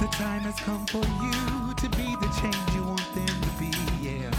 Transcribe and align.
The 0.00 0.06
time 0.12 0.42
has 0.42 0.54
come 0.60 0.86
for 0.86 0.98
you 0.98 1.74
to 1.74 1.88
be 1.96 2.14
the 2.16 2.28
change 2.40 2.56
you 2.74 2.84
want 2.84 3.14
them 3.14 3.26
to 3.26 3.50
be, 3.58 3.72
yeah. 4.00 4.30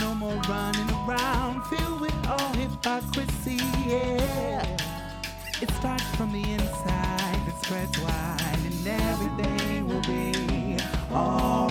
No 0.00 0.14
more 0.14 0.40
running 0.48 0.90
around 1.04 1.62
filled 1.66 2.00
with 2.00 2.26
all 2.26 2.52
hypocrisy, 2.54 3.58
yeah. 3.86 4.64
It 5.60 5.70
starts 5.72 6.04
from 6.16 6.32
the 6.32 6.42
inside, 6.42 7.40
it 7.46 7.64
spreads 7.66 7.98
wide, 8.00 8.58
and 8.64 8.86
everything 8.86 9.88
will 9.88 10.02
be 10.02 10.78
alright. 11.12 11.63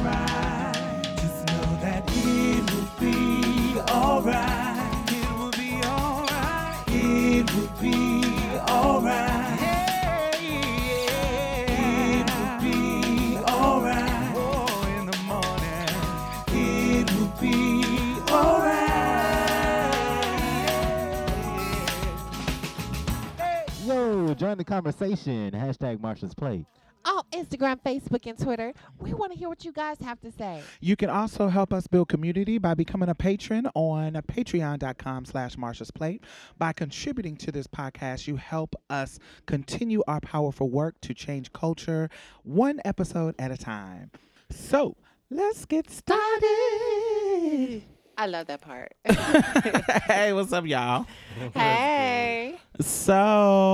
Join 24.54 24.58
the 24.60 24.64
conversation. 24.64 25.52
Hashtag 25.52 25.98
Marsha's 25.98 26.36
Plate. 26.36 26.66
On 27.06 27.18
oh, 27.18 27.24
Instagram, 27.38 27.82
Facebook, 27.82 28.26
and 28.28 28.40
Twitter, 28.40 28.72
we 29.00 29.14
want 29.14 29.34
to 29.34 29.38
hear 29.38 29.50
what 29.50 29.66
you 29.66 29.74
guys 29.74 29.98
have 30.00 30.22
to 30.22 30.32
say. 30.32 30.62
You 30.80 30.96
can 30.96 31.10
also 31.10 31.50
help 31.50 31.74
us 31.74 31.86
build 31.86 32.08
community 32.08 32.60
by 32.60 32.76
becoming 32.76 33.10
a 33.10 33.16
patron 33.16 33.68
on 33.76 34.14
patreon.com 34.14 35.26
slash 35.26 35.58
Marsha's 35.58 35.92
Plate. 35.92 36.24
By 36.58 36.72
contributing 36.72 37.36
to 37.38 37.52
this 37.52 37.68
podcast, 37.68 38.26
you 38.28 38.38
help 38.38 38.74
us 38.90 39.20
continue 39.48 40.02
our 40.08 40.22
powerful 40.22 40.70
work 40.70 40.96
to 41.02 41.14
change 41.14 41.52
culture 41.52 42.10
one 42.44 42.80
episode 42.86 43.36
at 43.38 43.52
a 43.52 43.58
time. 43.58 44.12
So 44.50 44.96
let's 45.30 45.66
get 45.66 45.92
started. 45.92 47.84
I 48.24 48.26
love 48.28 48.48
that 48.48 48.62
part. 48.62 48.94
hey, 50.06 50.32
what's 50.32 50.54
up, 50.54 50.66
y'all? 50.66 51.06
hey, 51.54 52.58
So, 52.80 53.14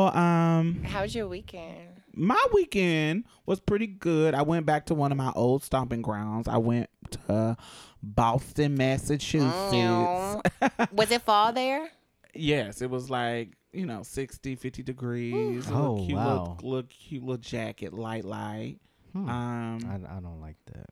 um, 0.08 0.84
how 0.86 1.04
was 1.04 1.14
your 1.14 1.28
weekend? 1.28 2.02
my 2.16 2.44
weekend 2.52 3.26
was 3.46 3.60
pretty 3.60 3.86
good. 3.86 4.34
I 4.34 4.42
went 4.42 4.66
back 4.66 4.88
to 4.88 4.96
one 4.96 5.12
of 5.12 5.20
my 5.20 5.32
old 5.36 5.64
stomping 5.64 6.02
grounds. 6.02 6.48
I 6.48 6.58
went 6.58 6.90
to 7.28 7.56
Boston, 8.02 8.74
Massachusetts. 8.76 9.54
Mm. 9.72 10.92
Was 10.94 11.12
it 11.12 11.22
fall 11.22 11.54
there? 11.54 11.88
Yes, 12.36 12.82
it 12.84 12.90
was 12.90 13.10
like, 13.10 13.50
you 13.74 13.86
know, 13.88 14.02
60, 14.04 14.56
50 14.56 14.82
degrees. 14.84 15.68
A 15.70 15.74
Oh, 15.74 16.04
cute 16.06 16.16
wow. 16.18 16.30
little, 16.30 16.58
little 16.64 16.90
cute 16.90 17.22
little 17.24 17.38
jacket, 17.38 17.92
light, 17.94 18.24
light. 18.26 18.78
Hmm. 19.14 19.28
Um, 19.30 19.80
I, 19.90 20.18
I 20.18 20.20
don't 20.20 20.40
like 20.42 20.58
that. 20.74 20.90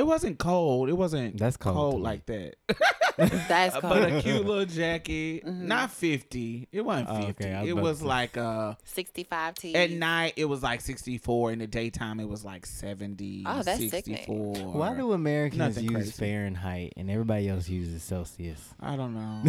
It 0.00 0.06
wasn't 0.06 0.38
cold. 0.38 0.88
It 0.88 0.94
wasn't 0.94 1.38
That's 1.38 1.56
cold 1.56 1.92
to 1.92 1.98
me. 1.98 2.02
like 2.04 2.26
that. 2.26 2.54
That's 3.48 3.78
but 3.80 4.10
a 4.10 4.22
cute 4.22 4.46
little 4.46 4.64
jacket. 4.64 5.44
Mhm. 5.44 5.62
Not 5.62 5.90
50. 5.90 6.68
It 6.72 6.80
wasn't 6.80 7.08
Oh, 7.10 7.26
50. 7.26 7.30
okay, 7.44 7.60
was 7.60 7.68
it 7.68 7.76
was 7.76 7.98
to 8.00 8.06
like 8.06 8.36
uh 8.38 8.74
65 8.84 9.54
T. 9.56 9.74
At 9.74 9.90
night, 9.90 10.34
it 10.36 10.46
was 10.46 10.62
like 10.62 10.80
64. 10.80 11.52
In 11.52 11.58
the 11.58 11.66
daytime, 11.66 12.18
it 12.18 12.28
was 12.28 12.44
like 12.46 12.64
70, 12.64 13.44
Oh, 13.46 13.62
that's 13.62 13.78
sickening. 13.90 14.16
64. 14.24 14.54
Why 14.72 14.94
do 14.96 15.12
Americans 15.12 15.58
Nothing 15.58 15.84
use 15.84 15.92
crazy. 15.92 16.10
Fahrenheit 16.12 16.94
and 16.96 17.10
everybody 17.10 17.48
else 17.48 17.68
uses 17.68 18.02
Celsius? 18.02 18.72
I 18.80 18.96
don't 18.96 19.14
know. 19.14 19.42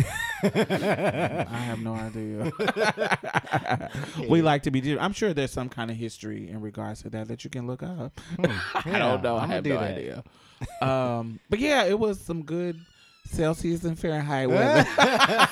I 0.44 1.46
have 1.48 1.80
no 1.80 1.94
idea. 1.94 2.52
we 4.30 4.42
like 4.42 4.64
to 4.64 4.72
be. 4.72 4.82
di- 4.82 5.00
I'm 5.00 5.14
sure 5.14 5.34
there's 5.34 5.52
some 5.52 5.70
kind 5.70 5.90
of 5.92 5.98
history 5.98 6.50
in 6.50 6.62
regards 6.62 7.04
to 7.04 7.10
that 7.12 7.28
that 7.30 7.44
you 7.44 7.50
can 7.50 7.68
look 7.68 7.84
up. 7.84 8.20
I 8.86 8.98
don't 9.00 9.24
know. 9.24 9.38
I 9.38 9.44
I'ma 9.44 9.54
have 9.54 9.66
no 9.66 9.76
that. 9.80 9.92
idea. 9.98 10.24
Um, 10.82 11.40
but 11.50 11.60
yeah, 11.60 11.86
it 11.86 11.98
was 11.98 12.20
some 12.20 12.44
good 12.44 12.80
Celsius 13.26 13.84
and 13.84 13.98
Fahrenheit 13.98 14.50
weather. 14.50 14.88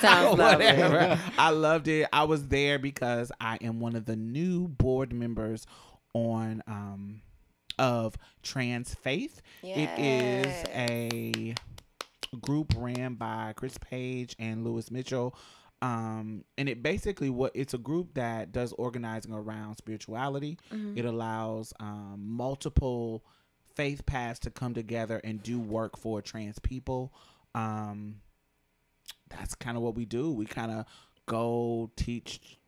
Sounds. 0.00 0.38
Whatever. 0.38 1.18
I 1.38 1.50
loved 1.50 1.88
it. 1.88 2.08
I 2.12 2.24
was 2.24 2.48
there 2.48 2.78
because 2.78 3.32
I 3.40 3.58
am 3.62 3.80
one 3.80 3.96
of 3.96 4.04
the 4.04 4.16
new 4.16 4.68
board 4.68 5.12
members 5.12 5.66
on 6.14 6.62
um 6.66 7.22
of 7.78 8.14
Trans 8.42 8.94
Faith. 8.94 9.40
It 9.62 9.88
is 9.98 10.64
a 10.74 11.54
group 12.42 12.74
ran 12.76 13.14
by 13.14 13.54
Chris 13.56 13.78
Paige 13.78 14.36
and 14.38 14.64
Louis 14.64 14.90
Mitchell. 14.90 15.34
Um, 15.82 16.44
and 16.58 16.68
it 16.68 16.82
basically 16.82 17.30
what 17.30 17.52
it's 17.54 17.72
a 17.72 17.78
group 17.78 18.12
that 18.14 18.52
does 18.52 18.74
organizing 18.74 19.32
around 19.32 19.76
spirituality. 19.76 20.58
Mhm. 20.70 20.98
It 20.98 21.06
allows 21.06 21.72
um, 21.80 22.20
multiple 22.22 23.24
faith 23.74 24.04
paths 24.06 24.38
to 24.40 24.50
come 24.50 24.74
together 24.74 25.20
and 25.24 25.42
do 25.42 25.58
work 25.60 25.96
for 25.98 26.20
trans 26.22 26.58
people. 26.58 27.12
Um, 27.54 28.16
that's 29.28 29.54
kind 29.54 29.76
of 29.76 29.82
what 29.82 29.94
we 29.94 30.04
do. 30.04 30.32
We 30.32 30.46
kind 30.46 30.70
of 30.72 30.86
go 31.26 31.90
teach 31.96 32.58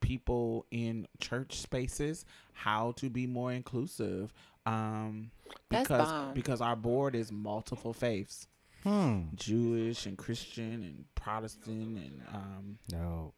people 0.00 0.66
in 0.70 1.06
church 1.20 1.60
spaces 1.60 2.24
how 2.52 2.92
to 2.92 3.08
be 3.08 3.26
more 3.26 3.52
inclusive. 3.52 4.32
Um, 4.66 5.30
That's 5.70 5.88
because 5.88 6.34
because 6.34 6.60
our 6.60 6.76
board 6.76 7.14
is 7.14 7.32
multiple 7.32 7.92
faiths, 7.92 8.46
Hmm. 8.84 9.22
Jewish 9.34 10.06
and 10.06 10.18
Christian 10.18 10.82
and 10.82 11.04
Protestant 11.14 11.98
and 11.98 12.22
um, 12.32 12.78
No. 12.92 13.32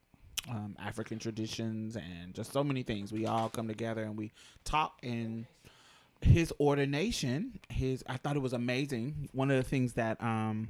um, 0.49 0.75
African 0.79 1.19
traditions 1.19 1.97
and 1.97 2.35
just 2.35 2.53
so 2.53 2.65
many 2.65 2.83
things. 2.83 3.13
We 3.13 3.27
all 3.27 3.49
come 3.51 3.69
together 3.69 4.03
and 4.03 4.17
we 4.17 4.33
talk. 4.65 4.99
And 5.03 5.47
his 6.25 6.53
ordination, 6.61 7.61
his 7.69 8.05
I 8.09 8.17
thought 8.17 8.37
it 8.37 8.43
was 8.43 8.53
amazing. 8.53 9.29
One 9.33 9.51
of 9.51 9.57
the 9.57 9.69
things 9.69 9.95
that 9.95 10.23
um 10.23 10.69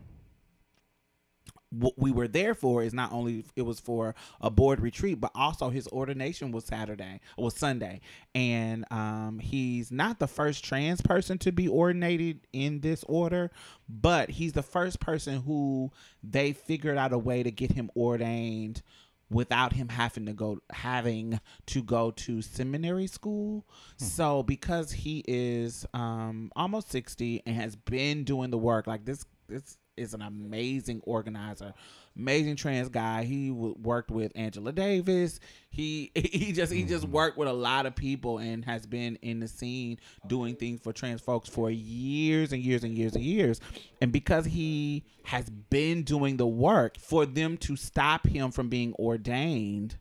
what 1.78 1.94
we 1.98 2.12
were 2.12 2.28
there 2.28 2.54
for 2.54 2.82
is 2.82 2.94
not 2.94 3.12
only 3.12 3.44
it 3.56 3.62
was 3.62 3.80
for 3.80 4.14
a 4.40 4.50
board 4.50 4.80
retreat, 4.80 5.20
but 5.20 5.32
also 5.34 5.70
his 5.70 5.88
ordination 5.88 6.52
was 6.52 6.64
Saturday, 6.64 7.20
was 7.36 7.56
Sunday, 7.56 8.00
and 8.34 8.84
um, 8.90 9.38
he's 9.40 9.90
not 9.90 10.18
the 10.18 10.26
first 10.26 10.64
trans 10.64 11.00
person 11.00 11.38
to 11.38 11.52
be 11.52 11.66
ordinated 11.66 12.40
in 12.52 12.80
this 12.80 13.04
order, 13.08 13.50
but 13.88 14.30
he's 14.30 14.52
the 14.52 14.62
first 14.62 15.00
person 15.00 15.42
who 15.42 15.90
they 16.22 16.52
figured 16.52 16.96
out 16.96 17.12
a 17.12 17.18
way 17.18 17.42
to 17.42 17.50
get 17.50 17.72
him 17.72 17.90
ordained 17.96 18.82
without 19.30 19.72
him 19.72 19.88
having 19.88 20.26
to 20.26 20.32
go 20.32 20.58
having 20.70 21.40
to 21.66 21.82
go 21.82 22.10
to 22.12 22.42
seminary 22.42 23.06
school. 23.06 23.66
So 23.96 24.42
because 24.42 24.92
he 24.92 25.24
is 25.26 25.86
um 25.94 26.50
almost 26.56 26.90
60 26.90 27.42
and 27.46 27.56
has 27.56 27.76
been 27.76 28.24
doing 28.24 28.50
the 28.50 28.58
work 28.58 28.86
like 28.86 29.04
this 29.04 29.24
this 29.48 29.78
is 29.96 30.14
an 30.14 30.22
amazing 30.22 31.00
organizer. 31.04 31.74
Amazing 32.16 32.54
trans 32.56 32.88
guy. 32.88 33.24
He 33.24 33.48
w- 33.48 33.74
worked 33.82 34.10
with 34.10 34.30
Angela 34.36 34.72
Davis. 34.72 35.40
He 35.68 36.12
he 36.14 36.52
just 36.52 36.72
he 36.72 36.84
just 36.84 37.04
mm-hmm. 37.04 37.12
worked 37.12 37.36
with 37.36 37.48
a 37.48 37.52
lot 37.52 37.86
of 37.86 37.96
people 37.96 38.38
and 38.38 38.64
has 38.64 38.86
been 38.86 39.16
in 39.16 39.40
the 39.40 39.48
scene 39.48 39.98
doing 40.28 40.54
things 40.54 40.80
for 40.80 40.92
trans 40.92 41.20
folks 41.20 41.48
for 41.48 41.70
years 41.70 42.52
and 42.52 42.62
years 42.62 42.84
and 42.84 42.96
years 42.96 43.16
and 43.16 43.24
years. 43.24 43.60
And 44.00 44.12
because 44.12 44.44
he 44.44 45.04
has 45.24 45.50
been 45.50 46.04
doing 46.04 46.36
the 46.36 46.46
work, 46.46 46.98
for 46.98 47.26
them 47.26 47.56
to 47.58 47.76
stop 47.76 48.26
him 48.26 48.50
from 48.52 48.68
being 48.68 48.94
ordained 48.94 49.96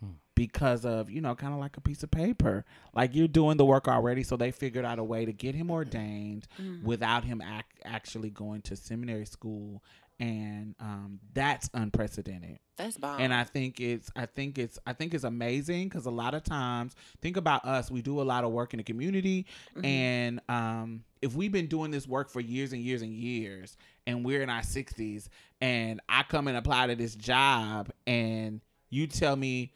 hmm. 0.00 0.10
because 0.36 0.84
of 0.84 1.10
you 1.10 1.20
know 1.20 1.34
kind 1.34 1.52
of 1.52 1.58
like 1.58 1.76
a 1.76 1.80
piece 1.80 2.02
of 2.02 2.10
paper 2.10 2.64
like 2.94 3.14
you're 3.14 3.26
doing 3.26 3.56
the 3.56 3.64
work 3.64 3.88
already 3.88 4.22
so 4.22 4.36
they 4.36 4.50
figured 4.50 4.84
out 4.84 4.98
a 4.98 5.04
way 5.04 5.24
to 5.24 5.32
get 5.32 5.54
him 5.54 5.70
ordained 5.70 6.46
mm-hmm. 6.60 6.84
without 6.84 7.24
him 7.24 7.42
ac- 7.42 7.64
actually 7.84 8.30
going 8.30 8.62
to 8.62 8.76
seminary 8.76 9.26
school 9.26 9.82
and 10.18 10.74
um, 10.80 11.20
that's 11.34 11.68
unprecedented 11.74 12.58
That's 12.78 12.96
bomb. 12.96 13.20
and 13.20 13.34
I 13.34 13.44
think 13.44 13.80
it's 13.80 14.10
I 14.16 14.26
think 14.26 14.58
it's 14.58 14.78
I 14.86 14.92
think 14.94 15.12
it's 15.12 15.24
amazing 15.24 15.88
because 15.88 16.06
a 16.06 16.10
lot 16.10 16.34
of 16.34 16.42
times 16.42 16.94
think 17.20 17.36
about 17.36 17.64
us 17.66 17.90
we 17.90 18.00
do 18.02 18.20
a 18.20 18.24
lot 18.24 18.42
of 18.44 18.50
work 18.52 18.72
in 18.72 18.78
the 18.78 18.84
community 18.84 19.46
and 19.84 20.40
um, 20.48 21.04
if 21.20 21.34
we've 21.34 21.52
been 21.52 21.66
doing 21.66 21.90
this 21.90 22.06
work 22.08 22.30
for 22.30 22.40
years 22.40 22.72
and 22.72 22.80
years 22.82 23.02
and 23.02 23.12
years 23.12 23.76
and 24.06 24.24
we're 24.24 24.42
in 24.42 24.48
our 24.48 24.62
60s 24.62 25.28
and 25.60 26.00
I 26.08 26.22
come 26.22 26.48
and 26.48 26.56
apply 26.56 26.86
to 26.86 26.94
this 26.96 27.14
job 27.14 27.90
and 28.06 28.60
you 28.88 29.06
tell 29.06 29.36
me 29.36 29.72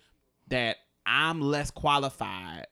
that 0.49 0.77
I'm 1.05 1.41
less 1.41 1.71
qualified 1.71 2.67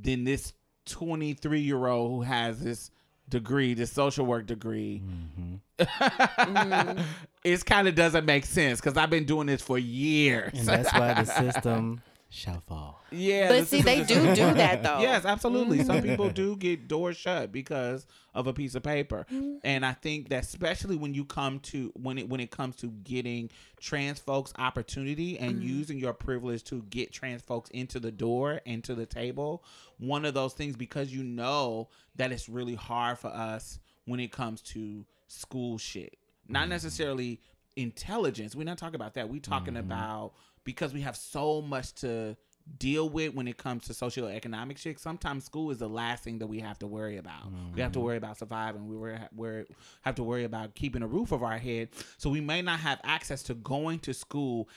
than 0.00 0.22
this 0.24 0.52
23 0.86 1.60
year 1.60 1.86
old 1.86 2.10
who 2.12 2.22
has 2.22 2.60
this 2.62 2.90
degree, 3.30 3.74
this 3.74 3.92
social 3.92 4.26
work 4.26 4.46
degree. 4.46 5.02
Mm-hmm. 5.04 5.84
Mm-hmm. 5.84 7.00
it 7.44 7.64
kind 7.64 7.88
of 7.88 7.94
doesn't 7.94 8.26
make 8.26 8.44
sense 8.44 8.80
because 8.80 8.98
I've 8.98 9.10
been 9.10 9.24
doing 9.24 9.46
this 9.46 9.62
for 9.62 9.78
years. 9.78 10.52
And 10.54 10.66
that's 10.66 10.92
why 10.92 11.14
the 11.14 11.24
system 11.24 12.02
shall 12.32 12.62
fall. 12.66 13.02
yeah, 13.10 13.48
But 13.48 13.60
the 13.60 13.66
see, 13.66 13.82
they 13.82 14.04
do 14.04 14.14
do 14.34 14.54
that 14.54 14.82
though. 14.84 15.00
Yes, 15.00 15.24
absolutely. 15.24 15.82
Some 15.84 16.00
people 16.00 16.30
do 16.30 16.56
get 16.56 16.86
doors 16.88 17.16
shut 17.16 17.50
because 17.50 18.06
of 18.34 18.46
a 18.46 18.52
piece 18.52 18.74
of 18.76 18.82
paper, 18.84 19.26
Mm-hmm. 19.32 19.56
and 19.64 19.84
I 19.84 19.92
think 19.92 20.28
that 20.28 20.44
especially 20.44 20.94
when 20.96 21.12
you 21.12 21.24
come 21.24 21.58
to 21.60 21.92
when 21.94 22.18
it 22.18 22.28
when 22.28 22.38
it 22.40 22.50
comes 22.52 22.76
to 22.76 22.86
getting 23.02 23.50
trans 23.80 24.20
folks 24.20 24.52
opportunity 24.58 25.38
and 25.38 25.56
Mm-hmm. 25.56 25.68
using 25.68 25.98
your 25.98 26.12
privilege 26.12 26.62
to 26.64 26.82
get 26.90 27.12
trans 27.12 27.42
folks 27.42 27.68
into 27.70 27.98
the 27.98 28.12
door 28.12 28.60
and 28.64 28.82
to 28.84 28.94
the 28.94 29.06
table, 29.06 29.64
one 29.98 30.24
of 30.24 30.32
those 30.34 30.54
things 30.54 30.76
because 30.76 31.12
you 31.12 31.24
know 31.24 31.88
that 32.16 32.30
it's 32.32 32.48
really 32.48 32.76
hard 32.76 33.18
for 33.18 33.28
us 33.28 33.80
when 34.04 34.20
it 34.20 34.30
comes 34.30 34.60
to 34.60 35.04
school 35.26 35.78
shit, 35.78 36.16
not 36.48 36.68
necessarily 36.68 37.40
intelligence. 37.76 38.54
We're 38.54 38.64
not 38.64 38.78
talking 38.78 38.94
about 38.96 39.14
that. 39.14 39.28
We're 39.28 39.40
talking 39.40 39.76
about 39.76 40.32
because 40.64 40.92
we 40.92 41.00
have 41.02 41.16
so 41.16 41.62
much 41.62 41.94
to 41.96 42.36
deal 42.78 43.08
with 43.08 43.34
when 43.34 43.48
it 43.48 43.56
comes 43.56 43.84
to 43.86 43.92
socioeconomic 43.92 44.78
shit. 44.78 45.00
Sometimes 45.00 45.44
school 45.44 45.70
is 45.70 45.78
the 45.78 45.88
last 45.88 46.22
thing 46.22 46.38
that 46.38 46.46
we 46.46 46.60
have 46.60 46.78
to 46.78 46.86
worry 46.86 47.16
about. 47.16 47.46
We 47.74 47.80
have 47.80 47.92
to 47.92 48.00
worry 48.00 48.16
about 48.16 48.38
surviving. 48.38 48.86
We 48.86 48.96
were, 48.96 49.18
we 49.34 49.64
have 50.02 50.14
to 50.16 50.22
worry 50.22 50.44
about 50.44 50.74
keeping 50.74 51.02
a 51.02 51.06
roof 51.06 51.32
over 51.32 51.46
our 51.46 51.58
head. 51.58 51.88
So 52.18 52.30
we 52.30 52.40
may 52.40 52.62
not 52.62 52.80
have 52.80 53.00
access 53.02 53.42
to 53.44 53.54
going 53.54 53.98
to 54.00 54.14
school 54.14 54.68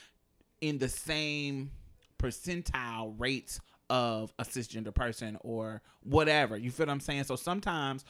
in 0.60 0.78
the 0.78 0.88
same 0.88 1.70
percentile 2.18 3.14
rates 3.18 3.60
of 3.90 4.32
a 4.38 4.44
cisgender 4.44 4.94
person 4.94 5.36
or 5.42 5.82
whatever. 6.02 6.56
You 6.56 6.70
feel 6.70 6.86
what 6.86 6.92
I'm 6.92 7.00
saying? 7.00 7.24
So 7.24 7.36
sometimes 7.36 8.04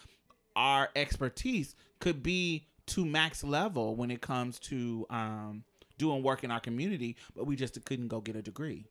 our 0.57 0.89
expertise 0.95 1.75
could 1.99 2.23
be 2.23 2.69
to 2.87 3.05
max 3.05 3.43
level 3.43 3.97
when 3.97 4.11
it 4.11 4.21
comes 4.21 4.59
to 4.61 5.07
um, 5.11 5.65
doing 5.99 6.23
work 6.23 6.45
in 6.45 6.51
our 6.51 6.61
community, 6.61 7.17
but 7.37 7.47
we 7.47 7.57
just 7.57 7.83
couldn't 7.85 8.09
go 8.09 8.21
get 8.21 8.37
a 8.37 8.43
degree. 8.43 8.85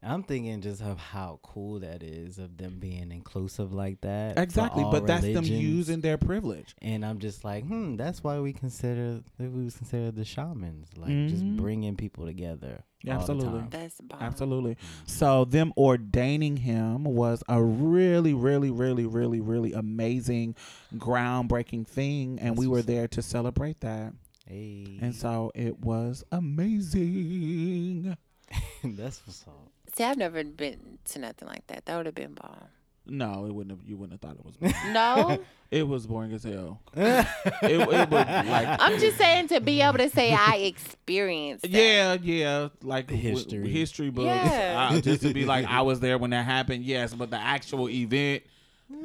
I'm 0.00 0.22
thinking 0.22 0.60
just 0.60 0.80
of 0.80 0.96
how 0.96 1.40
cool 1.42 1.80
that 1.80 2.04
is 2.04 2.38
of 2.38 2.56
them 2.56 2.76
being 2.78 3.10
inclusive 3.10 3.72
like 3.72 4.00
that. 4.02 4.38
Exactly, 4.38 4.84
all 4.84 4.92
but 4.92 5.08
that's 5.08 5.24
them 5.26 5.42
using 5.44 6.02
their 6.02 6.16
privilege. 6.16 6.76
And 6.80 7.04
I'm 7.04 7.18
just 7.18 7.42
like, 7.44 7.64
hmm, 7.66 7.96
that's 7.96 8.22
why 8.22 8.38
we 8.38 8.52
consider 8.52 9.20
that 9.38 9.50
we 9.50 9.64
was 9.64 9.76
considered 9.76 10.14
the 10.14 10.24
shamans, 10.24 10.86
like 10.96 11.26
just 11.28 11.44
Mhm. 11.44 11.56
bringing 11.56 11.96
people 11.96 12.26
together. 12.26 12.84
Yeah, 13.02 13.14
absolutely. 13.16 13.64
That's 13.70 14.00
bomb. 14.00 14.22
Absolutely. 14.22 14.76
So 15.06 15.44
them 15.44 15.72
ordaining 15.76 16.58
him 16.58 17.02
was 17.02 17.42
a 17.48 17.60
really, 17.60 18.34
really, 18.34 18.70
really, 18.70 19.04
really, 19.04 19.40
really 19.40 19.72
amazing, 19.72 20.54
groundbreaking 20.96 21.86
thing, 21.86 22.38
and 22.38 22.50
That's 22.50 22.58
we 22.60 22.66
were 22.68 22.82
there 22.82 23.08
to 23.08 23.22
celebrate 23.22 23.80
that. 23.80 24.12
Hey, 24.48 24.98
And 25.02 25.14
so 25.14 25.52
it 25.54 25.78
was 25.80 26.24
amazing. 26.32 28.16
that's 28.84 29.20
what's 29.26 29.44
up. 29.46 29.70
See, 29.94 30.04
I've 30.04 30.16
never 30.16 30.42
been 30.42 30.98
to 31.06 31.18
nothing 31.18 31.48
like 31.48 31.66
that. 31.66 31.84
That 31.84 31.96
would 31.98 32.06
have 32.06 32.14
been 32.14 32.32
bomb. 32.34 32.64
No, 33.10 33.46
it 33.46 33.54
wouldn't 33.54 33.78
have. 33.78 33.88
You 33.88 33.96
wouldn't 33.96 34.12
have 34.12 34.20
thought 34.20 34.38
it 34.38 34.44
was. 34.44 34.56
boring. 34.58 34.92
No, 34.92 35.38
it 35.70 35.86
was 35.86 36.06
boring 36.06 36.32
as 36.32 36.44
hell. 36.44 36.80
it, 36.94 37.26
it 37.62 37.78
was 37.86 38.10
like. 38.10 38.80
I'm 38.80 38.98
just 38.98 39.16
saying 39.16 39.48
to 39.48 39.60
be 39.60 39.80
able 39.80 39.98
to 39.98 40.10
say 40.10 40.32
I 40.32 40.56
experienced. 40.56 41.62
That. 41.62 41.70
Yeah, 41.70 42.16
yeah, 42.22 42.68
like 42.82 43.06
w- 43.08 43.30
History. 43.30 43.68
history 43.70 44.10
books. 44.10 44.26
Yeah. 44.26 44.90
Uh, 44.92 45.00
just 45.00 45.22
to 45.22 45.32
be 45.32 45.46
like, 45.46 45.66
I 45.66 45.82
was 45.82 46.00
there 46.00 46.18
when 46.18 46.30
that 46.30 46.44
happened. 46.44 46.84
Yes, 46.84 47.14
but 47.14 47.30
the 47.30 47.38
actual 47.38 47.88
event, 47.88 48.42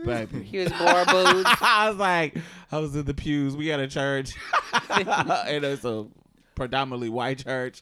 baby. 0.06 0.44
He 0.44 0.58
was 0.64 0.70
more 0.72 1.06
boots. 1.06 1.50
I 1.62 1.90
was 1.90 1.98
like, 1.98 2.38
I 2.72 2.80
was 2.80 2.96
in 2.96 3.06
the 3.06 3.14
pews. 3.14 3.56
We 3.56 3.68
had 3.68 3.80
a 3.80 3.88
church, 3.88 4.34
and 4.90 5.64
it's 5.64 5.86
a 5.86 6.08
predominantly 6.56 7.10
white 7.10 7.44
church. 7.44 7.82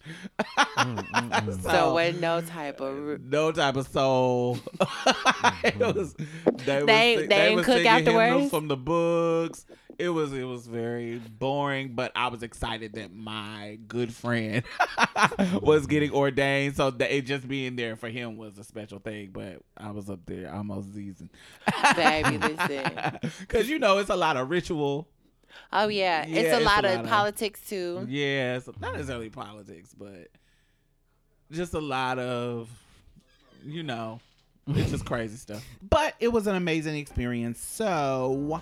So 1.62 1.95
with 1.95 2.19
no 2.21 2.42
type 2.42 2.80
of. 2.81 3.21
no 3.21 3.51
type 3.51 3.75
of 3.75 3.88
soul. 3.88 4.57
it 4.80 4.86
mm-hmm. 4.86 5.98
was. 6.00 6.13
They, 6.13 6.83
They- 6.83 7.15
was, 7.18 7.27
they 7.27 7.27
didn't 7.27 7.56
was 7.57 7.65
cook 7.65 7.86
afterwards? 7.86 8.50
from 8.50 8.68
the 8.68 8.77
books. 8.77 9.65
It 10.01 10.09
was 10.09 10.33
it 10.33 10.44
was 10.44 10.65
very 10.65 11.18
boring, 11.19 11.94
but 11.94 12.12
I 12.15 12.27
was 12.30 12.42
excited 12.44 12.94
that 12.94 13.13
my 13.13 13.77
good 13.88 14.13
friend 14.13 14.63
was 15.62 15.86
getting 15.86 16.12
ordained. 16.12 16.75
So 16.75 16.89
that 16.92 17.15
it 17.15 17.25
just 17.27 17.48
being 17.48 17.75
there 17.75 17.95
for 17.95 18.09
him 18.09 18.36
was 18.38 18.57
a 18.57 18.63
special 18.63 19.00
thing. 19.00 19.30
But 19.31 19.59
I 19.77 19.92
was 19.92 20.09
up 20.09 20.21
there 20.25 20.51
almost 20.53 20.94
seasoned, 20.95 21.30
Baby, 21.95 22.38
listen. 22.39 23.19
because 23.42 23.69
you 23.69 23.77
know 23.80 24.00
it's 24.00 24.09
a 24.09 24.15
lot 24.15 24.38
of 24.38 24.50
ritual. 24.50 25.07
Oh 25.71 25.88
yeah, 25.89 26.25
Yeah, 26.25 26.39
it's 26.42 26.50
a 26.50 26.56
it's 26.56 26.62
a 26.62 26.65
lot 26.65 26.86
of 26.86 26.95
lot 26.95 27.03
of- 27.06 27.09
politics 27.09 27.62
too. 27.68 28.06
Yeah, 28.09 28.57
it's 28.57 28.68
not 28.80 28.94
necessarily 28.94 29.30
politics, 29.30 29.94
but 29.98 30.30
just 31.51 31.74
a 31.74 31.80
lot 31.81 32.18
of, 32.19 32.69
you 33.65 33.83
know, 33.83 34.19
it's 34.68 34.92
just 34.92 35.06
crazy 35.06 35.36
stuff. 35.36 35.63
But 35.88 36.15
it 36.21 36.30
was 36.30 36.48
an 36.48 36.56
amazing 36.56 36.95
experience. 36.98 37.59
So, 37.59 38.62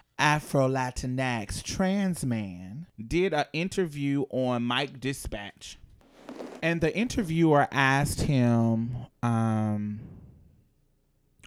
Afro 0.21 0.69
Latinx 0.69 1.63
trans 1.63 2.23
man, 2.23 2.85
did 3.07 3.33
an 3.33 3.45
interview 3.53 4.25
on 4.29 4.67
Mic 4.67 4.99
Dispatch. 4.99 5.79
And 6.61 6.79
the 6.79 6.95
interviewer 6.95 7.67
asked 7.71 8.21
him, 8.21 8.95
um, 9.23 9.99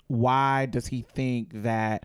why 0.08 0.66
does 0.66 0.88
he 0.88 1.02
think 1.02 1.62
that 1.62 2.04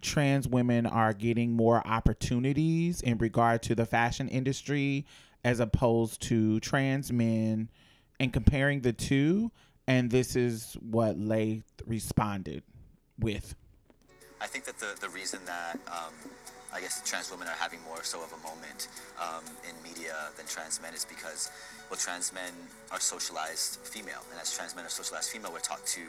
trans 0.00 0.48
women 0.48 0.86
are 0.86 1.12
getting 1.12 1.52
more 1.52 1.86
opportunities 1.86 3.02
in 3.02 3.18
regard 3.18 3.62
to 3.64 3.74
the 3.74 3.84
fashion 3.84 4.28
industry 4.28 5.04
as 5.44 5.60
opposed 5.60 6.22
to 6.22 6.58
trans 6.60 7.12
men 7.12 7.68
and 8.18 8.32
comparing 8.32 8.80
the 8.80 8.94
two 8.94 9.50
and 9.86 10.10
this 10.10 10.36
is 10.36 10.74
what 10.80 11.18
Laith 11.18 11.82
responded 11.86 12.62
with 13.18 13.54
I 14.40 14.46
think 14.46 14.64
that 14.64 14.78
the, 14.78 14.94
the 15.00 15.08
reason 15.08 15.40
that 15.46 15.78
um, 15.88 16.14
I 16.72 16.80
guess 16.80 17.00
trans 17.08 17.30
women 17.30 17.48
are 17.48 17.58
having 17.58 17.80
more 17.82 18.04
so 18.04 18.22
of 18.22 18.32
a 18.32 18.40
moment 18.46 18.88
um, 19.18 19.42
in 19.64 19.74
media 19.82 20.14
than 20.36 20.46
trans 20.46 20.80
men 20.80 20.94
is 20.94 21.04
because, 21.04 21.50
well, 21.90 21.98
trans 21.98 22.32
men 22.32 22.52
are 22.92 23.00
socialized 23.00 23.80
female, 23.82 24.22
and 24.30 24.40
as 24.40 24.52
trans 24.52 24.76
men 24.76 24.84
are 24.84 24.92
socialized 24.92 25.30
female, 25.30 25.52
we're 25.52 25.64
taught 25.64 25.84
to 25.86 26.02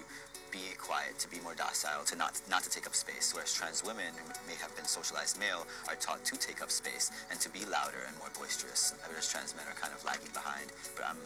be 0.52 0.74
quiet, 0.78 1.18
to 1.20 1.30
be 1.30 1.40
more 1.42 1.54
docile, 1.54 2.04
to 2.04 2.16
not 2.16 2.42
not 2.50 2.64
to 2.64 2.70
take 2.70 2.86
up 2.86 2.96
space. 2.96 3.32
Whereas 3.34 3.54
trans 3.54 3.84
women 3.86 4.12
who 4.18 4.26
may 4.50 4.58
have 4.60 4.76
been 4.76 4.86
socialized 4.86 5.40
male 5.40 5.66
are 5.88 5.96
taught 5.96 6.26
to 6.26 6.36
take 6.38 6.62
up 6.62 6.72
space 6.72 7.12
and 7.30 7.40
to 7.40 7.50
be 7.50 7.66
louder 7.70 8.02
and 8.08 8.18
more 8.18 8.34
boisterous. 8.38 8.94
Whereas 9.08 9.30
trans 9.30 9.56
men 9.56 9.66
are 9.70 9.78
kind 9.78 9.94
of 9.94 10.04
lagging 10.06 10.34
behind. 10.34 10.74
But 10.96 11.06
I'm 11.06 11.22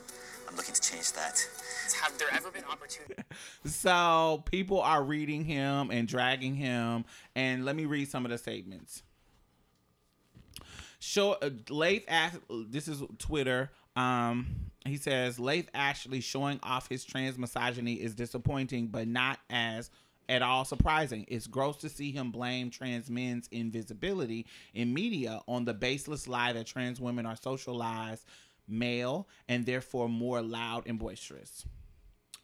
I'm 0.49 0.55
looking 0.55 0.73
to 0.73 0.81
change 0.81 1.13
that. 1.13 1.47
Have 2.01 2.17
there 2.17 2.27
ever 2.33 2.51
been 2.51 2.63
opportunities? 2.65 3.17
So 3.65 4.43
people 4.45 4.81
are 4.81 5.03
reading 5.03 5.45
him 5.45 5.89
and 5.89 6.07
dragging 6.07 6.55
him. 6.55 7.05
And 7.35 7.65
let 7.65 7.75
me 7.75 7.85
read 7.85 8.09
some 8.09 8.25
of 8.25 8.31
the 8.31 8.37
statements. 8.37 9.03
Show 10.99 11.33
uh, 11.33 11.49
Laith 11.69 12.05
Ash- 12.07 12.33
this 12.69 12.87
is 12.87 13.01
Twitter. 13.17 13.71
Um, 13.95 14.47
he 14.85 14.97
says 14.97 15.39
Laith 15.39 15.69
Ashley 15.73 16.21
showing 16.21 16.59
off 16.61 16.89
his 16.89 17.05
trans 17.05 17.37
misogyny 17.37 17.93
is 17.93 18.15
disappointing, 18.15 18.87
but 18.87 19.07
not 19.07 19.39
as 19.49 19.89
at 20.29 20.41
all 20.41 20.65
surprising. 20.65 21.25
It's 21.27 21.47
gross 21.47 21.77
to 21.77 21.89
see 21.89 22.11
him 22.11 22.31
blame 22.31 22.69
trans 22.69 23.09
men's 23.09 23.47
invisibility 23.51 24.45
in 24.73 24.93
media 24.93 25.41
on 25.47 25.65
the 25.65 25.73
baseless 25.73 26.27
lie 26.27 26.53
that 26.53 26.65
trans 26.65 26.99
women 26.99 27.25
are 27.25 27.35
socialized 27.35 28.25
male 28.67 29.27
and 29.47 29.65
therefore 29.65 30.09
more 30.09 30.41
loud 30.41 30.83
and 30.87 30.99
boisterous. 30.99 31.65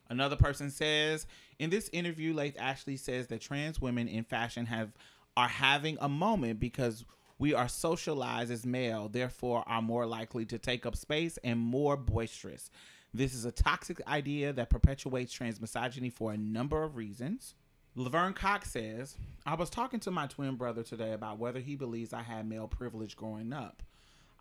Another 0.09 0.35
person 0.35 0.71
says 0.71 1.27
in 1.59 1.69
this 1.69 1.89
interview, 1.93 2.33
Laith 2.33 2.55
Ashley 2.59 2.97
says 2.97 3.27
that 3.27 3.41
trans 3.41 3.79
women 3.79 4.07
in 4.07 4.23
fashion 4.23 4.65
have 4.65 4.91
are 5.37 5.47
having 5.47 5.97
a 6.01 6.09
moment 6.09 6.59
because 6.59 7.05
we 7.37 7.53
are 7.53 7.69
socialized 7.69 8.51
as 8.51 8.65
male, 8.65 9.07
therefore 9.07 9.63
are 9.67 9.81
more 9.81 10.05
likely 10.05 10.45
to 10.45 10.57
take 10.57 10.85
up 10.85 10.95
space 10.95 11.37
and 11.43 11.59
more 11.59 11.95
boisterous. 11.95 12.69
This 13.13 13.33
is 13.33 13.45
a 13.45 13.51
toxic 13.51 14.05
idea 14.07 14.51
that 14.53 14.69
perpetuates 14.69 15.31
trans 15.31 15.61
misogyny 15.61 16.09
for 16.09 16.33
a 16.33 16.37
number 16.37 16.83
of 16.83 16.95
reasons. 16.95 17.55
Laverne 17.95 18.33
Cox 18.33 18.71
says, 18.71 19.17
I 19.45 19.55
was 19.55 19.69
talking 19.69 19.99
to 20.01 20.11
my 20.11 20.27
twin 20.27 20.55
brother 20.55 20.83
today 20.83 21.13
about 21.13 21.39
whether 21.39 21.59
he 21.59 21.75
believes 21.75 22.13
I 22.13 22.21
had 22.21 22.47
male 22.47 22.67
privilege 22.67 23.15
growing 23.15 23.51
up. 23.51 23.81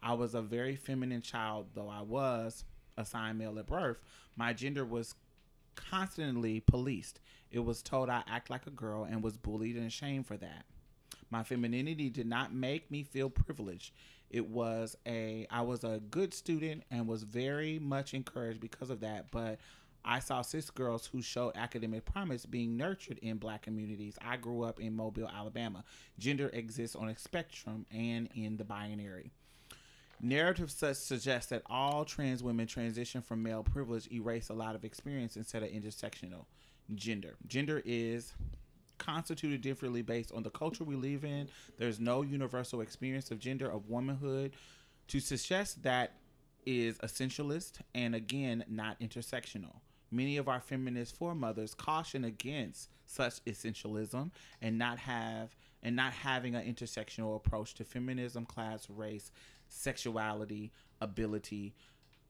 I 0.03 0.15
was 0.15 0.35
a 0.35 0.43
very 0.43 0.77
feminine 0.77 1.23
child, 1.23 1.67
though 1.75 1.89
I 1.89 2.03
was 2.03 2.65
assigned 2.97 3.39
male 3.39 3.59
at 3.59 3.67
birth. 3.67 3.99
My 4.37 4.53
gender 4.53 4.85
was 4.85 5.15
constantly 5.75 6.61
policed. 6.61 7.21
It 7.51 7.61
was 7.61 7.83
told 7.83 8.11
I 8.11 8.23
act 8.29 8.51
like 8.51 8.67
a 8.67 8.71
girl 8.71 9.05
and 9.05 9.23
was 9.23 9.37
bullied 9.37 9.77
and 9.77 9.87
ashamed 9.87 10.27
for 10.27 10.37
that. 10.37 10.65
My 11.31 11.43
femininity 11.43 12.11
did 12.11 12.27
not 12.27 12.53
make 12.53 12.91
me 12.91 13.03
feel 13.03 13.31
privileged. 13.31 13.93
It 14.31 14.47
was 14.49 14.97
a 15.07 15.47
I 15.51 15.63
was 15.63 15.85
a 15.85 16.01
good 16.11 16.35
student 16.35 16.85
and 16.91 17.07
was 17.07 17.23
very 17.23 17.79
much 17.79 18.15
encouraged 18.15 18.61
because 18.61 18.91
of 18.91 19.01
that, 19.01 19.31
but 19.31 19.59
I 20.05 20.21
saw 20.21 20.43
cis 20.43 20.71
girls 20.71 21.07
who 21.07 21.21
showed 21.23 21.57
academic 21.57 22.05
promise 22.05 22.47
being 22.47 22.77
nurtured 22.77 23.19
in 23.19 23.37
black 23.37 23.63
communities. 23.63 24.17
I 24.23 24.37
grew 24.37 24.63
up 24.63 24.81
in 24.81 24.95
Mobile, 24.95 25.29
Alabama. 25.29 25.85
Gender 26.19 26.51
exists 26.53 26.97
on 26.97 27.09
a 27.09 27.19
spectrum 27.19 27.85
and 27.91 28.29
in 28.35 28.57
the 28.57 28.65
binary. 28.65 29.33
Narrative 30.21 30.71
such 30.71 30.97
suggests 30.97 31.51
that 31.51 31.63
all 31.67 32.05
trans 32.05 32.43
women 32.43 32.67
transition 32.67 33.23
from 33.23 33.43
male 33.43 33.63
privilege 33.63 34.09
erase 34.11 34.49
a 34.49 34.55
lot 34.55 34.75
of 34.75 34.85
experience 34.85 35.37
instead 35.37 35.63
of 35.63 35.71
intersectional 35.71 36.45
gender. 36.95 37.37
Gender 37.47 37.83
is 37.85 38.33
constituted 38.99 39.61
differently 39.61 40.03
based 40.03 40.33
on 40.33 40.43
the 40.43 40.51
culture 40.51 40.85
we 40.85 40.97
live 40.97 41.25
in. 41.25 41.49
There's 41.79 42.01
no 42.01 42.23
universal 42.23 42.81
experience 42.81 43.31
of 43.31 43.39
gender, 43.39 43.71
of 43.71 43.89
womanhood. 43.89 44.55
To 45.09 45.21
suggest 45.21 45.85
that 45.85 46.15
is 46.67 46.99
essentialist 46.99 47.81
and 47.95 48.15
again 48.15 48.65
not 48.69 49.01
intersectional. 49.01 49.77
Many 50.11 50.37
of 50.37 50.49
our 50.49 50.61
feminist 50.61 51.17
foremothers 51.17 51.75
caution 51.75 52.25
against 52.25 52.89
such 53.07 53.45
essentialism 53.45 54.31
and 54.61 54.79
not 54.79 54.99
have 54.99 55.55
and 55.83 55.95
not 55.95 56.13
having 56.13 56.55
an 56.55 56.65
intersectional 56.65 57.37
approach 57.37 57.75
to 57.75 57.85
feminism, 57.85 58.45
class, 58.45 58.89
race, 58.91 59.31
sexuality, 59.69 60.73
ability, 61.01 61.75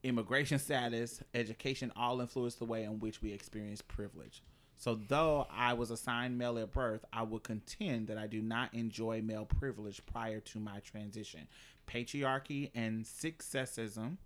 immigration 0.02 0.58
status, 0.58 1.22
education 1.34 1.92
all 1.96 2.20
influence 2.20 2.56
the 2.56 2.64
way 2.64 2.84
in 2.84 3.00
which 3.00 3.22
we 3.22 3.32
experience 3.32 3.82
privilege. 3.82 4.42
So, 4.76 4.94
though 5.08 5.48
I 5.50 5.72
was 5.72 5.90
assigned 5.90 6.38
male 6.38 6.56
at 6.58 6.70
birth, 6.70 7.04
I 7.12 7.24
would 7.24 7.42
contend 7.42 8.06
that 8.08 8.18
I 8.18 8.28
do 8.28 8.40
not 8.40 8.72
enjoy 8.74 9.22
male 9.22 9.44
privilege 9.44 10.00
prior 10.06 10.38
to 10.40 10.60
my 10.60 10.78
transition. 10.80 11.48
Patriarchy 11.88 12.70
and 12.76 13.04
sexism. 13.04 14.18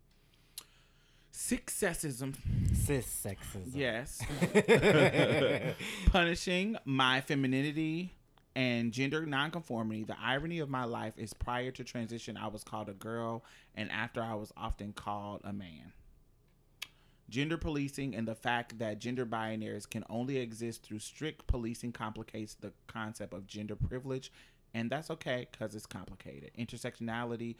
Sexism, 1.32 2.36
Cis 2.74 3.06
sexism. 3.24 3.70
yes. 3.72 4.20
Punishing 6.12 6.76
my 6.84 7.22
femininity 7.22 8.12
and 8.54 8.92
gender 8.92 9.24
nonconformity. 9.24 10.04
The 10.04 10.16
irony 10.20 10.58
of 10.58 10.68
my 10.68 10.84
life 10.84 11.14
is 11.16 11.32
prior 11.32 11.70
to 11.72 11.84
transition, 11.84 12.36
I 12.36 12.48
was 12.48 12.64
called 12.64 12.88
a 12.88 12.94
girl, 12.94 13.44
and 13.74 13.90
after, 13.90 14.22
I 14.22 14.34
was 14.34 14.52
often 14.56 14.92
called 14.92 15.40
a 15.44 15.52
man. 15.52 15.92
Gender 17.28 17.56
policing 17.56 18.14
and 18.14 18.28
the 18.28 18.34
fact 18.34 18.78
that 18.78 18.98
gender 18.98 19.24
binaries 19.24 19.88
can 19.88 20.04
only 20.10 20.36
exist 20.36 20.82
through 20.82 20.98
strict 20.98 21.46
policing 21.46 21.92
complicates 21.92 22.54
the 22.54 22.72
concept 22.86 23.32
of 23.32 23.46
gender 23.46 23.74
privilege, 23.74 24.30
and 24.74 24.90
that's 24.90 25.10
okay 25.10 25.46
because 25.50 25.74
it's 25.74 25.86
complicated. 25.86 26.50
Intersectionality 26.58 27.56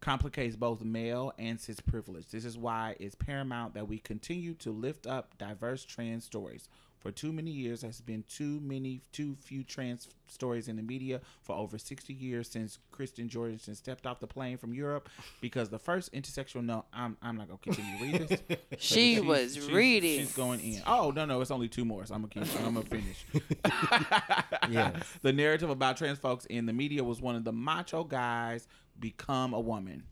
complicates 0.00 0.56
both 0.56 0.84
male 0.84 1.32
and 1.38 1.58
cis 1.58 1.80
privilege. 1.80 2.28
This 2.28 2.44
is 2.44 2.58
why 2.58 2.96
it's 3.00 3.14
paramount 3.14 3.74
that 3.74 3.88
we 3.88 3.98
continue 3.98 4.54
to 4.54 4.70
lift 4.70 5.06
up 5.06 5.36
diverse 5.38 5.84
trans 5.84 6.24
stories. 6.24 6.68
For 7.06 7.12
too 7.12 7.32
many 7.32 7.52
years, 7.52 7.82
there's 7.82 8.00
been 8.00 8.24
too 8.28 8.58
many, 8.58 9.00
too 9.12 9.36
few 9.40 9.62
trans 9.62 10.08
stories 10.26 10.66
in 10.66 10.74
the 10.74 10.82
media 10.82 11.20
for 11.40 11.54
over 11.54 11.78
60 11.78 12.12
years 12.12 12.48
since 12.48 12.80
Christine 12.90 13.28
Jorgensen 13.28 13.76
stepped 13.76 14.08
off 14.08 14.18
the 14.18 14.26
plane 14.26 14.58
from 14.58 14.74
Europe 14.74 15.08
because 15.40 15.68
the 15.68 15.78
first 15.78 16.12
intersectional. 16.12 16.64
No, 16.64 16.84
I'm, 16.92 17.16
I'm 17.22 17.36
not 17.36 17.46
gonna 17.46 17.58
continue 17.62 17.96
to 17.98 18.04
read 18.18 18.28
this. 18.28 18.58
She 18.78 19.14
she's- 19.14 19.24
was 19.24 19.54
she's- 19.54 19.70
reading. 19.70 20.18
She's 20.18 20.32
going 20.32 20.58
in. 20.58 20.82
Oh 20.84 21.12
no, 21.14 21.24
no, 21.26 21.40
it's 21.40 21.52
only 21.52 21.68
two 21.68 21.84
more. 21.84 22.04
So 22.06 22.14
I'm 22.16 22.22
gonna 22.26 22.44
keep. 22.44 22.60
I'm 22.66 22.74
gonna 22.74 22.86
finish. 22.86 23.24
Yes. 24.68 24.96
The 25.22 25.32
narrative 25.32 25.70
about 25.70 25.96
trans 25.98 26.18
folks 26.18 26.44
in 26.46 26.66
the 26.66 26.72
media 26.72 27.04
was 27.04 27.20
one 27.20 27.36
of 27.36 27.44
the 27.44 27.52
macho 27.52 28.02
guys 28.02 28.66
become 28.98 29.54
a 29.54 29.60
woman. 29.60 30.02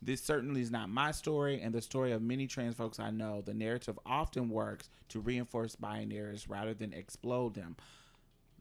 This 0.00 0.22
certainly 0.22 0.60
is 0.60 0.70
not 0.70 0.88
my 0.88 1.10
story 1.10 1.60
and 1.60 1.74
the 1.74 1.82
story 1.82 2.12
of 2.12 2.22
many 2.22 2.46
trans 2.46 2.74
folks 2.76 3.00
I 3.00 3.10
know. 3.10 3.42
The 3.42 3.54
narrative 3.54 3.98
often 4.06 4.48
works 4.48 4.88
to 5.08 5.20
reinforce 5.20 5.76
binaries 5.76 6.48
rather 6.48 6.72
than 6.74 6.92
explode 6.92 7.54
them. 7.54 7.76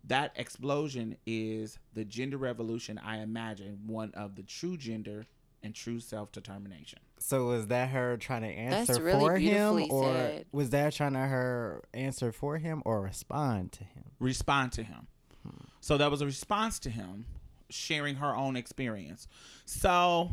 That 0.06 0.32
explosion 0.36 1.18
is 1.26 1.80
the 1.94 2.06
gender 2.06 2.38
revolution 2.38 2.98
I 2.98 3.18
imagine, 3.20 3.80
one 3.86 4.12
of 4.16 4.36
the 4.36 4.44
true 4.44 4.78
gender 4.78 5.26
and 5.64 5.76
true 5.76 6.00
self 6.00 6.32
determination. 6.32 7.00
So 7.20 7.48
was 7.48 7.68
that 7.68 7.90
her 7.90 8.16
trying 8.18 8.44
to 8.44 8.48
answer 8.48 8.94
That's 8.94 9.00
really 9.00 9.20
for 9.20 9.38
him, 9.38 9.92
or 9.92 10.14
said. 10.14 10.46
was 10.52 10.70
that 10.70 10.94
trying 10.94 11.14
to 11.14 11.20
her 11.20 11.84
answer 11.94 12.32
for 12.32 12.58
him, 12.58 12.82
or 12.86 13.02
respond 13.02 13.72
to 13.74 13.84
him? 13.84 14.04
respond 14.20 14.72
to 14.74 14.84
him. 14.84 15.08
Hmm. 15.44 15.66
So 15.82 15.98
that 15.98 16.10
was 16.10 16.22
a 16.22 16.26
response 16.26 16.80
to 16.80 16.90
him 16.90 17.26
sharing 17.70 18.16
her 18.16 18.36
own 18.36 18.56
experience. 18.56 19.28
So 19.66 20.32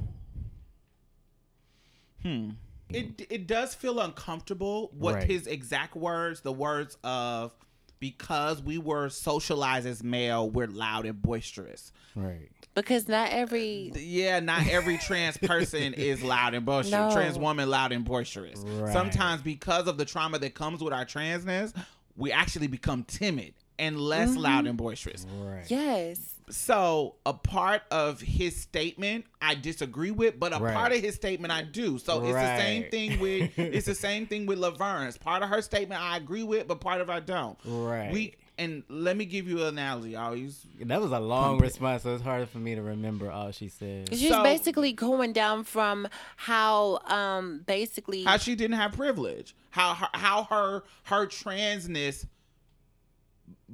hmm 2.25 2.50
it 2.90 3.26
it 3.31 3.47
does 3.47 3.75
feel 3.75 3.99
uncomfortable 4.00 4.90
what 4.99 5.14
Right. 5.14 5.25
his 5.25 5.47
exact 5.47 5.97
words, 5.97 6.43
the 6.43 6.52
words 6.52 6.97
of 7.02 7.54
because 7.99 8.61
we 8.62 8.76
were 8.76 9.09
socialized 9.09 9.87
as 9.87 10.02
male, 10.04 10.50
we're 10.50 10.66
loud 10.66 11.07
and 11.07 11.21
boisterous. 11.23 11.93
Right. 12.14 12.50
Because 12.75 13.09
not 13.09 13.31
every 13.31 13.90
Yeah, 13.95 14.40
not 14.40 14.66
every 14.69 14.99
trans 14.99 15.38
person 15.38 15.95
is 15.95 16.23
loud 16.23 16.52
and 16.54 16.66
boisterous. 16.66 16.93
No. 16.93 17.11
Trans 17.12 17.38
woman 17.38 17.71
loud 17.71 17.93
and 17.93 18.04
boisterous. 18.04 18.61
Right. 18.61 18.93
Sometimes 18.93 19.40
because 19.43 19.87
of 19.88 19.97
the 19.97 20.04
trauma 20.04 20.38
that 20.40 20.54
comes 20.54 20.83
with 20.83 20.93
our 20.93 21.07
transness, 21.07 21.73
we 22.16 22.31
actually 22.33 22.66
become 22.66 23.04
timid 23.04 23.54
and 23.78 23.99
less 23.99 24.31
Mm-hmm. 24.31 24.38
loud 24.40 24.66
and 24.66 24.76
boisterous. 24.76 25.26
Right. 25.37 25.64
yes. 25.71 26.34
So 26.50 27.16
a 27.24 27.32
part 27.32 27.82
of 27.90 28.20
his 28.20 28.56
statement 28.60 29.24
I 29.40 29.54
disagree 29.54 30.10
with, 30.10 30.38
but 30.38 30.54
a 30.54 30.58
Right. 30.62 30.74
part 30.74 30.92
of 30.92 31.00
his 31.00 31.14
statement 31.14 31.52
I 31.52 31.62
do. 31.62 31.98
So 31.98 32.22
it's 32.22 32.32
the 32.34 32.56
same 32.58 32.90
thing 32.90 33.18
with 33.18 33.52
it's 33.58 33.86
the 33.86 33.94
same 33.94 34.26
thing 34.26 34.46
with 34.46 34.58
Laverne's. 34.58 35.16
Part 35.16 35.42
of 35.42 35.48
her 35.48 35.62
statement 35.62 36.00
I 36.00 36.16
agree 36.16 36.42
with, 36.42 36.68
but 36.68 36.80
part 36.80 37.00
of 37.00 37.08
I 37.08 37.20
don't. 37.20 37.58
Right. 37.64 38.12
We 38.12 38.34
and 38.56 38.84
let 38.88 39.16
me 39.16 39.24
give 39.24 39.48
you 39.48 39.62
an 39.62 39.68
analogy. 39.68 40.14
I 40.14 40.26
always 40.26 40.64
That 40.80 41.00
was 41.00 41.10
a 41.12 41.18
long 41.18 41.58
response, 41.58 42.02
so 42.04 42.14
it's 42.14 42.22
hard 42.22 42.48
for 42.48 42.58
me 42.58 42.74
to 42.76 42.82
remember 42.82 43.30
all 43.30 43.50
she 43.50 43.68
said. 43.68 44.10
She's 44.14 44.28
So- 44.28 44.42
basically 44.42 44.92
going 44.92 45.32
down 45.32 45.64
from 45.64 46.06
how 46.36 47.00
um 47.06 47.62
basically 47.66 48.22
how 48.24 48.36
she 48.36 48.54
didn't 48.54 48.76
have 48.76 48.92
privilege 48.92 49.56
how 49.70 49.94
her, 49.94 50.08
how 50.14 50.44
her 50.44 50.84
her 51.04 51.26
transness 51.26 52.26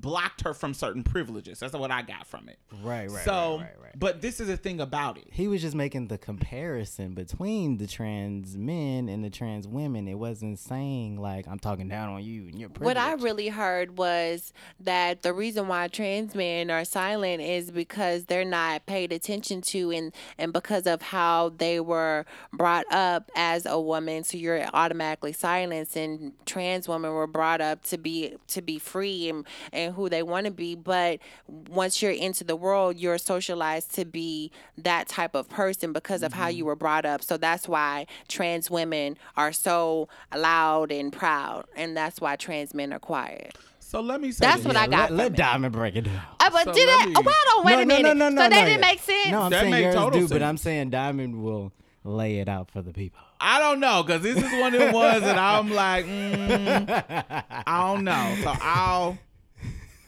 blocked 0.01 0.43
her 0.43 0.55
from 0.55 0.75
certain 0.75 1.03
privileges. 1.03 1.61
That's 1.61 1.75
what 1.75 1.91
I 1.91 2.03
got 2.03 2.27
from 2.27 2.49
it. 2.49 2.59
Right, 2.83 3.11
right, 3.11 3.25
so, 3.25 3.59
right, 3.59 3.61
right, 3.61 3.83
right. 3.83 3.99
but 3.99 4.21
this 4.21 4.41
is 4.41 4.49
the 4.49 4.57
thing 4.57 4.81
about 4.81 5.19
it. 5.19 5.29
He 5.31 5.49
was 5.49 5.61
just 5.61 5.75
making 5.75 6.09
the 6.09 6.19
comparison 6.19 7.15
between 7.15 7.79
the 7.79 7.87
trans 7.87 8.57
men 8.57 9.09
and 9.09 9.25
the 9.25 9.31
trans 9.31 9.67
women. 9.67 10.09
It 10.09 10.15
wasn't 10.15 10.59
saying 10.59 11.21
like 11.21 11.47
I'm 11.49 11.59
talking 11.59 11.89
down 11.89 12.09
on 12.09 12.23
you 12.23 12.49
and 12.49 12.59
your 12.59 12.69
privilege. 12.69 12.97
What 12.97 13.03
I 13.03 13.15
really 13.15 13.49
heard 13.49 13.99
was 13.99 14.53
that 14.81 15.23
the 15.23 15.33
reason 15.33 15.69
why 15.69 15.89
trans 15.89 16.35
men 16.35 16.71
are 16.71 16.85
silent 16.85 17.43
is 17.43 17.71
because 17.71 18.27
they're 18.27 18.45
not 18.45 18.87
paid 18.87 19.13
attention 19.13 19.61
to 19.61 19.91
and 19.91 20.13
and 20.39 20.53
because 20.53 20.87
of 20.87 21.03
how 21.03 21.51
they 21.59 21.81
were 21.81 22.25
brought 22.53 22.91
up 22.93 23.31
as 23.35 23.67
a 23.67 23.81
woman 23.81 24.25
so 24.25 24.37
you're 24.37 24.65
automatically 24.73 25.33
silenced 25.33 25.97
and 25.97 26.33
trans 26.47 26.89
women 26.89 27.13
were 27.13 27.27
brought 27.27 27.61
up 27.61 27.83
to 27.83 27.99
be 27.99 28.37
to 28.47 28.63
be 28.63 28.79
free 28.79 29.29
and, 29.29 29.47
and 29.73 29.90
who 29.93 30.09
they 30.09 30.23
want 30.23 30.45
to 30.47 30.51
be 30.53 30.75
but 30.75 31.19
once 31.49 32.01
you're 32.03 32.11
into 32.13 32.45
the 32.45 32.57
world 32.57 32.97
you're 32.97 33.19
socialized 33.19 33.95
to 33.95 34.05
be 34.05 34.51
that 34.79 35.09
type 35.09 35.35
of 35.35 35.49
person 35.49 35.93
because 35.93 36.23
of 36.23 36.33
how 36.33 36.49
you 36.49 36.65
were 36.65 36.77
brought 36.77 37.05
up 37.05 37.23
so 37.23 37.37
that's 37.37 37.69
why 37.69 38.07
trans 38.29 38.71
women 38.71 39.17
are 39.37 39.53
so 39.53 40.09
loud 40.37 40.91
and 40.93 41.13
proud 41.13 41.65
and 41.77 41.97
that's 41.97 42.21
why 42.21 42.37
trans 42.37 42.75
men 42.75 42.93
are 42.93 42.99
quiet 42.99 43.57
So 43.79 44.01
let 44.01 44.21
me 44.21 44.31
say 44.31 44.45
That's 44.47 44.59
this. 44.59 44.67
what 44.67 44.77
I 44.77 44.87
got 44.87 45.11
Let, 45.11 45.33
let. 45.33 45.37
Diamond 45.37 45.73
break 45.73 45.97
it 45.97 46.03
down. 46.03 46.23
Uh, 46.39 46.49
but 46.51 46.65
So 46.65 46.73
did 46.73 46.87
let 46.87 47.07
it? 47.07 47.09
me- 47.09 47.15
Well, 47.25 47.35
hold 47.37 47.59
on, 47.59 47.67
wait 47.67 47.77
no, 47.77 47.83
a 47.83 47.87
minute. 47.87 48.03
No, 48.03 48.13
no, 48.13 48.29
no, 48.29 48.43
so 48.43 48.43
no, 48.45 48.49
that 48.49 48.61
no. 48.61 48.67
didn't 48.67 48.81
make 48.83 49.01
sense. 49.01 49.31
No, 49.31 49.43
I'm 49.43 49.51
That 49.51 49.61
saying 49.63 49.71
made 49.73 49.83
yours 49.83 49.95
total 49.97 50.21
do, 50.21 50.29
but. 50.29 50.43
I'm 50.45 50.57
saying 50.59 50.91
Diamond 50.91 51.43
will 51.43 51.73
lay 52.05 52.39
it 52.39 52.49
out 52.49 52.71
for 52.71 52.83
the 52.83 52.93
people. 52.93 53.19
I 53.41 53.59
don't 53.59 53.81
know 53.81 54.05
because 54.05 54.23
this 54.23 54.37
is 54.37 54.61
one 54.61 54.75
of 54.75 54.81
the 54.81 54.93
ones 54.93 55.23
that 55.23 55.37
I'm 55.39 55.73
like, 55.73 56.07
mm, 56.07 57.45
I 57.67 57.93
don't 57.93 58.05
know. 58.05 58.37
So 58.45 58.53
I'll. 58.61 59.19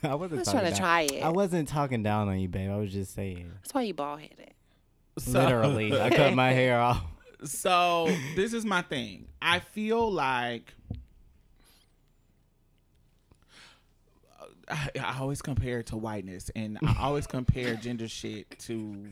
I 0.11 0.15
wasn't 0.15 0.41
was 0.41 0.51
trying 0.51 0.65
to 0.65 0.71
down- 0.71 0.79
try 0.79 1.01
it. 1.03 1.23
I 1.23 1.29
wasn't 1.29 1.69
talking 1.69 2.03
down 2.03 2.29
on 2.29 2.39
you, 2.39 2.49
babe. 2.49 2.71
I 2.71 2.77
was 2.77 2.93
just 2.93 3.15
saying. 3.15 3.53
That's 3.63 3.73
why 3.73 3.83
you 3.83 3.95
bald 3.95 4.21
headed. 4.21 4.53
So, 5.19 5.33
Literally, 5.33 6.01
I 6.01 6.11
cut 6.11 6.35
my 6.35 6.53
hair 6.53 6.81
off. 6.81 7.03
So 7.45 8.09
this 8.37 8.53
is 8.53 8.65
my 8.65 8.83
thing. 8.83 9.27
I 9.41 9.59
feel 9.61 10.11
like 10.11 10.73
I, 14.69 14.91
I 15.01 15.19
always 15.21 15.43
compare 15.43 15.81
it 15.81 15.87
to 15.87 15.97
whiteness, 15.97 16.51
and 16.55 16.79
I 16.83 16.97
always 17.01 17.27
compare 17.27 17.75
gender 17.83 18.09
shit 18.09 18.59
to 18.61 19.09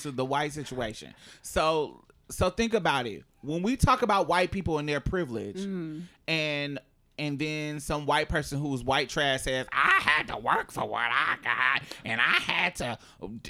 to 0.00 0.10
the 0.10 0.24
white 0.24 0.52
situation. 0.52 1.14
So 1.42 2.04
so 2.30 2.50
think 2.50 2.74
about 2.74 3.06
it. 3.06 3.24
When 3.40 3.62
we 3.62 3.76
talk 3.76 4.02
about 4.02 4.28
white 4.28 4.50
people 4.50 4.78
and 4.78 4.88
their 4.88 5.00
privilege, 5.00 5.56
mm-hmm. 5.56 6.00
and 6.26 6.78
and 7.18 7.38
then 7.38 7.80
some 7.80 8.06
white 8.06 8.28
person 8.28 8.60
who's 8.60 8.82
white 8.82 9.08
trash 9.08 9.42
says, 9.42 9.66
"I 9.72 10.00
had 10.00 10.28
to 10.28 10.36
work 10.36 10.70
for 10.70 10.86
what 10.86 11.10
I 11.10 11.36
got, 11.42 11.82
and 12.04 12.20
I 12.20 12.40
had 12.40 12.76
to, 12.76 12.98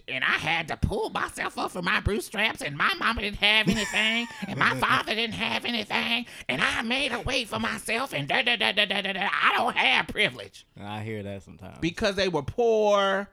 and 0.08 0.24
I 0.24 0.38
had 0.38 0.68
to 0.68 0.76
pull 0.76 1.10
myself 1.10 1.58
up 1.58 1.72
from 1.72 1.84
my 1.84 2.00
bootstraps, 2.00 2.62
and 2.62 2.76
my 2.76 2.92
mama 2.98 3.20
didn't 3.20 3.38
have 3.38 3.68
anything, 3.68 4.26
and 4.46 4.58
my 4.58 4.74
father 4.80 5.14
didn't 5.14 5.34
have 5.34 5.64
anything, 5.64 6.26
and 6.48 6.62
I 6.62 6.82
made 6.82 7.12
a 7.12 7.20
way 7.20 7.44
for 7.44 7.58
myself, 7.58 8.12
and 8.12 8.28
da 8.28 8.42
da 8.42 8.56
da 8.56 8.72
da 8.72 8.84
da 8.84 9.02
da. 9.02 9.12
da. 9.12 9.28
I 9.30 9.56
don't 9.56 9.76
have 9.76 10.08
privilege." 10.08 10.66
I 10.80 11.02
hear 11.02 11.22
that 11.22 11.42
sometimes. 11.42 11.78
because 11.80 12.16
they 12.16 12.28
were 12.28 12.42
poor 12.42 13.28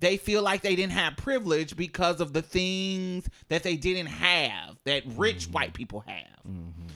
they 0.00 0.16
feel 0.16 0.42
like 0.42 0.62
they 0.62 0.74
didn't 0.74 0.92
have 0.92 1.16
privilege 1.16 1.76
because 1.76 2.20
of 2.20 2.32
the 2.32 2.42
things 2.42 3.28
that 3.48 3.62
they 3.62 3.76
didn't 3.76 4.06
have 4.06 4.76
that 4.84 5.02
rich 5.16 5.44
mm-hmm. 5.44 5.52
white 5.52 5.74
people 5.74 6.00
have 6.00 6.40
mm-hmm. 6.48 6.86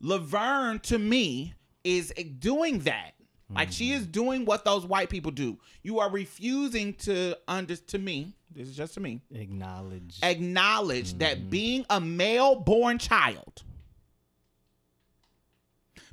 laverne 0.00 0.78
to 0.78 0.98
me 0.98 1.54
is 1.84 2.12
doing 2.38 2.80
that. 2.80 3.12
Like 3.54 3.70
she 3.70 3.92
is 3.92 4.06
doing 4.06 4.46
what 4.46 4.64
those 4.64 4.86
white 4.86 5.10
people 5.10 5.30
do. 5.30 5.58
You 5.82 5.98
are 5.98 6.10
refusing 6.10 6.94
to 6.94 7.36
under 7.46 7.76
to 7.76 7.98
me 7.98 8.34
this 8.54 8.68
is 8.68 8.76
just 8.76 8.94
to 8.94 9.00
me 9.00 9.20
Acknowledge. 9.34 10.18
acknowledge 10.22 11.10
mm-hmm. 11.10 11.18
that 11.18 11.50
being 11.50 11.86
a 11.90 12.00
male 12.00 12.56
born 12.56 12.98
child 12.98 13.62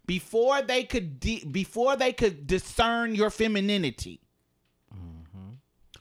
before 0.06 0.62
they 0.62 0.84
could 0.84 1.20
de- 1.20 1.46
before 1.46 1.96
they 1.96 2.14
could 2.14 2.48
discern 2.48 3.14
your 3.14 3.30
femininity. 3.30 4.22
Mm-hmm. 4.94 5.54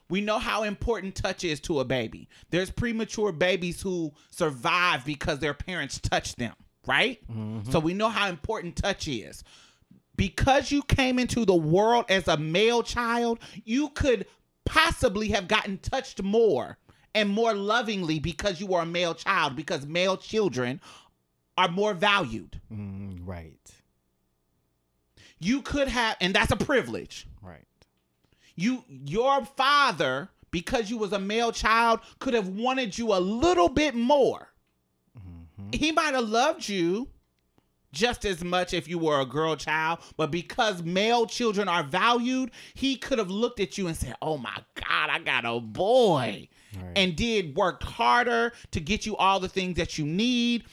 We 0.09 0.21
know 0.21 0.39
how 0.39 0.63
important 0.63 1.15
touch 1.15 1.45
is 1.45 1.61
to 1.61 1.81
a 1.81 1.85
baby. 1.85 2.29
There's 2.51 2.71
premature 2.71 3.33
babies 3.33 3.83
who 3.83 4.13
survive 4.31 5.05
because 5.05 5.41
their 5.41 5.55
parents 5.55 5.99
touch 5.99 6.37
them 6.37 6.55
right 6.89 7.21
so 7.71 7.79
we 7.79 7.95
know 7.95 8.09
how 8.09 8.29
important 8.29 8.75
touch 8.77 9.07
is 9.07 9.45
because 10.19 10.71
you 10.73 10.83
came 10.83 11.19
into 11.19 11.47
the 11.47 11.55
world 11.55 12.05
as 12.11 12.29
a 12.29 12.37
male 12.37 12.83
child, 12.83 13.39
you 13.65 13.89
could 13.91 14.27
possibly 14.67 15.29
have 15.29 15.49
gotten 15.49 15.79
touched 15.79 16.23
more 16.23 16.77
and 17.15 17.31
more 17.31 17.55
lovingly 17.55 18.19
because 18.19 18.61
you 18.61 18.67
were 18.67 18.83
a 18.83 18.87
male 18.87 19.15
child, 19.15 19.57
because 19.57 19.87
male 19.87 20.17
children 20.17 20.81
are 21.57 21.69
more 21.69 21.95
valued. 21.95 22.61
Mm, 22.71 23.21
right. 23.25 23.55
You 25.39 25.63
could 25.63 25.89
have, 25.89 26.17
and 26.21 26.35
that's 26.35 26.51
a 26.51 26.57
privilege. 26.57 27.27
Right. 27.41 27.65
You, 28.57 28.85
your 28.89 29.45
father, 29.45 30.29
because 30.51 30.91
you 30.91 30.99
was 30.99 31.13
a 31.13 31.21
male 31.21 31.53
child, 31.53 32.01
could 32.19 32.35
have 32.35 32.49
wanted 32.49 32.99
you 32.99 33.15
a 33.15 33.21
little 33.21 33.69
bit 33.69 33.95
more. 33.95 34.48
Mm-hmm. 35.61 35.71
He 35.73 35.93
might 35.93 36.15
have 36.15 36.29
loved 36.29 36.69
you 36.69 37.09
just 37.93 38.25
as 38.27 38.45
much 38.45 38.75
if 38.75 38.87
you 38.87 38.99
were 38.99 39.21
a 39.21 39.25
girl 39.27 39.57
child, 39.57 39.99
but 40.17 40.31
because 40.31 40.83
male 40.83 41.27
children 41.27 41.69
are 41.69 41.83
valued, 41.83 42.51
he 42.75 42.97
could 42.97 43.19
have 43.19 43.31
looked 43.31 43.61
at 43.61 43.79
you 43.79 43.87
and 43.87 43.97
said, 43.97 44.15
"Oh 44.21 44.37
my 44.39 44.57
God, 44.75 45.11
I 45.11 45.19
got 45.21 45.45
a 45.45 45.59
boy," 45.61 46.49
Right. 46.77 46.93
and 46.97 47.17
did 47.17 47.57
work 47.57 47.83
harder 47.83 48.53
to 48.73 48.81
get 48.81 49.07
you 49.07 49.17
all 49.17 49.41
the 49.41 49.49
things 49.49 49.77
that 49.79 49.97
you 49.99 50.05
need. 50.05 50.65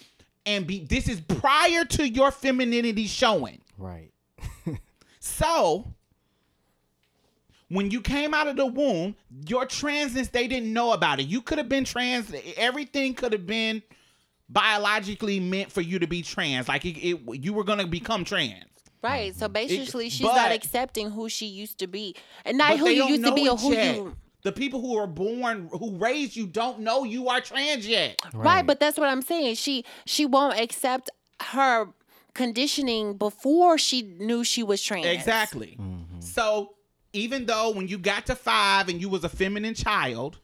And 0.46 0.68
be 0.68 0.82
this 0.84 1.08
is 1.08 1.22
prior 1.22 1.86
to 1.86 2.08
your 2.08 2.32
femininity 2.32 3.08
showing. 3.08 3.62
Right. 3.78 4.12
So, 5.20 5.92
when 7.70 7.90
you 7.90 8.00
came 8.00 8.36
out 8.36 8.48
of 8.48 8.58
the 8.58 8.66
womb, 8.68 9.16
your 9.48 9.66
transness, 9.66 10.32
they 10.32 10.48
didn't 10.48 10.72
know 10.72 10.92
about 10.92 11.20
it. 11.20 11.24
You 11.24 11.42
could 11.42 11.58
have 11.58 11.68
been 11.68 11.84
trans. 11.84 12.32
Everything 12.56 13.16
could 13.16 13.34
have 13.34 13.48
been 13.48 13.82
biologically 14.50 15.40
meant 15.40 15.72
for 15.72 15.82
you 15.82 16.00
to 16.00 16.08
be 16.08 16.22
trans. 16.22 16.68
Like 16.68 16.86
it, 16.86 16.98
it 16.98 17.44
you 17.44 17.54
were 17.54 17.64
going 17.64 17.80
to 17.80 17.88
become 17.88 18.24
trans. 18.26 18.66
Right. 19.02 19.36
So 19.36 19.48
basically, 19.48 20.10
she's 20.10 20.26
not 20.26 20.52
accepting 20.52 21.12
who 21.12 21.30
she 21.30 21.46
used 21.46 21.78
to 21.80 21.88
be, 21.88 22.16
and 22.44 22.58
not 22.58 22.72
But 22.72 22.80
who 22.80 22.90
you 22.90 23.08
used 23.08 23.26
to 23.26 23.34
be 23.34 23.48
or 23.48 23.58
who 23.58 23.74
yet. 23.74 23.96
you. 23.96 24.16
The 24.42 24.52
people 24.52 24.80
who 24.80 24.96
are 24.98 25.08
born, 25.08 25.70
who 25.72 25.98
raised 25.98 26.36
you, 26.36 26.46
don't 26.46 26.80
know 26.80 27.04
you 27.04 27.30
are 27.30 27.42
trans 27.42 27.88
yet. 27.88 28.20
Right. 28.34 28.66
But 28.66 28.80
that's 28.80 28.98
what 28.98 29.10
I'm 29.10 29.22
saying. 29.22 29.56
She 29.56 29.86
she 30.06 30.26
won't 30.26 30.60
accept 30.60 31.10
her 31.42 31.88
conditioning 32.34 33.18
before 33.18 33.78
she 33.78 34.02
knew 34.02 34.44
she 34.44 34.62
was 34.62 34.82
trans. 34.82 35.06
Exactly. 35.06 35.78
Mm-hmm. 35.80 36.20
So 36.20 36.76
even 37.14 37.46
though 37.46 37.72
when 37.72 37.88
you 37.88 37.98
got 37.98 38.26
to 38.28 38.36
five 38.36 38.90
and 38.90 39.00
you 39.00 39.10
was 39.10 39.24
a 39.24 39.30
feminine 39.30 39.74
child, 39.74 40.40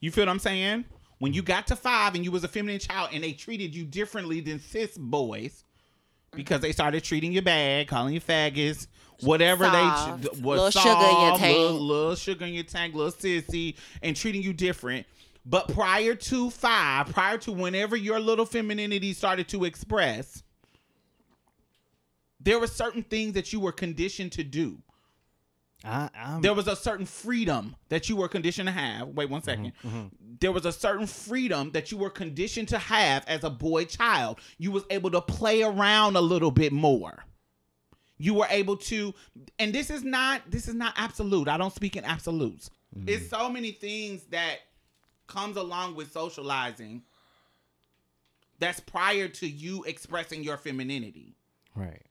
you 0.00 0.10
feel 0.10 0.22
what 0.22 0.30
I'm 0.30 0.38
saying? 0.38 0.84
When 1.18 1.32
you 1.32 1.42
got 1.42 1.66
to 1.68 1.76
five 1.76 2.14
and 2.14 2.24
you 2.24 2.30
was 2.30 2.44
a 2.44 2.48
feminine 2.48 2.78
child 2.78 3.10
and 3.12 3.24
they 3.24 3.32
treated 3.32 3.74
you 3.74 3.84
differently 3.84 4.40
than 4.40 4.60
cis 4.60 4.96
boys 4.96 5.64
because 6.32 6.60
they 6.60 6.72
started 6.72 7.02
treating 7.02 7.32
you 7.32 7.42
bad, 7.42 7.88
calling 7.88 8.14
you 8.14 8.20
faggots, 8.20 8.86
whatever 9.22 9.64
Soft. 9.64 10.22
they 10.22 10.28
was 10.40 10.76
Little 10.76 10.82
sugar 10.82 11.06
in 11.06 11.26
your 11.26 11.38
tank. 11.38 11.58
Little, 11.58 11.80
little 11.80 12.14
sugar 12.14 12.44
in 12.44 12.54
your 12.54 12.64
tank, 12.64 12.94
little 12.94 13.12
sissy, 13.12 13.76
and 14.02 14.14
treating 14.14 14.42
you 14.42 14.52
different. 14.52 15.06
But 15.44 15.68
prior 15.68 16.14
to 16.14 16.50
five, 16.50 17.08
prior 17.08 17.38
to 17.38 17.52
whenever 17.52 17.96
your 17.96 18.20
little 18.20 18.44
femininity 18.44 19.14
started 19.14 19.48
to 19.48 19.64
express, 19.64 20.42
there 22.38 22.58
were 22.60 22.66
certain 22.66 23.02
things 23.02 23.32
that 23.32 23.52
you 23.52 23.58
were 23.58 23.72
conditioned 23.72 24.32
to 24.32 24.44
do. 24.44 24.78
I, 25.84 26.38
There 26.40 26.54
was 26.54 26.66
a 26.66 26.74
certain 26.74 27.06
freedom 27.06 27.76
that 27.88 28.08
you 28.08 28.16
were 28.16 28.28
conditioned 28.28 28.66
to 28.66 28.72
have. 28.72 29.08
Wait 29.08 29.30
one 29.30 29.42
second. 29.42 29.72
Mm-hmm, 29.84 29.88
mm-hmm. 29.88 30.06
There 30.40 30.52
was 30.52 30.66
a 30.66 30.72
certain 30.72 31.06
freedom 31.06 31.70
that 31.72 31.92
you 31.92 31.98
were 31.98 32.10
conditioned 32.10 32.68
to 32.68 32.78
have 32.78 33.24
as 33.28 33.44
a 33.44 33.50
boy 33.50 33.84
child. 33.84 34.40
You 34.58 34.72
was 34.72 34.84
able 34.90 35.10
to 35.12 35.20
play 35.20 35.62
around 35.62 36.16
a 36.16 36.20
little 36.20 36.50
bit 36.50 36.72
more. 36.72 37.24
You 38.18 38.34
were 38.34 38.48
able 38.50 38.76
to 38.76 39.14
and 39.60 39.72
this 39.72 39.90
is 39.90 40.02
not 40.02 40.42
this 40.50 40.66
is 40.66 40.74
not 40.74 40.94
absolute. 40.96 41.46
I 41.48 41.56
don't 41.56 41.72
speak 41.72 41.94
in 41.96 42.04
absolutes. 42.04 42.70
Mm-hmm. 42.96 43.08
It's 43.08 43.30
so 43.30 43.48
many 43.48 43.70
things 43.70 44.24
that 44.30 44.58
comes 45.28 45.56
along 45.56 45.94
with 45.94 46.10
socializing 46.10 47.02
that's 48.58 48.80
prior 48.80 49.28
to 49.28 49.48
you 49.48 49.84
expressing 49.84 50.42
your 50.42 50.56
femininity. 50.56 51.36
right. 51.76 52.02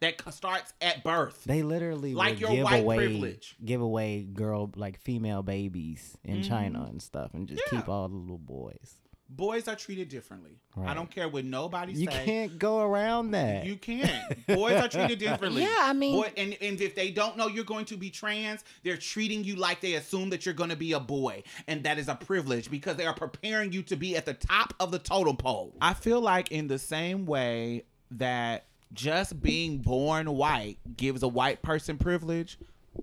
That 0.00 0.22
starts 0.32 0.72
at 0.80 1.02
birth. 1.02 1.42
They 1.44 1.62
literally 1.62 2.14
Like 2.14 2.38
your 2.40 2.50
give 2.50 2.64
white 2.64 2.82
away 2.82 2.96
privilege. 2.98 3.56
give 3.64 3.80
away 3.80 4.22
girl 4.22 4.70
like 4.76 5.00
female 5.00 5.42
babies 5.42 6.16
in 6.24 6.42
China 6.42 6.86
and 6.88 7.02
stuff, 7.02 7.34
and 7.34 7.48
just 7.48 7.60
Mm-hmm. 7.62 7.74
Yeah. 7.76 7.80
keep 7.82 7.88
all 7.88 8.08
the 8.08 8.14
little 8.16 8.38
boys. 8.38 8.94
boys 9.28 9.66
are 9.68 9.74
treated 9.76 10.08
differently. 10.08 10.58
I 10.86 10.94
don't 10.94 11.10
care 11.10 11.28
what 11.28 11.44
nobody 11.44 11.92
You 11.92 12.06
say. 12.10 12.24
can't 12.24 12.58
go 12.58 12.80
around 12.80 13.32
that. 13.32 13.66
You 13.66 13.76
can't. 13.76 14.46
Boys 14.46 14.74
are 14.80 14.88
treated 14.88 15.18
differently. 15.18 15.62
Yeah, 15.68 15.76
I 15.80 15.92
mean- 15.92 16.14
Boy, 16.14 16.30
and, 16.36 16.56
and 16.62 16.80
if 16.80 16.94
they 16.94 17.10
don't 17.10 17.36
know 17.36 17.48
you're 17.48 17.64
going 17.64 17.84
to 17.86 17.96
be 17.96 18.08
trans, 18.08 18.62
they're 18.84 18.96
treating 18.96 19.42
you 19.42 19.56
like 19.56 19.80
they 19.80 19.94
assume 19.94 20.30
that 20.30 20.46
you're 20.46 20.54
going 20.54 20.70
to 20.70 20.76
be 20.76 20.92
a 20.92 21.00
boy. 21.00 21.42
And 21.66 21.82
that 21.82 21.98
is 21.98 22.06
a 22.08 22.14
privilege 22.14 22.70
because 22.70 22.96
they 22.96 23.04
are 23.06 23.12
preparing 23.14 23.72
you 23.72 23.82
to 23.82 23.96
be 23.96 24.16
at 24.16 24.24
the 24.26 24.34
top 24.34 24.72
of 24.78 24.92
the 24.92 24.98
totem 25.00 25.36
pole. 25.36 25.74
I 25.80 25.92
feel 25.94 26.20
like, 26.20 26.52
in 26.52 26.68
the 26.68 26.78
same 26.78 27.26
way 27.26 27.82
that 28.12 28.64
just 28.92 29.40
being 29.40 29.78
born 29.78 30.30
white 30.34 30.78
gives 30.96 31.22
a 31.22 31.28
white 31.28 31.62
person 31.62 31.98
privilege, 31.98 32.58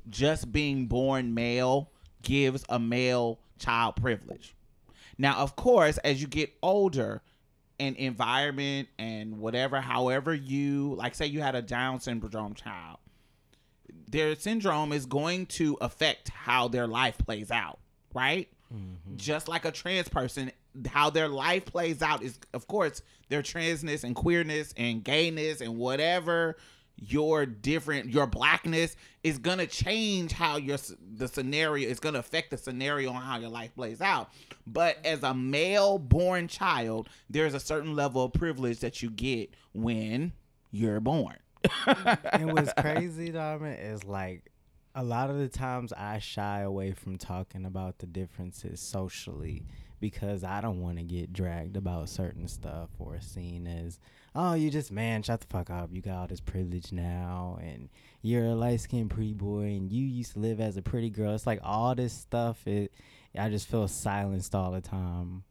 just 0.09 0.51
being 0.51 0.87
born 0.87 1.33
male 1.33 1.91
gives 2.21 2.65
a 2.69 2.79
male 2.79 3.39
child 3.59 3.95
privilege. 3.95 4.55
Now, 5.17 5.37
of 5.37 5.55
course, 5.55 5.97
as 5.99 6.21
you 6.21 6.27
get 6.27 6.53
older 6.61 7.21
and 7.79 7.95
environment 7.95 8.89
and 8.97 9.39
whatever, 9.39 9.79
however 9.79 10.33
you 10.33 10.95
like, 10.95 11.15
say 11.15 11.25
you 11.25 11.41
had 11.41 11.55
a 11.55 11.61
Down 11.61 11.99
syndrome 11.99 12.53
child, 12.53 12.97
their 14.07 14.35
syndrome 14.35 14.91
is 14.91 15.05
going 15.05 15.45
to 15.45 15.77
affect 15.81 16.29
how 16.29 16.67
their 16.67 16.87
life 16.87 17.17
plays 17.17 17.51
out, 17.51 17.79
right? 18.13 18.49
Mm-hmm. 18.73 19.17
Just 19.17 19.47
like 19.47 19.65
a 19.65 19.71
trans 19.71 20.09
person, 20.09 20.51
how 20.87 21.09
their 21.09 21.27
life 21.27 21.65
plays 21.65 22.01
out 22.01 22.21
is, 22.23 22.39
of 22.53 22.67
course, 22.67 23.01
their 23.29 23.41
transness 23.41 24.03
and 24.03 24.15
queerness 24.15 24.73
and 24.77 25.03
gayness 25.03 25.61
and 25.61 25.77
whatever 25.77 26.57
your 26.97 27.45
different 27.45 28.09
your 28.09 28.25
blackness 28.25 28.95
is 29.23 29.37
gonna 29.37 29.67
change 29.67 30.31
how 30.31 30.57
your 30.57 30.77
the 31.15 31.27
scenario 31.27 31.89
is 31.89 31.99
gonna 31.99 32.19
affect 32.19 32.51
the 32.51 32.57
scenario 32.57 33.11
on 33.11 33.21
how 33.21 33.37
your 33.37 33.49
life 33.49 33.75
plays 33.75 34.01
out. 34.01 34.29
But 34.65 34.97
as 35.05 35.23
a 35.23 35.33
male 35.33 35.97
born 35.97 36.47
child, 36.47 37.09
there's 37.29 37.53
a 37.53 37.59
certain 37.59 37.95
level 37.95 38.23
of 38.23 38.33
privilege 38.33 38.79
that 38.79 39.01
you 39.01 39.09
get 39.09 39.49
when 39.73 40.31
you're 40.71 40.99
born. 40.99 41.37
and 42.31 42.53
what's 42.53 42.73
crazy, 42.77 43.31
Darman, 43.31 43.77
is 43.83 44.03
like 44.03 44.51
a 44.95 45.03
lot 45.03 45.29
of 45.29 45.37
the 45.37 45.49
times 45.49 45.91
I 45.91 46.19
shy 46.19 46.61
away 46.61 46.93
from 46.93 47.17
talking 47.17 47.65
about 47.65 47.99
the 47.99 48.05
differences 48.05 48.79
socially 48.79 49.63
because 49.99 50.43
I 50.43 50.61
don't 50.61 50.81
want 50.81 50.97
to 50.97 51.03
get 51.03 51.33
dragged 51.33 51.75
about 51.75 52.07
certain 52.07 52.47
stuff 52.47 52.89
or 52.97 53.19
seen 53.19 53.67
as, 53.67 53.99
oh, 54.33 54.53
you 54.53 54.69
just 54.69 54.91
man, 54.91 55.21
shut 55.21 55.41
the 55.41 55.47
fuck 55.47 55.69
up. 55.69 55.89
You 55.91 56.01
got 56.01 56.15
all 56.15 56.27
this 56.27 56.39
privilege 56.39 56.93
now, 56.93 57.59
and 57.61 57.89
you're 58.21 58.45
a 58.45 58.55
light 58.55 58.79
skinned 58.79 59.09
pretty 59.09 59.33
boy, 59.33 59.63
and 59.63 59.91
you 59.91 60.05
used 60.05 60.33
to 60.33 60.39
live 60.39 60.61
as 60.61 60.77
a 60.77 60.81
pretty 60.81 61.09
girl. 61.09 61.35
It's 61.35 61.45
like 61.45 61.59
all 61.61 61.93
this 61.93 62.13
stuff. 62.13 62.65
It, 62.65 62.93
I 63.37 63.49
just 63.49 63.67
feel 63.67 63.89
silenced 63.89 64.55
all 64.55 64.71
the 64.71 64.81
time. 64.81 65.43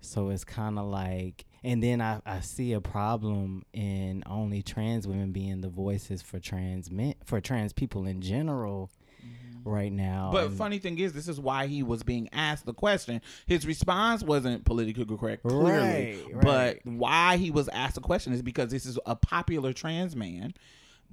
So 0.00 0.28
it's 0.28 0.44
kind 0.44 0.78
of 0.78 0.86
like, 0.86 1.44
and 1.66 1.82
then 1.82 2.00
I, 2.00 2.20
I 2.24 2.40
see 2.40 2.74
a 2.74 2.80
problem 2.80 3.64
in 3.72 4.22
only 4.24 4.62
trans 4.62 5.08
women 5.08 5.32
being 5.32 5.62
the 5.62 5.68
voices 5.68 6.22
for 6.22 6.38
trans 6.38 6.92
men, 6.92 7.14
for 7.24 7.40
trans 7.40 7.72
people 7.72 8.06
in 8.06 8.20
general 8.20 8.88
mm-hmm. 9.20 9.68
right 9.68 9.92
now. 9.92 10.30
But 10.32 10.46
And- 10.46 10.56
funny 10.56 10.78
thing 10.78 10.96
is, 11.00 11.12
this 11.12 11.26
is 11.26 11.40
why 11.40 11.66
he 11.66 11.82
was 11.82 12.04
being 12.04 12.28
asked 12.32 12.66
the 12.66 12.72
question. 12.72 13.20
His 13.46 13.66
response 13.66 14.22
wasn't 14.22 14.64
politically 14.64 15.04
correct, 15.04 15.42
clearly. 15.42 16.22
Right, 16.32 16.40
But 16.40 16.78
why 16.84 17.36
he 17.36 17.50
was 17.50 17.68
asked 17.70 17.96
the 17.96 18.00
question 18.00 18.32
is 18.32 18.42
because 18.42 18.70
this 18.70 18.86
is 18.86 18.96
a 19.04 19.16
popular 19.16 19.72
trans 19.72 20.14
man 20.14 20.54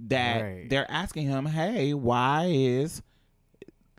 that 0.07 0.41
Right. 0.41 0.69
they're 0.69 0.89
asking 0.89 1.27
him, 1.27 1.47
hey, 1.47 1.95
why 1.95 2.45
is 2.51 3.01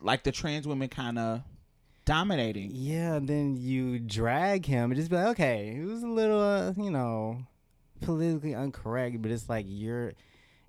like 0.01 0.23
the 0.23 0.31
trans 0.31 0.65
women 0.65 0.87
kind 0.87 1.19
of 1.19 1.41
dominating? 2.05 2.71
Yeah, 2.73 3.19
then 3.21 3.57
you 3.57 3.99
drag 3.99 4.65
him 4.65 4.91
and 4.91 4.95
just 4.95 5.09
be 5.09 5.17
like, 5.17 5.27
okay, 5.27 5.77
it 5.79 5.85
was 5.85 6.03
a 6.03 6.07
little, 6.07 6.41
uh, 6.41 6.73
you 6.77 6.91
know, 6.91 7.39
politically 8.01 8.53
incorrect, 8.53 9.21
but 9.21 9.31
it's 9.31 9.49
like 9.49 9.65
you're, 9.67 10.13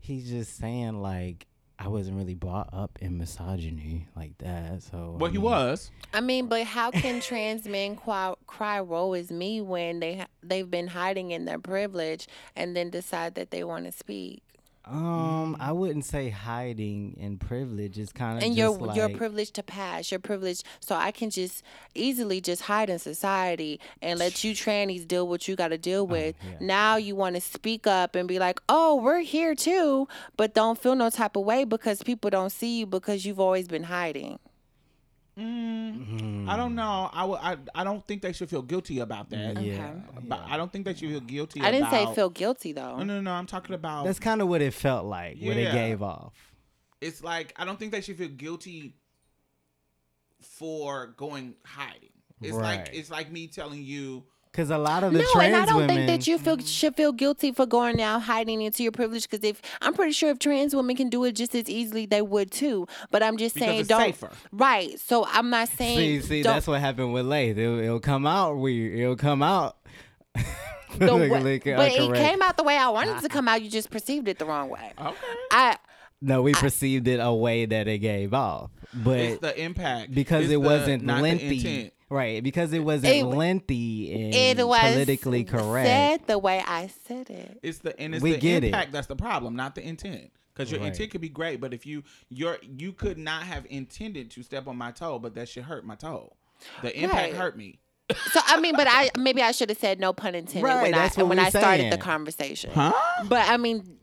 he's 0.01 0.29
just 0.29 0.57
saying 0.59 1.01
like, 1.01 1.46
I 1.79 1.88
wasn't 1.88 2.16
really 2.16 2.35
brought 2.35 2.70
up 2.72 2.99
in 3.03 3.18
misogyny 3.18 4.09
like 4.16 4.38
that. 4.38 4.83
So, 4.83 5.16
Well, 5.18 5.29
I 5.29 5.33
he 5.33 5.38
was. 5.38 5.90
I 6.14 6.22
mean, 6.22 6.46
but 6.46 6.64
how 6.64 6.90
can 6.90 7.20
trans 7.20 7.66
men 7.66 7.96
cry, 7.96 8.33
cry 8.46 8.81
"woe 8.81 9.12
is 9.12 9.31
me" 9.31 9.61
when 9.61 10.01
they 10.01 10.25
they've 10.42 10.70
been 10.70 10.87
hiding 10.87 11.33
in 11.33 11.44
their 11.44 11.59
privilege 11.59 12.29
and 12.55 12.75
then 12.75 12.88
decide 12.88 13.35
that 13.35 13.51
they 13.51 13.62
want 13.62 13.85
to 13.85 13.92
speak? 13.92 14.42
Um, 14.88 15.57
I 15.59 15.72
wouldn't 15.72 16.05
say 16.05 16.31
hiding 16.31 17.16
in 17.18 17.38
privilege. 17.38 17.99
is 17.99 18.12
kind 18.12 18.38
of 18.38 18.44
and 18.44 18.55
just 18.55 18.79
you're 18.79 18.87
like, 18.87 18.96
you're 18.96 19.09
privileged 19.09 19.55
to 19.55 19.64
pass. 19.64 20.12
You're 20.12 20.20
privileged, 20.20 20.62
so 20.79 20.94
I 20.94 21.11
can 21.11 21.31
just 21.31 21.64
easily 21.94 22.40
just 22.40 22.62
hide 22.62 22.88
in 22.88 23.01
society 23.01 23.81
and 24.01 24.18
let 24.18 24.44
you 24.44 24.53
trannies 24.53 25.07
deal 25.07 25.27
what 25.27 25.49
you 25.49 25.57
got 25.57 25.68
to 25.68 25.79
deal 25.79 26.07
with. 26.07 26.37
yeah. 26.44 26.57
Now 26.61 26.96
you 26.96 27.16
want 27.16 27.35
to 27.35 27.40
speak 27.40 27.88
up 27.88 28.14
and 28.14 28.29
be 28.29 28.38
like, 28.38 28.61
"Oh, 28.68 28.94
we're 28.94 29.22
here 29.22 29.57
too," 29.57 30.07
but 30.37 30.55
don't 30.55 30.79
feel 30.79 30.94
no 30.94 31.11
type 31.11 31.35
of 31.35 31.44
way 31.44 31.64
because 31.64 32.03
people 32.05 32.31
don't 32.31 32.51
see 32.51 32.79
you 32.79 32.87
because 32.87 33.25
you've 33.27 33.40
always 33.40 33.66
been 33.66 33.85
hiding. 33.85 34.38
Mm. 35.38 36.49
I 36.49 36.57
don't 36.57 36.75
know. 36.75 37.11
I, 37.12 37.20
w- 37.20 37.38
I, 37.40 37.57
I 37.75 37.85
don't 37.85 38.07
think 38.07 38.22
they 38.22 38.33
should 38.33 38.49
feel 38.49 38.62
guilty 38.62 39.01
about 39.01 39.29
that. 39.31 39.57
Mm. 39.57 39.66
Yeah, 39.66 39.90
But 40.22 40.40
I 40.49 40.57
don't 40.57 40.72
think 40.72 40.85
they 40.87 40.94
should 40.94 41.11
feel 41.11 41.20
guilty 41.20 41.61
I 41.61 41.70
didn't 41.70 41.90
say 41.90 42.07
feel 42.14 42.31
guilty 42.31 42.72
though. 42.72 42.96
No, 42.96 43.05
no, 43.05 43.20
no. 43.20 43.33
I'm 43.33 43.46
talking 43.46 43.75
about. 43.75 44.07
That's 44.07 44.18
kind 44.18 44.40
of 44.40 44.49
what 44.49 44.62
it 44.62 44.72
felt 44.72 45.05
like. 45.05 45.37
What 45.40 45.57
Yeah. 45.57 45.68
it 45.68 45.72
gave 45.72 46.03
off. 46.03 46.33
it's 47.03 47.22
like 47.22 47.53
I 47.57 47.64
don't 47.66 47.79
think 47.79 47.92
they 47.92 48.01
should 48.01 48.16
feel 48.16 48.29
guilty 48.29 48.94
for 50.40 51.09
going 51.16 51.55
hiding. 51.64 52.11
It's 52.42 52.57
like 52.57 52.90
it's 52.92 53.11
like 53.11 53.31
me 53.33 53.46
telling 53.46 53.83
you 53.83 54.25
Because 54.56 54.70
a 54.70 54.78
lot 54.78 55.04
of 55.04 55.12
the 55.12 55.18
no, 55.18 55.24
trans 55.32 55.52
and 55.52 55.56
I 55.56 55.66
don't 55.66 55.76
women, 55.76 55.94
think 55.94 56.06
that 56.06 56.26
you 56.26 56.38
feel 56.38 56.58
should 56.60 56.96
feel 56.96 57.12
guilty 57.12 57.52
for 57.52 57.66
going 57.66 58.00
out 58.00 58.22
hiding 58.22 58.62
into 58.62 58.82
your 58.82 58.90
privilege. 58.90 59.28
Because 59.28 59.44
if 59.44 59.60
I'm 59.82 59.92
pretty 59.92 60.12
sure 60.12 60.30
if 60.30 60.38
trans 60.38 60.74
women 60.74 60.96
can 60.96 61.10
do 61.10 61.24
it 61.24 61.32
just 61.32 61.54
as 61.54 61.68
easily, 61.68 62.06
they 62.06 62.22
would 62.22 62.50
too. 62.50 62.88
But 63.10 63.22
I'm 63.22 63.36
just 63.36 63.54
Because 63.54 63.68
saying, 63.68 63.80
it's 63.80 63.88
don't. 63.90 64.00
safer. 64.00 64.30
Right. 64.52 64.98
So 64.98 65.26
I'm 65.28 65.50
not 65.50 65.68
saying. 65.68 65.98
see, 65.98 66.20
see, 66.22 66.42
don't- 66.42 66.54
that's 66.54 66.66
what 66.66 66.80
happened 66.80 67.12
with 67.12 67.26
Laith. 67.26 67.58
It'll, 67.58 67.78
it'll 67.78 68.00
come 68.00 68.26
out 68.26 68.56
weird. 68.56 68.98
It'll 68.98 69.14
come 69.14 69.42
out. 69.42 69.76
the 70.96 71.14
way- 71.14 71.28
but 71.28 71.44
it 71.92 72.14
came 72.14 72.40
out 72.40 72.56
the 72.56 72.64
way 72.64 72.78
I 72.78 72.88
wanted 72.88 73.10
it 73.10 73.16
ah. 73.16 73.20
to 73.20 73.28
come 73.28 73.48
out. 73.48 73.60
You 73.60 73.68
just 73.68 73.90
perceived 73.90 74.26
it 74.26 74.38
the 74.38 74.46
wrong 74.46 74.70
way. 74.70 74.94
okay. 74.98 75.16
I 75.50 75.76
No, 76.22 76.42
we 76.42 76.55
perceived 76.55 77.07
it 77.09 77.18
a 77.20 77.33
way 77.33 77.66
that 77.66 77.87
it 77.88 77.98
gave 77.98 78.33
off, 78.33 78.70
but 78.94 79.18
It's 79.18 79.40
the 79.40 79.61
impact 79.61 80.14
because 80.14 80.44
It's 80.44 80.52
it 80.55 80.57
wasn't 80.57 81.07
the 81.07 81.12
lengthy, 81.14 81.92
right? 82.09 82.42
Because 82.42 82.72
it 82.72 82.79
wasn't 82.83 83.12
It- 83.14 83.24
lengthy 83.24 84.12
and 84.14 84.59
it 84.59 84.66
was 84.66 84.81
politically 84.81 85.44
correct. 85.44 85.87
said 85.87 86.26
the 86.26 86.38
way 86.38 86.62
I 86.66 86.88
said 87.07 87.29
it. 87.29 87.59
It's 87.62 87.79
the 87.79 87.98
and 88.00 88.14
it's 88.14 88.22
We 88.22 88.33
the 88.33 88.38
get 88.38 88.64
it. 88.64 88.68
impact 88.68 88.92
that's 88.92 89.09
the 89.09 89.16
problem, 89.16 89.57
not 89.57 89.74
the 89.74 89.87
intent. 89.87 90.31
Because 90.55 90.70
your 90.72 90.81
Right. 90.81 90.87
intent 90.88 91.11
could 91.11 91.20
be 91.20 91.29
great, 91.29 91.61
but 91.61 91.74
if 91.74 91.85
you 91.85 92.02
your 92.31 92.57
you 92.62 92.92
could 92.94 93.18
not 93.18 93.42
have 93.42 93.66
intended 93.68 94.31
to 94.33 94.42
step 94.42 94.66
on 94.66 94.76
my 94.79 94.92
toe, 94.92 95.18
but 95.18 95.35
that 95.35 95.50
should 95.50 95.64
hurt 95.64 95.85
my 95.85 95.96
toe. 95.96 96.33
The 96.81 96.98
impact 96.98 97.33
Right. 97.33 97.35
hurt 97.35 97.59
me. 97.59 97.79
So 98.33 98.40
I 98.46 98.59
mean, 98.59 98.74
but 98.74 98.87
I 98.88 99.11
maybe 99.18 99.42
I 99.42 99.52
should 99.52 99.68
have 99.68 99.79
said 99.79 100.00
no 100.00 100.14
pun 100.14 100.35
intended 100.35 100.64
Right, 100.64 100.81
when 100.83 100.94
I 100.94 101.09
when 101.09 101.29
we 101.29 101.38
I 101.44 101.50
started 101.50 101.92
the 101.92 101.98
conversation. 101.98 102.70
Huh? 102.72 102.94
But 103.29 103.46
I 103.50 103.59
mean, 103.59 103.98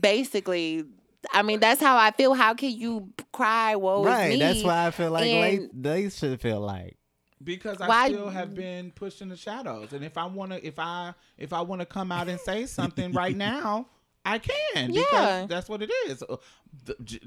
basically, 0.00 0.84
I 1.32 1.42
mean 1.42 1.60
that's 1.60 1.80
how 1.80 1.96
I 1.96 2.10
feel. 2.10 2.34
How 2.34 2.54
can 2.54 2.70
you 2.70 3.12
cry? 3.32 3.76
Woe 3.76 4.02
is 4.02 4.06
right. 4.06 4.30
me? 4.30 4.38
That's 4.38 4.62
why 4.62 4.86
I 4.86 4.90
feel 4.90 5.10
like 5.10 5.24
and- 5.26 5.70
they, 5.72 6.02
they 6.02 6.10
should 6.10 6.40
feel 6.40 6.60
like. 6.60 6.96
because 7.42 7.80
I 7.80 7.88
Why- 7.88 8.08
still 8.08 8.30
have 8.30 8.54
been 8.54 8.90
pushed 8.92 9.20
in 9.22 9.28
the 9.28 9.36
shadows. 9.36 9.92
And 9.92 10.04
if 10.04 10.16
I 10.18 10.26
want 10.26 10.52
to, 10.52 10.66
if 10.66 10.78
I 10.78 11.14
if 11.36 11.52
I 11.52 11.60
want 11.60 11.80
to 11.80 11.86
come 11.86 12.10
out 12.12 12.28
and 12.28 12.40
say 12.40 12.66
something 12.66 13.12
right 13.12 13.36
now, 13.50 13.86
I 14.24 14.38
can. 14.38 14.90
Yeah. 14.92 15.02
Because 15.02 15.48
that's 15.48 15.68
what 15.68 15.82
it 15.82 15.90
is. 16.06 16.22
Uh, 16.22 16.36
the- 16.84 16.96
j- 17.04 17.20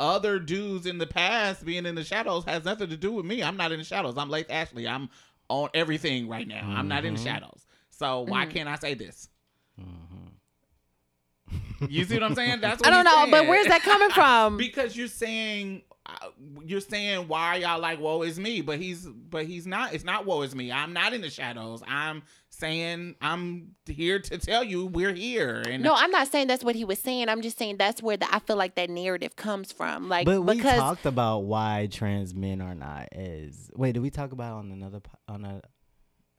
other 0.00 0.38
dudes 0.38 0.86
in 0.86 0.98
the 0.98 1.06
past 1.08 1.64
being 1.64 1.84
in 1.84 1.96
the 1.96 2.04
shadows 2.04 2.44
has 2.44 2.64
nothing 2.64 2.88
to 2.88 2.96
do 2.96 3.10
with 3.10 3.24
me. 3.26 3.42
I'm 3.42 3.56
not 3.56 3.72
in 3.72 3.78
the 3.78 3.84
shadows. 3.84 4.16
I'm 4.16 4.30
Laith 4.30 4.46
Ashley. 4.48 4.86
I'm 4.86 5.08
on 5.48 5.70
everything 5.74 6.28
right 6.28 6.46
now. 6.46 6.72
I'm 6.76 6.86
not 6.86 7.04
in 7.04 7.14
Mm-hmm. 7.14 7.24
the 7.24 7.30
shadows. 7.30 7.66
So 7.90 8.20
why 8.20 8.46
Mm. 8.46 8.50
can't 8.50 8.68
I 8.68 8.76
say 8.76 8.94
this? 8.94 9.28
You 11.88 12.04
see 12.04 12.14
what 12.14 12.24
I'm 12.24 12.34
saying? 12.34 12.60
That's 12.60 12.80
what 12.80 12.88
I 12.88 13.02
don't 13.02 13.06
he's 13.06 13.30
know, 13.30 13.30
but 13.30 13.48
where's 13.48 13.66
that 13.66 13.82
coming 13.82 14.10
from? 14.10 14.56
because 14.58 14.96
you're 14.96 15.08
saying 15.08 15.82
uh, 16.08 16.28
you're 16.64 16.80
saying 16.80 17.28
why 17.28 17.56
y'all 17.56 17.78
like 17.78 18.00
woe 18.00 18.22
is 18.22 18.40
me 18.40 18.62
but 18.62 18.78
he's 18.78 19.06
but 19.06 19.44
he's 19.44 19.66
not 19.66 19.92
it's 19.92 20.04
not 20.04 20.24
woe 20.24 20.40
is 20.40 20.54
me 20.54 20.72
i'm 20.72 20.94
not 20.94 21.12
in 21.12 21.20
the 21.20 21.28
shadows 21.28 21.82
i'm 21.86 22.22
saying 22.48 23.14
i'm 23.20 23.74
here 23.84 24.18
to 24.18 24.38
tell 24.38 24.64
you 24.64 24.86
we're 24.86 25.12
here 25.12 25.62
and 25.68 25.82
No, 25.82 25.94
I'm 25.94 26.10
not 26.10 26.28
saying 26.28 26.46
that's 26.46 26.64
what 26.64 26.74
he 26.76 26.84
was 26.84 26.98
saying. 26.98 27.28
I'm 27.28 27.42
just 27.42 27.58
saying 27.58 27.76
that's 27.76 28.02
where 28.02 28.16
the, 28.16 28.32
I 28.34 28.38
feel 28.40 28.56
like 28.56 28.74
that 28.74 28.90
narrative 28.90 29.36
comes 29.36 29.70
from. 29.70 30.08
Like 30.08 30.24
But 30.26 30.42
we 30.42 30.56
because 30.56 30.78
talked 30.78 31.06
about 31.06 31.40
why 31.40 31.88
trans 31.90 32.34
men 32.34 32.60
are 32.60 32.74
not 32.74 33.08
as. 33.12 33.70
Wait, 33.74 33.92
did 33.92 34.02
we 34.02 34.10
talk 34.10 34.32
about 34.32 34.56
it 34.56 34.58
on 34.58 34.72
another 34.72 35.00
on 35.28 35.44
a? 35.44 35.60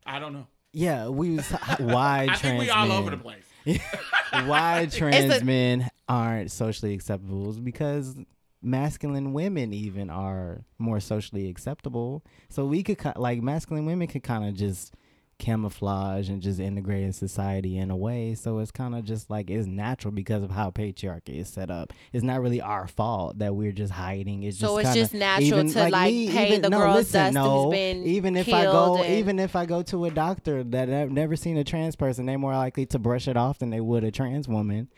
i 0.06 0.20
don't 0.20 0.34
know 0.34 0.48
Yeah, 0.74 1.08
we 1.08 1.36
was 1.36 1.50
why 1.80 2.24
i 2.24 2.26
trans 2.26 2.42
think 2.42 2.60
we 2.62 2.70
all 2.70 2.88
men, 2.88 2.98
over 2.98 3.12
the 3.12 3.18
place 3.18 3.46
why 4.46 4.88
trans 4.92 5.42
a- 5.42 5.46
men 5.46 5.90
aren't 6.08 6.52
socially 6.52 6.94
acceptable 6.94 7.50
is 7.50 7.60
because 7.60 8.16
masculine 8.62 9.34
women 9.34 9.74
even 9.74 10.10
are 10.10 10.66
more 10.78 11.00
socially 11.00 11.50
acceptable. 11.50 12.24
So 12.50 12.66
we 12.66 12.84
could 12.84 13.00
like 13.16 13.42
masculine 13.42 13.86
women 13.86 14.08
could 14.08 14.24
kind 14.24 14.48
of 14.48 14.56
just 14.56 14.94
camouflage 15.40 16.30
and 16.30 16.42
just 16.42 16.60
integrate 16.60 17.04
in 17.04 17.14
society 17.14 17.78
in 17.78 17.90
a 17.90 17.98
way. 17.98 18.36
So 18.36 18.60
it's 18.60 18.72
kind 18.72 18.94
of 18.94 19.04
just 19.06 19.30
like 19.30 19.50
it's 19.50 19.66
natural 19.66 20.12
because 20.12 20.44
of 20.44 20.52
how 20.52 20.70
patriarchy 20.70 21.40
is 21.40 21.48
set 21.50 21.72
up. 21.72 21.92
It's 22.14 22.24
not 22.24 22.42
really 22.42 22.62
our 22.62 22.88
fault 22.88 23.40
that 23.40 23.56
we're 23.56 23.72
just 23.72 23.94
hiding. 23.94 24.44
It's 24.44 24.60
So 24.60 24.68
just 24.68 24.80
it's 24.80 24.90
kinda- 24.90 25.00
just 25.02 25.14
natural 25.14 25.48
even, 25.48 25.70
to, 25.72 25.90
like, 25.90 26.04
pay 26.14 26.58
the 26.60 26.70
girls 26.70 26.96
listen, 26.96 27.34
dust 27.34 27.34
no, 27.34 27.74
even 27.74 28.36
if 28.36 28.54
I 28.54 28.66
go, 28.66 29.02
and- 29.02 29.14
even 29.16 29.40
if 29.40 29.56
I 29.56 29.66
go 29.66 29.82
to 29.84 30.06
a 30.06 30.12
doctor 30.12 30.64
that 30.64 30.90
I've 30.90 31.12
never 31.12 31.36
seen 31.36 31.58
a 31.58 31.64
trans 31.64 31.96
person, 31.96 32.26
they're 32.26 32.38
more 32.38 32.56
likely 32.56 32.86
to 32.88 33.00
brush 33.00 33.28
it 33.28 33.38
off 33.38 33.60
than 33.60 33.70
they 33.70 33.82
would 33.82 34.04
a 34.04 34.12
trans 34.12 34.48
woman. 34.48 34.90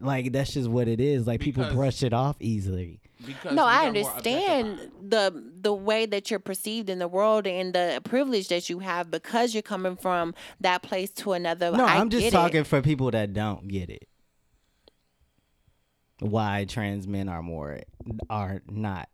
Like 0.00 0.32
that's 0.32 0.52
just 0.52 0.68
what 0.68 0.88
it 0.88 1.00
is. 1.00 1.26
Like 1.26 1.40
people 1.40 1.64
brush 1.72 2.02
it 2.02 2.12
off 2.12 2.36
easily. 2.40 3.00
Because 3.24 3.54
no, 3.54 3.64
I 3.64 3.86
understand 3.86 4.90
the 5.02 5.50
the 5.60 5.72
way 5.72 6.06
that 6.06 6.30
you're 6.30 6.38
perceived 6.38 6.90
in 6.90 6.98
the 6.98 7.08
world 7.08 7.46
and 7.46 7.72
the 7.74 8.00
privilege 8.04 8.48
that 8.48 8.68
you 8.68 8.80
have 8.80 9.10
because 9.10 9.54
you're 9.54 9.62
coming 9.62 9.96
from 9.96 10.34
that 10.60 10.82
place 10.82 11.10
to 11.12 11.32
another. 11.32 11.70
No, 11.70 11.84
I 11.84 11.96
I'm 11.96 12.10
just 12.10 12.30
talking 12.30 12.60
It. 12.60 12.66
for 12.66 12.82
people 12.82 13.10
that 13.10 13.32
don't 13.32 13.68
get 13.68 13.88
it. 13.88 14.06
Why 16.20 16.66
trans 16.68 17.06
men 17.06 17.28
are 17.28 17.42
more 17.42 17.80
are 18.30 18.62
not 18.70 19.08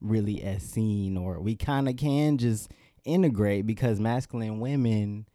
really 0.00 0.42
as 0.42 0.62
seen, 0.62 1.16
or 1.16 1.40
we 1.40 1.56
kind 1.56 1.88
of 1.88 1.96
can 1.96 2.38
just 2.38 2.70
integrate 3.04 3.66
because 3.66 3.98
masculine 3.98 4.60
women 4.60 5.26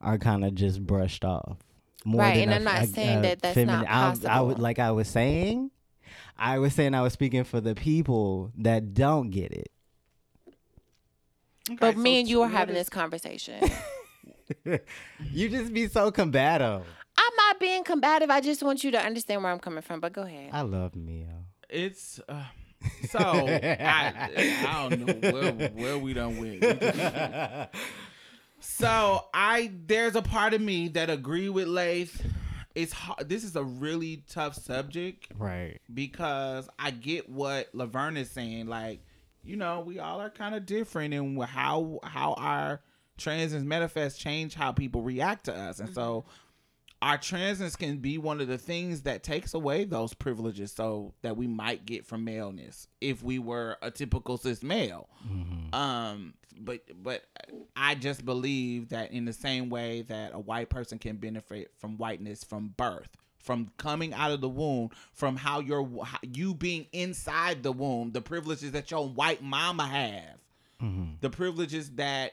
are 0.00 0.18
kind 0.18 0.44
of 0.44 0.54
just 0.54 0.84
brushed 0.84 1.24
off. 1.24 1.58
More 2.04 2.20
Right, 2.22 2.34
than 2.36 2.44
and 2.44 2.52
a- 2.52 2.56
I'm 2.56 2.64
not 2.64 2.82
a- 2.84 2.86
saying 2.86 3.18
a 3.18 3.22
that 3.22 3.42
that's 3.42 3.54
feminine- 3.54 3.82
not 3.82 3.88
I, 3.90 4.02
I 4.02 4.08
would 4.10 4.22
possible. 4.22 4.62
like 4.62 4.78
I 4.78 4.90
was 4.92 5.08
saying. 5.08 5.70
I 6.38 6.58
was 6.58 6.72
saying 6.74 6.94
I 6.94 7.02
was 7.02 7.12
speaking 7.12 7.44
for 7.44 7.60
the 7.60 7.74
people 7.74 8.50
that 8.58 8.94
don't 8.94 9.28
get 9.30 9.52
it. 9.52 9.70
But 11.78 11.90
Okay, 11.90 11.98
me 11.98 12.20
and 12.20 12.28
you 12.28 12.40
are 12.42 12.48
having 12.48 12.74
is- 12.74 12.86
this 12.86 12.88
conversation. 12.88 13.60
You 15.30 15.48
just 15.48 15.72
be 15.72 15.86
so 15.86 16.10
combative. 16.10 16.82
I'm 17.16 17.32
not 17.36 17.60
being 17.60 17.84
combative. 17.84 18.30
I 18.30 18.40
just 18.40 18.64
want 18.64 18.82
you 18.82 18.90
to 18.90 18.98
understand 19.00 19.44
where 19.44 19.52
I'm 19.52 19.60
coming 19.60 19.80
from. 19.82 20.00
But 20.00 20.12
go 20.12 20.22
ahead. 20.22 20.50
I 20.52 20.62
love 20.62 20.96
Mio. 20.96 21.28
It's 21.68 22.18
uh, 22.28 22.42
so 23.10 23.18
I, 23.20 24.28
I 24.66 24.88
don't 24.88 25.22
know 25.22 25.30
where 25.30 25.52
where 25.70 25.98
we 25.98 26.14
done 26.14 26.36
went. 26.40 26.62
We 28.80 28.86
just- 28.86 28.92
so 28.92 29.24
I 29.34 29.72
there's 29.86 30.16
a 30.16 30.22
part 30.22 30.54
of 30.54 30.60
me 30.60 30.88
that 30.88 31.10
agree 31.10 31.48
with 31.48 31.68
Laith. 31.68 32.24
It's 32.74 32.92
hard. 32.92 33.28
This 33.28 33.42
is 33.44 33.56
a 33.56 33.64
really 33.64 34.24
tough 34.28 34.54
subject 34.54 35.26
Right. 35.36 35.78
because 35.92 36.68
I 36.78 36.92
get 36.92 37.28
what 37.28 37.74
Laverne 37.74 38.16
is 38.16 38.30
saying. 38.30 38.68
Like, 38.68 39.04
you 39.42 39.56
know, 39.56 39.80
we 39.80 39.98
all 39.98 40.20
are 40.20 40.30
kind 40.30 40.54
of 40.54 40.66
different 40.66 41.12
in 41.14 41.36
how 41.40 41.98
how 42.04 42.34
our 42.34 42.80
transness 43.18 43.64
manifest 43.64 44.20
change 44.20 44.54
how 44.54 44.72
people 44.72 45.02
react 45.02 45.44
to 45.46 45.54
us, 45.54 45.78
and 45.80 45.92
so 45.92 46.20
mm-hmm. 46.20 46.30
Our 47.02 47.16
transness 47.16 47.78
can 47.78 47.98
be 47.98 48.18
one 48.18 48.40
of 48.40 48.48
the 48.48 48.58
things 48.58 49.02
that 49.02 49.22
takes 49.22 49.54
away 49.54 49.84
those 49.84 50.12
privileges, 50.12 50.72
so 50.72 51.14
that 51.22 51.36
we 51.36 51.46
might 51.46 51.86
get 51.86 52.04
from 52.04 52.24
maleness 52.24 52.88
if 53.00 53.22
we 53.22 53.38
were 53.38 53.76
a 53.80 53.90
typical 53.90 54.36
cis 54.36 54.62
male. 54.62 55.08
Um, 55.72 56.34
but 56.58 56.80
but 57.02 57.24
I 57.74 57.94
just 57.94 58.24
believe 58.24 58.90
that 58.90 59.12
in 59.12 59.24
the 59.24 59.32
same 59.32 59.70
way 59.70 60.02
that 60.02 60.34
a 60.34 60.38
white 60.38 60.68
person 60.68 60.98
can 60.98 61.16
benefit 61.16 61.70
from 61.78 61.96
whiteness 61.96 62.44
from 62.44 62.74
birth, 62.76 63.08
from 63.38 63.70
coming 63.78 64.12
out 64.12 64.30
of 64.30 64.42
the 64.42 64.48
womb, 64.48 64.90
from 65.12 65.36
how 65.36 65.60
you're 65.60 65.88
how 66.04 66.18
you 66.22 66.54
being 66.54 66.86
inside 66.92 67.62
the 67.62 67.72
womb, 67.72 68.12
the 68.12 68.20
privileges 68.20 68.72
that 68.72 68.90
your 68.90 69.08
white 69.08 69.42
mama 69.42 69.86
have, 69.86 70.38
the 71.22 71.30
privileges 71.30 71.90
that 71.92 72.32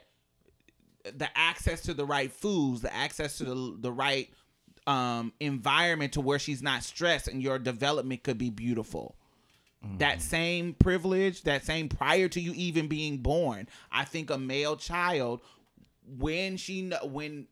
the 1.15 1.29
access 1.37 1.81
to 1.83 1.93
the 1.93 2.05
right 2.05 2.33
foods, 2.33 2.81
the 2.81 2.93
access 2.93 3.37
to 3.37 3.45
the 3.45 3.77
the 3.79 3.91
right 3.91 4.29
um 4.87 5.33
environment 5.39 6.13
to 6.13 6.21
where 6.21 6.39
she's 6.39 6.63
not 6.63 6.83
stressed 6.83 7.27
and 7.27 7.43
your 7.43 7.59
development 7.59 8.23
could 8.23 8.37
be 8.37 8.49
beautiful 8.49 9.15
that 9.97 10.21
same 10.21 10.73
privilege, 10.73 11.43
that 11.43 11.65
same 11.65 11.89
prior 11.89 12.27
to 12.29 12.41
you 12.41 12.53
even 12.55 12.87
being 12.87 13.17
born. 13.17 13.67
I 13.91 14.05
think 14.05 14.29
a 14.29 14.37
male 14.37 14.75
child, 14.75 15.41
when 16.17 16.57
she 16.57 16.89
when 17.03 17.47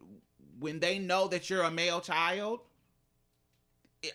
when 0.60 0.80
they 0.80 1.00
know 1.00 1.28
that 1.28 1.50
you're 1.50 1.64
a 1.64 1.72
male 1.72 2.02
child, 2.02 2.62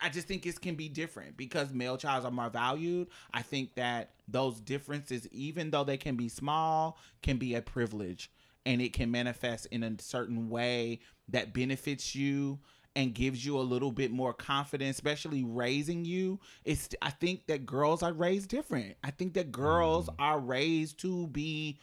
I 0.00 0.08
just 0.08 0.28
think 0.28 0.46
it 0.46 0.60
can 0.60 0.74
be 0.74 0.88
different 0.88 1.36
because 1.36 1.72
male 1.72 1.96
childs 1.96 2.24
are 2.24 2.30
more 2.30 2.50
valued. 2.50 3.08
I 3.32 3.42
think 3.42 3.74
that 3.74 4.10
those 4.28 4.60
differences, 4.60 5.28
even 5.28 5.70
though 5.70 5.84
they 5.84 5.96
can 5.96 6.16
be 6.16 6.28
small, 6.28 6.98
can 7.22 7.36
be 7.36 7.54
a 7.54 7.62
privilege 7.62 8.30
and 8.66 8.80
it 8.80 8.92
can 8.92 9.10
manifest 9.10 9.66
in 9.66 9.82
a 9.82 10.00
certain 10.00 10.48
way 10.50 11.00
that 11.28 11.52
benefits 11.52 12.14
you 12.14 12.58
and 12.96 13.14
gives 13.14 13.44
you 13.44 13.58
a 13.58 13.62
little 13.62 13.92
bit 13.92 14.10
more 14.10 14.32
confidence, 14.32 14.96
especially 14.96 15.44
raising 15.44 16.04
you. 16.04 16.40
It's 16.64 16.88
I 17.02 17.10
think 17.10 17.46
that 17.46 17.66
girls 17.66 18.02
are 18.02 18.12
raised 18.12 18.48
different. 18.48 18.96
I 19.04 19.10
think 19.10 19.34
that 19.34 19.52
girls 19.52 20.08
are 20.18 20.40
raised 20.40 20.98
to 21.00 21.28
be 21.28 21.78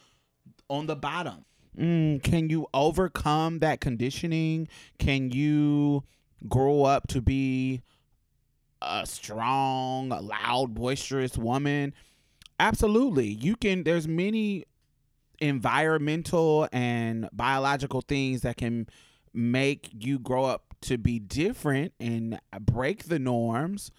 on 0.68 0.86
the 0.86 0.96
bottom. 0.96 1.44
Mm, 1.78 2.22
can 2.22 2.50
you 2.50 2.66
overcome 2.74 3.60
that 3.60 3.80
conditioning? 3.80 4.68
Can 4.98 5.30
you 5.30 6.04
grow 6.48 6.84
up 6.84 7.06
to 7.08 7.20
be 7.20 7.82
a 8.82 9.06
strong, 9.06 10.08
loud, 10.08 10.74
boisterous 10.74 11.38
woman? 11.38 11.94
Absolutely. 12.60 13.28
You 13.28 13.56
can 13.56 13.84
there's 13.84 14.08
many 14.08 14.64
environmental 15.40 16.68
and 16.72 17.28
biological 17.32 18.00
things 18.00 18.42
that 18.42 18.56
can 18.56 18.88
make 19.32 19.90
you 19.92 20.18
grow 20.18 20.44
up 20.44 20.67
to 20.82 20.98
be 20.98 21.18
different 21.18 21.92
and 21.98 22.40
break 22.60 23.04
the 23.04 23.18
norms, 23.18 23.90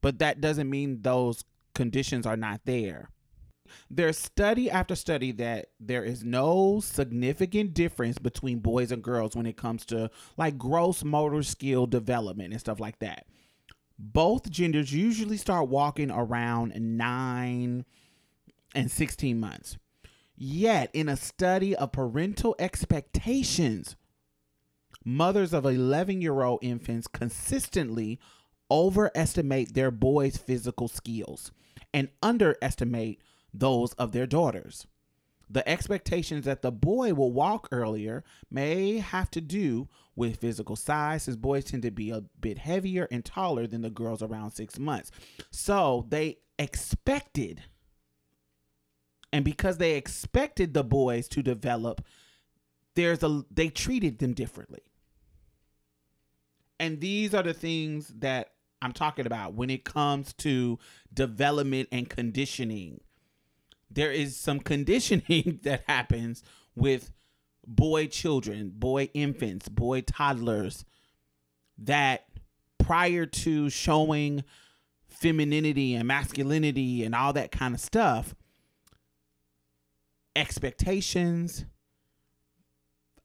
but 0.00 0.18
that 0.18 0.40
doesn't 0.40 0.70
mean 0.70 1.02
those 1.02 1.44
conditions 1.74 2.26
are 2.26 2.36
not 2.36 2.60
there. 2.64 3.10
There's 3.90 4.18
study 4.18 4.70
after 4.70 4.94
study 4.94 5.32
that 5.32 5.66
there 5.80 6.04
is 6.04 6.24
no 6.24 6.80
significant 6.80 7.74
difference 7.74 8.18
between 8.18 8.60
boys 8.60 8.92
and 8.92 9.02
girls 9.02 9.34
when 9.34 9.46
it 9.46 9.56
comes 9.56 9.84
to 9.86 10.10
like 10.36 10.56
gross 10.58 11.02
motor 11.02 11.42
skill 11.42 11.86
development 11.86 12.52
and 12.52 12.60
stuff 12.60 12.80
like 12.80 12.98
that. 13.00 13.26
Both 13.98 14.50
genders 14.50 14.92
usually 14.92 15.36
start 15.36 15.68
walking 15.68 16.10
around 16.10 16.74
9 16.76 17.84
and 18.74 18.90
16 18.90 19.40
months. 19.40 19.78
Yet, 20.36 20.90
in 20.92 21.08
a 21.08 21.16
study 21.16 21.74
of 21.74 21.92
parental 21.92 22.54
expectations, 22.58 23.96
mothers 25.06 25.54
of 25.54 25.64
11 25.64 26.20
year 26.20 26.42
old 26.42 26.58
infants 26.62 27.06
consistently 27.06 28.18
overestimate 28.70 29.72
their 29.72 29.92
boys' 29.92 30.36
physical 30.36 30.88
skills 30.88 31.52
and 31.94 32.08
underestimate 32.22 33.22
those 33.54 33.92
of 33.94 34.10
their 34.10 34.26
daughters. 34.26 34.86
The 35.48 35.66
expectations 35.68 36.44
that 36.44 36.62
the 36.62 36.72
boy 36.72 37.14
will 37.14 37.32
walk 37.32 37.68
earlier 37.70 38.24
may 38.50 38.98
have 38.98 39.30
to 39.30 39.40
do 39.40 39.88
with 40.16 40.40
physical 40.40 40.74
size, 40.74 41.28
as 41.28 41.36
boys 41.36 41.66
tend 41.66 41.84
to 41.84 41.92
be 41.92 42.10
a 42.10 42.24
bit 42.40 42.58
heavier 42.58 43.06
and 43.12 43.24
taller 43.24 43.68
than 43.68 43.82
the 43.82 43.90
girls 43.90 44.22
around 44.22 44.50
six 44.50 44.76
months. 44.76 45.12
So 45.52 46.06
they 46.08 46.38
expected, 46.58 47.62
and 49.32 49.44
because 49.44 49.78
they 49.78 49.94
expected 49.94 50.74
the 50.74 50.82
boys 50.82 51.28
to 51.28 51.44
develop, 51.44 52.04
there's 52.96 53.22
a 53.22 53.44
they 53.48 53.68
treated 53.68 54.18
them 54.18 54.32
differently. 54.32 54.82
And 56.78 57.00
these 57.00 57.34
are 57.34 57.42
the 57.42 57.54
things 57.54 58.08
that 58.18 58.52
I'm 58.82 58.92
talking 58.92 59.26
about 59.26 59.54
when 59.54 59.70
it 59.70 59.84
comes 59.84 60.32
to 60.34 60.78
development 61.12 61.88
and 61.90 62.08
conditioning. 62.08 63.00
There 63.90 64.12
is 64.12 64.36
some 64.36 64.60
conditioning 64.60 65.60
that 65.64 65.84
happens 65.86 66.42
with 66.74 67.12
boy 67.66 68.06
children, 68.06 68.70
boy 68.74 69.10
infants, 69.14 69.68
boy 69.68 70.02
toddlers 70.02 70.84
that 71.78 72.26
prior 72.78 73.26
to 73.26 73.68
showing 73.70 74.44
femininity 75.08 75.94
and 75.94 76.06
masculinity 76.06 77.04
and 77.04 77.14
all 77.14 77.32
that 77.32 77.50
kind 77.50 77.74
of 77.74 77.80
stuff, 77.80 78.34
expectations 80.34 81.64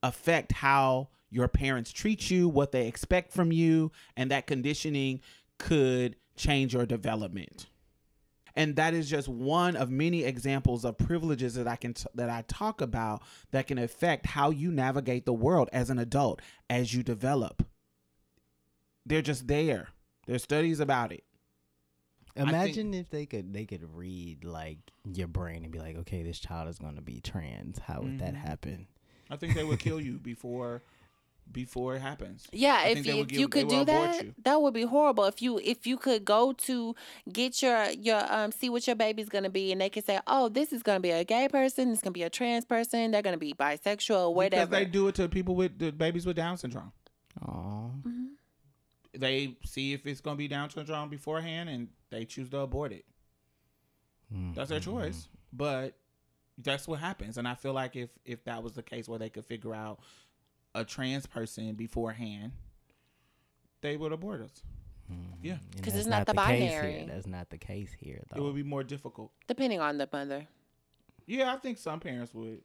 affect 0.02 0.52
how 0.52 1.08
your 1.32 1.48
parents 1.48 1.90
treat 1.92 2.30
you, 2.30 2.48
what 2.48 2.70
they 2.72 2.86
expect 2.86 3.32
from 3.32 3.50
you, 3.50 3.90
and 4.16 4.30
that 4.30 4.46
conditioning 4.46 5.20
could 5.58 6.14
change 6.36 6.74
your 6.74 6.86
development. 6.86 7.66
And 8.54 8.76
that 8.76 8.92
is 8.92 9.08
just 9.08 9.28
one 9.28 9.74
of 9.76 9.90
many 9.90 10.24
examples 10.24 10.84
of 10.84 10.98
privileges 10.98 11.54
that 11.54 11.66
I 11.66 11.76
can 11.76 11.94
t- 11.94 12.04
that 12.14 12.28
I 12.28 12.44
talk 12.48 12.82
about 12.82 13.22
that 13.50 13.66
can 13.66 13.78
affect 13.78 14.26
how 14.26 14.50
you 14.50 14.70
navigate 14.70 15.24
the 15.24 15.32
world 15.32 15.70
as 15.72 15.88
an 15.88 15.98
adult 15.98 16.40
as 16.68 16.92
you 16.92 17.02
develop. 17.02 17.66
They're 19.06 19.22
just 19.22 19.46
there. 19.48 19.88
There's 20.26 20.42
studies 20.42 20.80
about 20.80 21.12
it. 21.12 21.24
think- 22.34 22.48
Imagine 22.48 22.94
if 22.94 23.08
they 23.10 23.24
could 23.26 23.52
they 23.54 23.64
could 23.64 23.84
read 23.94 24.44
like 24.44 24.78
your 25.12 25.28
brain 25.28 25.64
and 25.64 25.72
be 25.72 25.78
like, 25.78 25.96
okay, 25.98 26.22
this 26.22 26.38
child 26.38 26.68
is 26.68 26.78
going 26.78 26.96
to 26.96 27.02
be 27.02 27.20
trans. 27.22 27.78
How 27.78 28.02
would 28.02 28.18
that 28.20 28.34
Mhm. 28.34 28.38
happen? 28.38 28.86
I 29.30 29.36
think 29.36 29.54
they 29.54 29.64
would 29.64 29.78
kill 29.78 30.00
you 30.00 30.18
before 30.18 30.82
before 31.52 31.94
it 31.96 32.00
happens. 32.00 32.46
Yeah, 32.52 32.80
I 32.84 32.88
if 32.88 33.06
you, 33.06 33.20
if 33.20 33.28
give- 33.28 33.40
you 33.40 33.48
could 33.48 33.68
do 33.68 33.84
that, 33.84 34.24
you. 34.24 34.34
that 34.44 34.60
would 34.60 34.74
be 34.74 34.82
horrible. 34.82 35.24
If 35.24 35.42
you 35.42 35.58
if 35.58 35.86
you 35.86 35.96
could 35.96 36.24
go 36.24 36.52
to 36.52 36.94
get 37.32 37.62
your 37.62 37.90
your 37.90 38.20
um 38.32 38.52
see 38.52 38.70
what 38.70 38.86
your 38.86 38.96
baby's 38.96 39.28
gonna 39.28 39.50
be, 39.50 39.72
and 39.72 39.80
they 39.80 39.90
could 39.90 40.04
say, 40.04 40.20
oh, 40.26 40.48
this 40.48 40.72
is 40.72 40.82
gonna 40.82 41.00
be 41.00 41.10
a 41.10 41.24
gay 41.24 41.48
person, 41.48 41.90
this 41.90 41.98
is 41.98 42.02
gonna 42.02 42.12
be 42.12 42.22
a 42.22 42.30
trans 42.30 42.64
person, 42.64 43.10
they're 43.10 43.22
gonna 43.22 43.36
be 43.36 43.54
bisexual, 43.54 44.34
whatever. 44.34 44.66
Because 44.66 44.78
they 44.78 44.84
do 44.84 45.08
it 45.08 45.14
to 45.16 45.28
people 45.28 45.54
with 45.54 45.78
the 45.78 45.92
babies 45.92 46.26
with 46.26 46.36
Down 46.36 46.56
syndrome. 46.56 46.92
Aw. 47.46 47.88
They 49.14 49.56
see 49.64 49.92
if 49.92 50.06
it's 50.06 50.20
gonna 50.20 50.36
be 50.36 50.48
Down 50.48 50.70
syndrome 50.70 51.08
beforehand, 51.08 51.68
and 51.68 51.88
they 52.10 52.24
choose 52.24 52.48
to 52.50 52.58
abort 52.58 52.92
it. 52.92 53.04
That's 54.54 54.70
their 54.70 54.80
choice, 54.80 55.28
but 55.52 55.94
that's 56.58 56.88
what 56.88 57.00
happens. 57.00 57.36
And 57.38 57.46
I 57.46 57.54
feel 57.54 57.72
like 57.72 57.96
if 57.96 58.10
if 58.24 58.44
that 58.44 58.62
was 58.62 58.72
the 58.72 58.82
case 58.82 59.08
where 59.08 59.18
they 59.18 59.28
could 59.28 59.44
figure 59.44 59.74
out 59.74 60.00
a 60.74 60.84
trans 60.84 61.26
person 61.26 61.74
beforehand, 61.74 62.52
they 63.80 63.96
would 63.96 64.12
abort 64.12 64.40
us. 64.40 64.62
Yeah, 65.42 65.56
because 65.76 65.94
it's 65.94 66.06
not 66.06 66.26
the 66.26 66.32
case 66.32 66.36
binary. 66.36 66.92
here. 66.92 67.06
That's 67.06 67.26
not 67.26 67.50
the 67.50 67.58
case 67.58 67.90
here, 67.98 68.22
it 68.34 68.40
would 68.40 68.54
be 68.54 68.62
more 68.62 68.82
difficult. 68.82 69.30
Depending 69.46 69.80
on 69.80 69.98
the 69.98 70.08
mother. 70.10 70.46
Yeah, 71.26 71.52
I 71.52 71.56
think 71.56 71.78
some 71.78 72.00
parents 72.00 72.32
would 72.32 72.60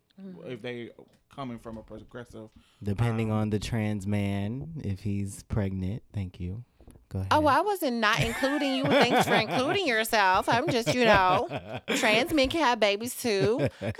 if 0.46 0.62
they 0.62 0.92
coming 1.36 1.60
from 1.60 1.78
a 1.78 1.82
progressive. 1.82 2.50
Depending 2.82 3.32
um, 3.32 3.38
on 3.38 3.50
the 3.50 3.60
trans 3.60 4.08
man, 4.08 4.82
if 4.84 5.02
he's 5.02 5.44
pregnant. 5.44 6.04
Thank 6.14 6.40
you. 6.40 6.64
Go 7.10 7.20
ahead. 7.20 7.30
Oh, 7.32 7.40
well, 7.40 7.58
I 7.58 7.62
wasn't 7.62 7.98
not 7.98 8.22
including 8.22 8.76
you. 8.76 8.84
Thanks 8.84 9.28
for 9.28 9.36
including 9.36 9.88
yourself. 9.88 10.50
I'm 10.50 10.68
just, 10.70 10.94
you 10.94 11.06
know, 11.06 11.48
trans 11.96 12.34
men 12.34 12.50
can 12.50 12.62
have 12.62 12.80
babies 12.80 13.16
too. 13.16 13.66
God. 13.82 13.94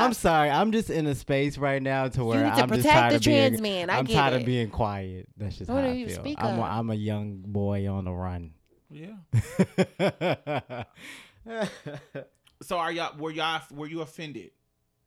I'm 0.00 0.14
sorry. 0.14 0.48
I'm 0.48 0.72
just 0.72 0.88
in 0.88 1.06
a 1.06 1.14
space 1.14 1.58
right 1.58 1.82
now 1.82 2.08
to 2.08 2.24
where 2.24 2.42
need 2.44 2.54
to 2.56 2.62
I'm 2.62 2.68
just 2.70 2.82
protect 2.82 2.94
tired 2.94 3.12
the 3.12 3.16
of 3.16 3.22
being. 3.22 3.48
trans 3.48 3.60
men. 3.60 3.90
I 3.90 3.98
am 3.98 4.04
get 4.06 4.14
tired 4.14 4.32
it. 4.34 4.40
of 4.40 4.46
being 4.46 4.70
quiet. 4.70 5.28
That's 5.36 5.56
just 5.56 5.70
What 5.70 5.78
how 5.84 5.88
do 5.88 5.92
I 5.92 5.96
you 5.96 6.06
feel. 6.06 6.16
speak 6.20 6.38
I'm, 6.40 6.58
a, 6.58 6.62
of? 6.62 6.70
I'm 6.78 6.90
a 6.90 6.94
young 6.94 7.42
boy 7.46 7.86
on 7.90 8.04
the 8.06 8.12
run. 8.12 8.52
Yeah. 8.90 9.14
So 12.62 12.76
are 12.76 12.92
y'all 12.92 13.16
were 13.16 13.30
y'all 13.30 13.62
were 13.74 13.86
you 13.86 14.02
offended 14.02 14.50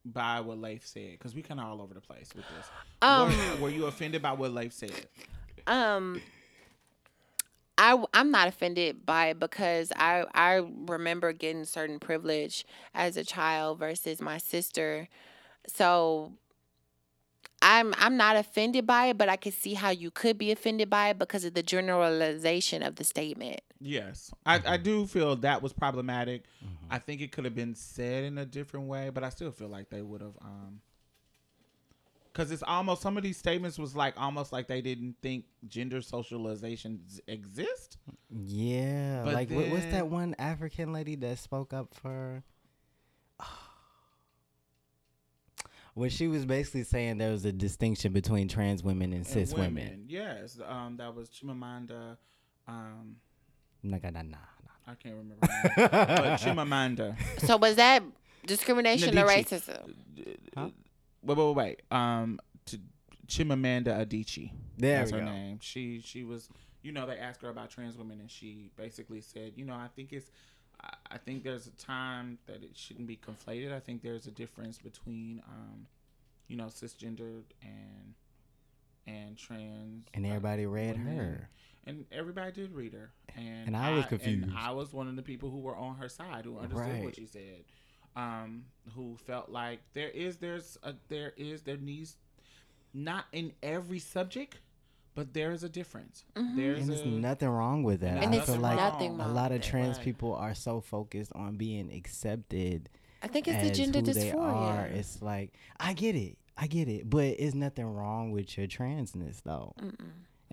by 0.03 0.39
what 0.41 0.57
Laith 0.57 0.87
said? 0.87 1.11
Because 1.11 1.35
we 1.35 1.43
kind 1.43 1.59
of 1.59 1.67
all 1.67 1.81
over 1.83 1.93
the 1.93 2.01
place 2.01 2.29
with 2.35 2.45
this. 2.57 2.67
Um, 3.03 3.29
were, 3.59 3.63
were 3.63 3.69
you 3.69 3.85
offended 3.85 4.23
by 4.23 4.31
what 4.31 4.51
Laith 4.51 4.73
said? 4.73 5.05
um 5.67 6.19
I 7.77 8.03
I'm 8.13 8.31
not 8.31 8.47
offended 8.47 9.05
by 9.05 9.27
it 9.27 9.39
because 9.39 9.91
I 9.95 10.25
I 10.33 10.65
remember 10.87 11.33
getting 11.33 11.65
certain 11.65 11.99
privilege 11.99 12.65
as 12.93 13.17
a 13.17 13.23
child 13.23 13.79
versus 13.79 14.21
my 14.21 14.37
sister. 14.37 15.07
So 15.67 16.33
I'm 17.61 17.93
I'm 17.97 18.17
not 18.17 18.35
offended 18.35 18.85
by 18.85 19.07
it, 19.07 19.17
but 19.17 19.29
I 19.29 19.37
can 19.37 19.51
see 19.51 19.73
how 19.73 19.89
you 19.89 20.11
could 20.11 20.37
be 20.37 20.51
offended 20.51 20.89
by 20.89 21.09
it 21.09 21.19
because 21.19 21.45
of 21.45 21.53
the 21.53 21.63
generalization 21.63 22.83
of 22.83 22.95
the 22.97 23.03
statement. 23.03 23.61
Yes, 23.79 24.31
I, 24.45 24.61
I 24.65 24.77
do 24.77 25.05
feel 25.07 25.35
that 25.37 25.61
was 25.61 25.73
problematic. 25.73 26.43
I 26.89 26.99
think 26.99 27.21
it 27.21 27.31
could 27.31 27.45
have 27.45 27.55
been 27.55 27.75
said 27.75 28.23
in 28.23 28.37
a 28.37 28.45
different 28.45 28.87
way, 28.87 29.09
but 29.09 29.23
I 29.23 29.29
still 29.29 29.51
feel 29.51 29.67
like 29.67 29.89
they 29.89 30.01
would 30.01 30.21
have. 30.21 30.35
um 30.41 30.81
because 32.33 32.51
it's 32.51 32.63
almost 32.63 33.01
some 33.03 33.15
of 33.15 33.21
these 33.23 33.37
statements 33.37 33.77
was 33.77 33.95
like 33.95 34.15
almost 34.19 34.51
like 34.51 34.67
they 34.67 34.81
didn't 34.81 35.15
think 35.21 35.45
gender 35.67 36.01
socialization 36.01 36.99
z- 37.07 37.21
exist. 37.27 37.97
Yeah, 38.29 39.21
But 39.23 39.35
like 39.35 39.51
what, 39.51 39.69
what's 39.69 39.83
then- 39.83 39.91
that 39.91 40.07
one 40.07 40.35
African 40.39 40.91
lady 40.91 41.15
that 41.17 41.37
spoke 41.37 41.73
up 41.73 41.93
for? 41.93 42.43
Well, 45.95 46.09
she 46.09 46.27
was 46.27 46.43
basically 46.45 46.83
saying 46.85 47.19
there 47.19 47.29
was 47.31 47.45
a 47.45 47.51
distinction 47.51 48.13
between 48.13 48.47
trans 48.47 48.83
women 48.83 49.13
and 49.13 49.17
And 49.17 49.27
cis 49.27 49.53
women. 49.53 50.05
Yes, 50.07 50.59
um, 50.67 50.97
that 50.97 51.13
was 51.13 51.29
Chimamanda. 51.29 52.17
Um, 52.67 53.17
Nah, 53.83 53.97
nah, 54.01 54.09
nah, 54.09 54.21
nah. 54.23 54.37
I 54.87 54.95
can't 54.95 55.13
remember, 55.15 55.37
but 55.41 55.59
Chimamanda. 56.39 57.15
So 57.45 57.57
was 57.57 57.75
that 57.75 58.01
discrimination 58.45 59.15
or 59.19 59.25
racism? 59.27 59.93
Huh? 60.57 60.69
Wait, 61.23 61.37
wait, 61.37 61.55
wait. 61.55 61.81
Um, 61.91 62.39
to 62.65 62.79
Chimamanda 63.27 64.05
Adichie. 64.05 64.51
There 64.77 64.99
That's 64.99 65.11
her 65.11 65.19
go. 65.19 65.25
name. 65.25 65.59
She 65.61 66.01
she 66.03 66.23
was, 66.23 66.49
you 66.81 66.91
know, 66.91 67.05
they 67.05 67.17
asked 67.17 67.41
her 67.41 67.49
about 67.49 67.69
trans 67.69 67.97
women, 67.97 68.19
and 68.19 68.29
she 68.29 68.69
basically 68.75 69.21
said, 69.21 69.53
you 69.55 69.65
know, 69.65 69.73
I 69.73 69.87
think 69.95 70.11
it's, 70.13 70.31
I, 70.81 70.93
I 71.11 71.17
think 71.17 71.43
there's 71.43 71.67
a 71.67 71.71
time 71.71 72.39
that 72.47 72.63
it 72.63 72.71
shouldn't 72.75 73.07
be 73.07 73.17
conflated. 73.17 73.71
I 73.73 73.79
think 73.79 74.01
there's 74.01 74.27
a 74.27 74.31
difference 74.31 74.77
between, 74.77 75.41
um, 75.47 75.87
you 76.47 76.57
know, 76.57 76.65
cisgendered 76.65 77.43
and 77.61 78.13
and 79.07 79.37
trans. 79.37 80.07
And 80.13 80.25
everybody 80.25 80.65
read 80.65 80.97
women. 80.97 81.17
her. 81.17 81.49
And 81.85 82.05
everybody 82.13 82.51
did 82.53 82.71
read 82.71 82.93
her, 82.93 83.11
and, 83.35 83.67
And 83.67 83.75
I 83.77 83.91
was 83.91 84.05
confused. 84.05 84.47
I 84.57 84.71
was 84.71 84.93
one 84.93 85.09
of 85.09 85.17
the 85.17 85.21
people 85.21 85.49
who 85.51 85.59
were 85.59 85.75
on 85.75 85.95
her 85.97 86.07
side, 86.07 86.45
who 86.45 86.57
understood 86.57 86.87
Right. 86.93 87.03
what 87.03 87.15
she 87.17 87.25
said, 87.25 87.65
um, 88.15 88.65
who 88.95 89.17
felt 89.25 89.49
like 89.49 89.79
there 89.93 90.09
is, 90.09 90.37
there's, 90.37 90.77
a, 90.83 90.93
there 91.09 91.33
is, 91.37 91.61
there 91.63 91.77
needs, 91.77 92.17
not 92.93 93.25
in 93.31 93.53
every 93.63 93.99
subject, 93.99 94.59
but 95.15 95.33
there 95.33 95.51
is 95.51 95.63
a 95.63 95.69
difference. 95.69 96.23
There's 96.35 96.79
And 96.79 96.89
there's 96.89 97.01
a, 97.01 97.07
nothing 97.07 97.49
wrong 97.49 97.83
with 97.83 98.01
that. 98.01 98.23
And 98.23 98.33
I 98.33 98.37
it's 98.37 98.47
feel 98.47 98.57
like 98.57 98.77
nothing 98.77 99.19
a 99.19 99.27
lot 99.27 99.51
of 99.51 99.61
trans 99.61 99.97
right. 99.97 100.05
people 100.05 100.33
are 100.35 100.55
so 100.55 100.81
focused 100.81 101.31
on 101.35 101.55
being 101.55 101.91
accepted 101.93 102.89
I 103.21 103.27
think 103.27 103.47
it's 103.47 103.61
the 103.63 103.71
as 103.71 103.77
gender 103.77 103.99
who 103.99 104.13
they 104.13 104.31
are. 104.31 104.87
dysphoria. 104.89 104.95
It's 104.95 105.21
like 105.21 105.53
I 105.79 105.93
get 105.93 106.15
it, 106.15 106.37
I 106.57 106.67
get 106.67 106.87
it, 106.89 107.09
but 107.09 107.25
it's 107.25 107.55
nothing 107.55 107.85
wrong 107.85 108.31
with 108.31 108.57
your 108.57 108.67
transness 108.67 109.41
though. 109.43 109.73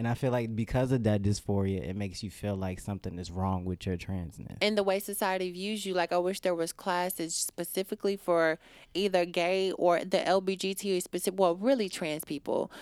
And 0.01 0.09
I 0.09 0.15
feel 0.15 0.33
like 0.33 0.57
because 0.57 0.93
of 0.93 1.03
that 1.03 1.21
dysphoria, 1.21 1.87
it 1.87 1.95
makes 1.95 2.23
you 2.23 2.31
feel 2.31 2.57
like 2.57 2.81
something 2.81 3.19
is 3.19 3.31
wrong 3.31 3.67
with 3.67 3.85
your 3.85 3.99
transness. 3.99 4.57
and 4.63 4.79
the 4.79 4.83
way 4.83 4.99
society 4.99 5.53
views 5.53 5.85
you 5.85 5.93
like 5.93 6.11
i 6.11 6.17
wish 6.17 6.41
there 6.41 6.55
was 6.55 6.73
classes 6.73 7.35
specifically 7.35 8.17
for 8.17 8.59
either 8.95 9.27
gay 9.27 9.73
or 9.73 10.01
the 10.01 10.21
lbgt 10.41 11.03
specific 11.03 11.39
well 11.39 11.55
really 11.55 11.91
trans 11.91 12.25
people 12.25 12.73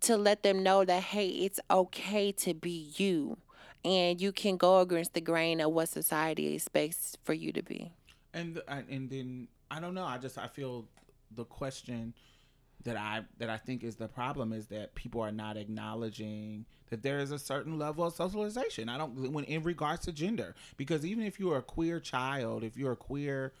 to 0.00 0.16
let 0.16 0.42
them 0.42 0.62
know 0.62 0.86
that 0.86 1.02
hey 1.02 1.28
it's 1.28 1.60
okay 1.70 2.32
to 2.32 2.54
be 2.54 2.92
you 2.96 3.36
and 3.84 4.18
you 4.18 4.32
can 4.32 4.56
go 4.56 4.80
against 4.80 5.12
the 5.12 5.20
grain 5.20 5.60
of 5.60 5.70
what 5.70 5.90
society 5.90 6.54
expects 6.54 7.14
for 7.24 7.34
you 7.34 7.52
to 7.52 7.62
be 7.62 7.92
and 8.32 8.58
uh, 8.68 8.80
and 8.88 9.10
then 9.10 9.48
I 9.70 9.80
don't 9.80 9.94
know. 9.94 10.04
I 10.04 10.18
just 10.18 10.38
I 10.38 10.48
feel 10.48 10.86
the 11.34 11.44
question 11.44 12.14
that 12.84 12.96
I 12.96 13.22
that 13.38 13.50
I 13.50 13.56
think 13.56 13.82
is 13.82 13.96
the 13.96 14.08
problem 14.08 14.52
is 14.52 14.66
that 14.68 14.94
people 14.94 15.20
are 15.20 15.32
not 15.32 15.56
acknowledging 15.56 16.64
that 16.90 17.02
there 17.02 17.18
is 17.18 17.32
a 17.32 17.38
certain 17.38 17.78
level 17.78 18.04
of 18.04 18.14
socialization. 18.14 18.88
I 18.88 18.98
don't 18.98 19.32
when 19.32 19.44
in 19.44 19.62
regards 19.62 20.04
to 20.04 20.12
gender 20.12 20.54
because 20.76 21.04
even 21.04 21.24
if 21.24 21.40
you're 21.40 21.58
a 21.58 21.62
queer 21.62 22.00
child, 22.00 22.62
if 22.62 22.76
you're 22.76 22.92
a 22.92 22.96
queer 22.96 23.52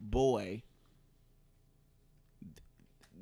boy, 0.00 0.62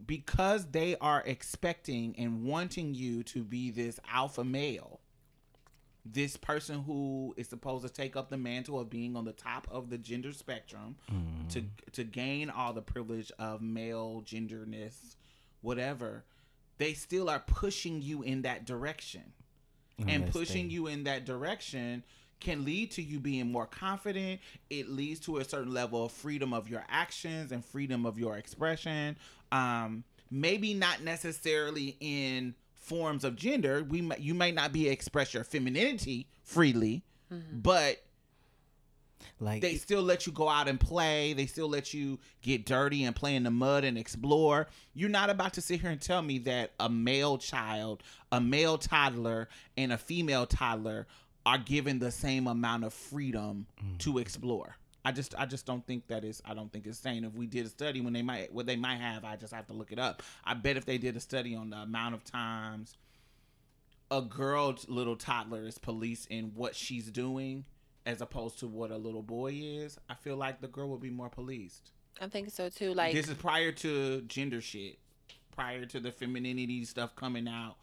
because 0.06 0.66
they 0.66 0.96
are 1.00 1.22
expecting 1.24 2.14
and 2.18 2.44
wanting 2.44 2.94
you 2.94 3.22
to 3.24 3.42
be 3.42 3.70
this 3.70 3.98
alpha 4.12 4.44
male 4.44 5.00
this 6.04 6.36
person 6.36 6.82
who 6.82 7.34
is 7.36 7.48
supposed 7.48 7.86
to 7.86 7.92
take 7.92 8.16
up 8.16 8.30
the 8.30 8.36
mantle 8.36 8.80
of 8.80 8.88
being 8.88 9.16
on 9.16 9.24
the 9.24 9.32
top 9.32 9.68
of 9.70 9.90
the 9.90 9.98
gender 9.98 10.32
spectrum 10.32 10.96
to 11.48 11.60
mm-hmm. 11.60 11.90
to 11.92 12.04
gain 12.04 12.50
all 12.50 12.72
the 12.72 12.82
privilege 12.82 13.30
of 13.38 13.60
male 13.60 14.22
genderness 14.24 15.16
whatever 15.62 16.24
they 16.78 16.94
still 16.94 17.28
are 17.28 17.40
pushing 17.40 18.00
you 18.02 18.22
in 18.22 18.42
that 18.42 18.64
direction. 18.64 19.32
And 19.98 20.08
Unless 20.10 20.32
pushing 20.32 20.68
they- 20.68 20.74
you 20.74 20.86
in 20.86 21.04
that 21.04 21.26
direction 21.26 22.02
can 22.40 22.64
lead 22.64 22.90
to 22.92 23.02
you 23.02 23.20
being 23.20 23.52
more 23.52 23.66
confident. 23.66 24.40
It 24.70 24.88
leads 24.88 25.20
to 25.20 25.36
a 25.38 25.44
certain 25.44 25.74
level 25.74 26.06
of 26.06 26.12
freedom 26.12 26.54
of 26.54 26.70
your 26.70 26.82
actions 26.88 27.52
and 27.52 27.62
freedom 27.62 28.06
of 28.06 28.18
your 28.18 28.36
expression. 28.38 29.16
Um 29.52 30.04
maybe 30.30 30.72
not 30.74 31.02
necessarily 31.02 31.96
in 32.00 32.54
forms 32.76 33.24
of 33.24 33.36
gender. 33.36 33.82
We 33.84 34.08
you 34.18 34.32
may 34.32 34.52
not 34.52 34.72
be 34.72 34.88
express 34.88 35.34
your 35.34 35.44
femininity 35.44 36.28
freely 36.42 37.02
but 37.52 38.02
like 39.38 39.62
they 39.62 39.76
still 39.76 40.02
let 40.02 40.26
you 40.26 40.32
go 40.32 40.48
out 40.48 40.68
and 40.68 40.78
play. 40.78 41.32
They 41.32 41.46
still 41.46 41.68
let 41.68 41.94
you 41.94 42.18
get 42.42 42.66
dirty 42.66 43.04
and 43.04 43.14
play 43.14 43.34
in 43.34 43.44
the 43.44 43.50
mud 43.50 43.84
and 43.84 43.96
explore. 43.96 44.68
You're 44.94 45.08
not 45.08 45.30
about 45.30 45.54
to 45.54 45.60
sit 45.60 45.80
here 45.80 45.90
and 45.90 46.00
tell 46.00 46.22
me 46.22 46.38
that 46.40 46.72
a 46.78 46.88
male 46.88 47.38
child, 47.38 48.02
a 48.32 48.40
male 48.40 48.78
toddler, 48.78 49.48
and 49.76 49.92
a 49.92 49.98
female 49.98 50.46
toddler 50.46 51.06
are 51.46 51.58
given 51.58 51.98
the 51.98 52.10
same 52.10 52.46
amount 52.46 52.84
of 52.84 52.92
freedom 52.92 53.66
mm. 53.82 53.98
to 53.98 54.18
explore. 54.18 54.76
I 55.04 55.12
just 55.12 55.34
I 55.38 55.46
just 55.46 55.64
don't 55.64 55.86
think 55.86 56.06
that 56.08 56.24
is 56.24 56.42
I 56.44 56.54
don't 56.54 56.70
think 56.72 56.86
it's 56.86 56.98
sane. 56.98 57.24
If 57.24 57.34
we 57.34 57.46
did 57.46 57.66
a 57.66 57.70
study 57.70 58.00
when 58.00 58.12
they 58.12 58.22
might 58.22 58.52
what 58.52 58.66
they 58.66 58.76
might 58.76 58.98
have, 58.98 59.24
I 59.24 59.36
just 59.36 59.54
have 59.54 59.66
to 59.68 59.72
look 59.72 59.92
it 59.92 59.98
up. 59.98 60.22
I 60.44 60.54
bet 60.54 60.76
if 60.76 60.84
they 60.84 60.98
did 60.98 61.16
a 61.16 61.20
study 61.20 61.54
on 61.54 61.70
the 61.70 61.78
amount 61.78 62.14
of 62.14 62.24
times 62.24 62.96
a 64.10 64.20
girl 64.20 64.76
little 64.88 65.16
toddler 65.16 65.64
is 65.66 65.78
policed 65.78 66.26
in 66.28 66.52
what 66.54 66.74
she's 66.74 67.10
doing 67.10 67.64
as 68.10 68.20
opposed 68.20 68.58
to 68.58 68.66
what 68.66 68.90
a 68.90 68.96
little 68.96 69.22
boy 69.22 69.52
is, 69.54 69.98
I 70.08 70.14
feel 70.14 70.36
like 70.36 70.60
the 70.60 70.68
girl 70.68 70.88
would 70.90 71.00
be 71.00 71.10
more 71.10 71.28
policed. 71.28 71.92
i 72.20 72.26
think 72.26 72.50
so 72.50 72.68
too 72.68 72.92
like 72.92 73.14
this 73.14 73.28
is 73.28 73.34
prior 73.34 73.72
to 73.72 74.20
gender 74.22 74.60
shit. 74.60 74.98
prior 75.54 75.84
to 75.86 76.00
the 76.00 76.10
femininity 76.10 76.84
stuff 76.84 77.14
coming 77.14 77.46
out, 77.48 77.76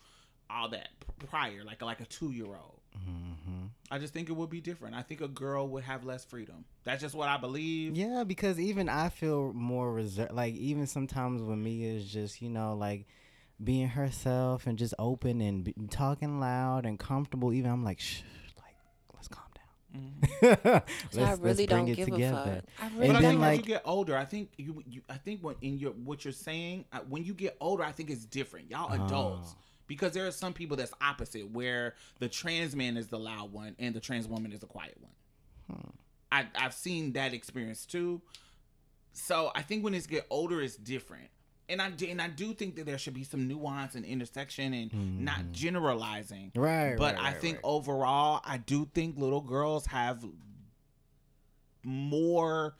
all 0.50 0.70
that 0.70 0.90
prior, 1.30 1.64
like 1.64 1.82
like 1.82 2.02
a 2.02 2.06
two 2.06 2.32
year 2.32 2.48
old. 2.48 2.82
Mm-hmm. 2.98 3.68
I 3.90 4.00
just 4.00 4.14
think 4.14 4.28
it 4.30 4.34
would 4.34 4.50
be 4.50 4.60
different. 4.60 4.96
I 4.96 5.02
think 5.02 5.22
a 5.22 5.28
girl 5.28 5.68
would 5.70 5.84
have 5.84 6.04
less 6.04 6.26
freedom. 6.26 6.66
That's 6.84 7.02
just 7.02 7.16
what 7.16 7.30
I 7.30 7.38
believe. 7.38 7.96
Yeah, 7.96 8.24
because 8.26 8.60
even 8.60 8.90
I 8.90 9.10
feel 9.10 9.54
more 9.54 9.94
reserved. 9.94 10.34
Like 10.34 10.56
even 10.56 10.88
sometimes 10.88 11.42
with 11.42 11.58
me 11.58 11.86
is 11.86 12.12
just 12.12 12.42
you 12.42 12.50
know 12.50 12.76
like 12.76 13.08
being 13.64 13.88
herself 13.88 14.68
and 14.68 14.78
just 14.78 14.94
open 15.00 15.42
and 15.42 15.64
be, 15.64 15.74
talking 15.90 16.40
loud 16.40 16.86
and 16.86 17.00
comfortable. 17.00 17.54
Even 17.54 17.72
I'm 17.72 17.84
like, 17.84 18.00
shh, 18.00 18.22
like 18.22 18.26
let's 18.42 18.47
calm 19.94 20.58
down. 20.64 20.64
let's, 20.64 20.92
So 21.12 21.22
I 21.24 21.30
let's 21.30 21.40
really 21.42 21.66
bring 21.68 21.68
don't 21.86 21.88
it 21.90 21.96
give 21.96 22.06
together. 22.08 22.36
a 22.38 22.56
fuck. 22.56 22.64
I 22.82 22.86
And 22.88 22.96
really 22.96 23.08
But 23.08 23.16
I 23.18 23.22
then, 23.22 23.30
think 23.32 23.42
like- 23.42 23.52
as 23.52 23.58
you 23.60 23.64
get 23.74 23.82
older, 23.86 24.18
I 24.18 24.26
think 24.26 24.50
you, 24.58 24.84
you 24.88 25.02
I 25.10 25.16
think 25.18 25.42
when 25.44 25.56
in 25.62 25.78
your 25.78 25.92
what 25.92 26.24
you're 26.26 26.32
saying, 26.34 26.86
uh, 26.94 27.00
when 27.10 27.24
you 27.24 27.34
get 27.34 27.58
older, 27.60 27.84
I 27.84 27.92
think 27.92 28.10
it's 28.10 28.26
different. 28.26 28.70
Y'all 28.70 28.92
adults. 28.94 29.50
Oh. 29.54 29.58
Because 29.88 30.12
there 30.12 30.28
are 30.28 30.32
some 30.32 30.52
people 30.54 30.76
that's 30.76 30.94
opposite, 31.00 31.50
where 31.52 31.96
the 32.20 32.28
trans 32.28 32.76
man 32.76 32.98
is 32.98 33.08
the 33.08 33.18
loud 33.18 33.54
one 33.54 33.74
and 33.80 33.96
the 33.96 34.02
trans 34.02 34.28
woman 34.28 34.52
is 34.52 34.60
the 34.60 34.66
quiet 34.68 34.98
one. 35.00 35.78
Hmm. 35.78 35.90
I, 36.30 36.48
I've 36.56 36.74
seen 36.74 37.14
that 37.14 37.34
experience 37.34 37.86
too. 37.86 38.22
So 39.14 39.50
I 39.56 39.62
think 39.62 39.84
when 39.86 39.94
it's 39.94 40.06
get 40.06 40.28
older, 40.30 40.62
it's 40.62 40.76
different. 40.76 41.30
And 41.70 41.82
I 41.82 41.92
and 42.08 42.22
I 42.22 42.30
do 42.30 42.54
think 42.54 42.78
that 42.78 42.86
there 42.86 42.98
should 42.98 43.14
be 43.14 43.24
some 43.26 43.48
nuance 43.48 43.96
and 43.96 44.06
intersection 44.06 44.74
and 44.74 45.26
not 45.26 45.52
generalizing. 45.52 46.52
Mm-hmm. 46.56 46.60
Right, 46.62 46.98
But 46.98 47.16
right, 47.16 47.24
I 47.24 47.32
right, 47.32 47.42
think 47.42 47.56
right. 47.58 47.66
overall, 47.66 48.42
I 48.46 48.58
do 48.58 48.90
think 48.94 49.18
little 49.18 49.42
girls 49.42 49.88
have 49.88 50.24
more 51.84 52.76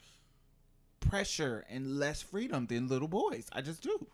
pressure 1.00 1.64
and 1.68 1.98
less 1.98 2.22
freedom 2.22 2.66
than 2.66 2.88
little 2.88 3.08
boys. 3.08 3.48
I 3.52 3.60
just 3.60 3.82
do. 3.82 4.06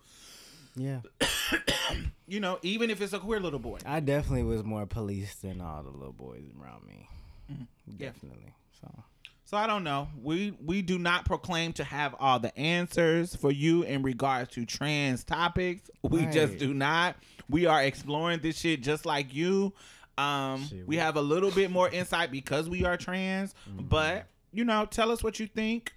Yeah, 0.77 1.03
You 2.27 2.41
know, 2.41 2.59
even 2.63 2.91
if 2.91 3.01
it's 3.01 3.13
a 3.13 3.21
queer 3.21 3.39
little 3.39 3.61
boy. 3.61 3.79
I 3.87 4.01
definitely 4.01 4.43
was 4.43 4.65
more 4.65 4.87
police 4.87 5.37
than 5.37 5.61
all 5.61 5.85
the 5.85 5.91
little 5.91 6.13
boys 6.13 6.43
around 6.61 6.85
me. 6.85 7.09
Mm-hmm. 7.53 7.63
Yeah. 7.87 8.07
Definitely. 8.09 8.53
So 8.81 8.89
So 9.45 9.57
I 9.59 9.67
don't 9.67 9.85
know. 9.85 10.09
We 10.23 10.57
we 10.65 10.81
do 10.83 10.99
not 10.99 11.25
proclaim 11.27 11.73
to 11.75 11.85
have 11.85 12.15
all 12.19 12.39
the 12.39 12.57
answers 12.59 13.37
for 13.37 13.51
you 13.53 13.83
in 13.83 14.03
regards 14.03 14.51
to 14.55 14.65
trans 14.65 15.23
topics. 15.23 15.91
We 16.03 16.27
just 16.27 16.59
do 16.59 16.73
not. 16.73 17.17
We 17.51 17.67
are 17.67 17.83
exploring 17.83 18.41
this 18.41 18.59
shit 18.59 18.83
just 18.83 19.05
like 19.05 19.35
you. 19.35 19.73
Um, 20.17 20.65
Shit, 20.65 20.79
we 20.79 20.85
we- 20.85 20.97
have 20.97 21.17
a 21.17 21.21
little 21.23 21.51
bit 21.51 21.71
more 21.71 21.89
insight 21.91 22.31
because 22.31 22.69
we 22.69 22.85
are 22.85 22.97
trans. 22.97 23.55
Mm-hmm. 23.69 23.87
But 23.87 24.27
you 24.53 24.65
know, 24.65 24.87
tell 24.87 25.11
us 25.11 25.23
what 25.23 25.39
you 25.39 25.47
think. 25.47 25.93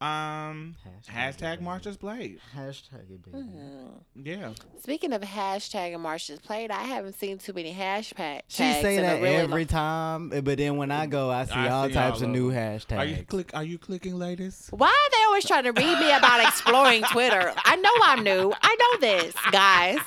Um, 0.00 0.76
Hashtag 1.12 1.60
hashtag 1.60 1.86
it, 1.86 2.00
Blade. 2.00 2.40
hashtag 2.56 3.10
it, 3.10 3.22
baby. 3.22 3.36
Mm-hmm. 3.44 3.86
Yeah. 4.24 4.52
Speaking 4.82 5.12
of 5.12 5.20
hashtag 5.20 5.94
and 5.94 6.02
Marsha's 6.02 6.38
played, 6.40 6.70
I 6.70 6.84
haven't 6.84 7.18
seen 7.18 7.36
too 7.36 7.52
many 7.52 7.74
hashtags. 7.74 8.40
She 8.48 8.62
say 8.62 8.96
that 8.96 9.22
every 9.22 9.66
time, 9.66 10.32
eh, 10.32 10.40
but 10.40 10.56
then 10.56 10.78
when 10.78 10.90
I 10.90 11.04
go, 11.04 11.30
I 11.30 11.44
see 11.44 11.52
I 11.52 11.68
all 11.68 11.86
see 11.88 11.92
types 11.92 12.22
all 12.22 12.28
of 12.28 12.30
of 12.30 12.34
new 12.34 12.50
hashtags. 12.50 12.98
Are 12.98 13.04
you 13.04 13.24
click? 13.24 13.50
Are 13.52 13.62
you 13.62 13.76
clicking, 13.76 14.18
ladies? 14.18 14.68
Why 14.70 14.86
are 14.88 15.10
they 15.18 15.24
always 15.26 15.44
trying 15.46 15.64
to 15.64 15.72
read 15.72 15.98
me 15.98 16.10
about 16.12 16.40
exploring 16.48 17.02
Twitter? 17.12 17.52
I 17.58 17.76
know 17.76 17.92
I'm 18.02 18.24
new. 18.24 18.54
I 18.62 18.76
know 18.76 19.00
this, 19.00 19.34
guys. 19.52 19.98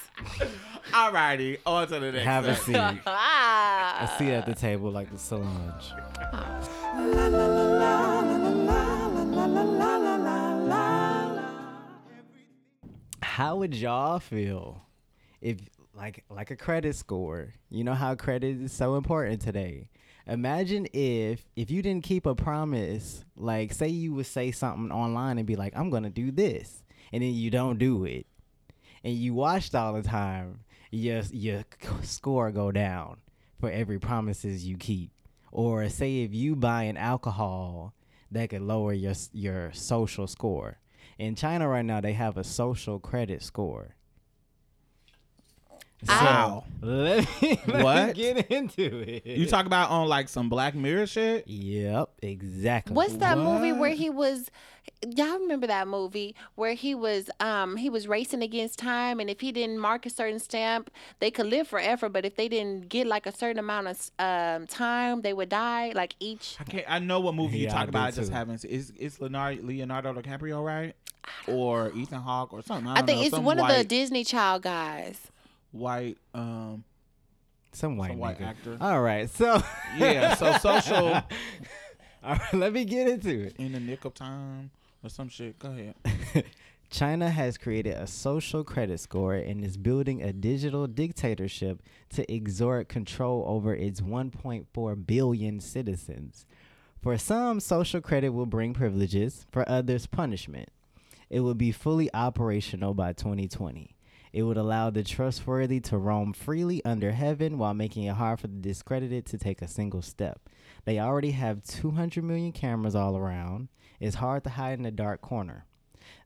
Alrighty, 0.91 1.60
on 1.68 1.88
to 1.88 2.00
the 2.00 2.12
next. 2.14 2.26
Have 2.26 2.46
a 2.46 2.56
segment. 2.56 2.98
seat. 2.98 3.04
ah. 3.08 4.12
a 4.16 4.18
seat 4.18 4.32
at 4.32 4.48
the 4.48 4.56
table 4.56 4.89
like 4.89 5.12
the 5.12 5.20
Solange. 5.20 5.94
How 13.34 13.55
would 13.55 13.73
y'all 13.73 14.19
feel 14.19 14.84
if 15.41 15.57
like 15.95 16.23
like 16.29 16.51
a 16.51 16.55
credit 16.55 16.95
score? 16.95 17.55
You 17.71 17.84
know 17.84 17.95
how 17.95 18.13
credit 18.13 18.61
is 18.61 18.71
so 18.71 18.93
important 18.93 19.41
today. 19.41 19.89
Imagine 20.27 20.86
if 20.93 21.43
if 21.55 21.71
you 21.71 21.81
didn't 21.81 22.03
keep 22.03 22.27
a 22.27 22.36
promise, 22.36 23.25
like 23.36 23.73
say 23.73 23.88
you 23.88 24.13
would 24.13 24.27
say 24.27 24.51
something 24.51 24.91
online 24.91 25.39
and 25.39 25.47
be 25.47 25.55
like, 25.55 25.73
I'm 25.75 25.89
gonna 25.89 26.11
do 26.11 26.29
this, 26.29 26.84
and 27.11 27.23
then 27.23 27.34
you 27.34 27.49
don't 27.49 27.79
do 27.79 28.05
it. 28.05 28.27
And 29.03 29.15
you 29.15 29.34
watched 29.34 29.73
all 29.73 29.93
the 29.93 30.03
time, 30.03 30.59
your 30.91 31.23
your 31.31 31.63
score 32.03 32.51
go 32.51 32.71
down 32.71 33.17
for 33.59 33.71
every 33.71 33.97
promises 33.97 34.63
you 34.63 34.77
keep. 34.77 35.09
Or 35.51 35.89
say 35.89 36.21
if 36.21 36.36
you 36.36 36.55
buy 36.55 36.84
an 36.84 36.97
alcohol 36.97 37.95
that 38.29 38.51
could 38.51 38.61
lower 38.61 38.93
your 38.93 39.15
your 39.31 39.73
social 39.73 40.27
score. 40.27 40.77
In 41.24 41.36
China 41.36 41.69
right 41.69 41.86
now, 41.86 42.01
they 42.01 42.11
have 42.11 42.36
a 42.36 42.43
social 42.43 42.99
credit 42.99 43.41
score. 43.41 43.95
Wow. 46.05 46.65
So, 46.82 46.86
let 46.86 47.41
me, 47.41 47.61
let 47.67 48.07
me 48.07 48.13
get 48.13 48.51
into 48.51 48.99
it. 49.07 49.26
You 49.26 49.45
talk 49.45 49.65
about 49.65 49.89
on 49.89 50.09
like 50.09 50.28
some 50.28 50.49
Black 50.49 50.76
Mirror 50.76 51.07
shit. 51.07 51.47
Yep, 51.47 52.09
exactly. 52.21 52.93
What's 52.93 53.15
that 53.15 53.38
movie 53.38 53.71
where 53.71 53.91
he 53.93 54.09
was? 54.09 54.49
Y'all 55.15 55.39
remember 55.39 55.65
that 55.65 55.88
movie 55.88 56.36
where 56.55 56.74
he 56.74 56.93
was? 56.93 57.30
Um, 57.39 57.78
he 57.78 57.89
was 57.89 58.05
racing 58.05 58.41
against 58.41 58.80
time, 58.80 59.21
and 59.21 59.30
if 59.30 59.39
he 59.39 59.53
didn't 59.53 59.78
mark 59.80 60.05
a 60.05 60.09
certain 60.09 60.39
stamp, 60.39 60.89
they 61.19 61.32
could 61.32 61.45
live 61.45 61.69
forever. 61.69 62.09
But 62.09 62.26
if 62.26 62.36
they 62.36 62.49
didn't 62.49 62.89
get 62.89 63.07
like 63.07 63.26
a 63.26 63.32
certain 63.32 63.59
amount 63.59 63.88
of 63.88 64.11
um 64.19 64.67
time, 64.67 65.21
they 65.21 65.32
would 65.32 65.47
die. 65.47 65.93
Like 65.95 66.15
each. 66.19 66.57
I 66.59 66.65
can't. 66.65 66.86
I 66.89 66.99
know 66.99 67.21
what 67.21 67.34
movie 67.34 67.59
you 67.59 67.63
Yeah, 67.67 67.71
I 67.71 67.78
talk 67.78 67.86
do 67.86 67.89
about. 67.91 68.07
I 68.07 68.11
just 68.11 68.30
too. 68.30 68.36
haven't. 68.36 68.65
Is 68.65 68.91
is 68.97 69.21
Leonardo 69.21 69.63
Leonardo 69.63 70.13
DiCaprio 70.13 70.61
right? 70.61 70.95
Or 71.47 71.91
Ethan 71.93 72.21
Hawke 72.21 72.53
or 72.53 72.61
something? 72.61 72.88
I, 72.88 72.99
I, 72.99 73.01
think 73.01 73.19
know, 73.19 73.26
it's 73.26 73.36
some 73.36 73.43
one 73.43 73.59
of 73.59 73.67
the 73.67 73.84
Disney 73.84 74.24
Child 74.24 74.63
guys. 74.63 75.19
white. 75.71 76.17
Um, 76.34 76.84
some 77.71 77.97
white, 77.97 78.11
some 78.11 78.19
white 78.19 78.39
nigga. 78.39 78.47
actor. 78.47 78.78
All 78.80 79.01
right, 79.01 79.30
so 79.30 79.61
yeah. 79.97 80.36
So 80.36 80.53
social 80.57 81.21
All 82.24 82.36
right, 82.36 82.53
let 82.53 82.71
me 82.71 82.86
get 82.86 83.07
into 83.09 83.47
it. 83.47 83.55
in 83.57 83.74
the 83.74 83.80
nick 83.80 84.05
of 84.05 84.13
time 84.13 84.71
or 85.03 85.09
some 85.09 85.28
shit. 85.28 85.59
Go 85.59 85.71
ahead. 85.71 86.45
China 86.89 87.30
has 87.30 87.57
created 87.57 87.95
a 87.95 88.05
social 88.05 88.63
credit 88.63 88.99
score 88.99 89.34
and 89.34 89.65
is 89.65 89.76
building 89.78 90.21
a 90.21 90.32
digital 90.32 90.86
dictatorship 90.88 91.82
to 92.11 92.32
exert 92.32 92.88
control 92.88 93.43
over 93.47 93.74
its 93.74 93.99
1.4 93.99 95.07
billion 95.07 95.59
citizens. 95.59 96.45
For 97.01 97.17
some, 97.17 97.59
social 97.59 97.99
credit 97.99 98.30
will 98.30 98.45
bring 98.45 98.74
privileges, 98.74 99.45
for 99.51 99.67
others, 99.67 100.05
punishment. 100.05 100.69
It 101.34 101.39
would 101.39 101.57
be 101.57 101.71
fully 101.71 102.13
operational 102.13 102.93
by 102.93 103.13
2020. 103.13 103.95
It 104.34 104.43
would 104.43 104.55
allow 104.55 104.91
the 104.91 105.03
trustworthy 105.03 105.79
to 105.79 105.97
roam 105.97 106.31
freely 106.31 106.86
under 106.86 107.11
heaven 107.11 107.57
while 107.57 107.73
making 107.73 108.03
it 108.03 108.13
hard 108.13 108.39
for 108.39 108.45
the 108.45 108.61
discredited 108.61 109.25
to 109.25 109.39
take 109.39 109.63
a 109.63 109.67
single 109.67 110.03
step. 110.03 110.47
They 110.86 110.99
already 110.99 111.31
have 111.31 111.63
200 111.63 112.23
million 112.23 112.51
cameras 112.51 112.93
all 112.93 113.17
around. 113.17 113.69
It's 113.99 114.17
hard 114.17 114.43
to 114.43 114.51
hide 114.51 114.77
in 114.77 114.86
a 114.86 114.91
dark 114.91 115.21
corner. 115.21 115.65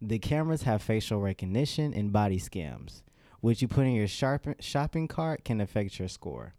The 0.02 0.20
cameras 0.20 0.64
have 0.64 0.82
facial 0.82 1.22
recognition 1.22 1.94
and 1.94 2.12
body 2.12 2.38
scans. 2.38 3.02
What 3.40 3.62
you 3.62 3.70
put 3.70 3.86
in 3.86 3.94
your 3.94 4.10
shopping 4.10 5.08
cart 5.08 5.46
can 5.46 5.62
affect 5.62 6.00
your 6.00 6.10
score. 6.10 6.54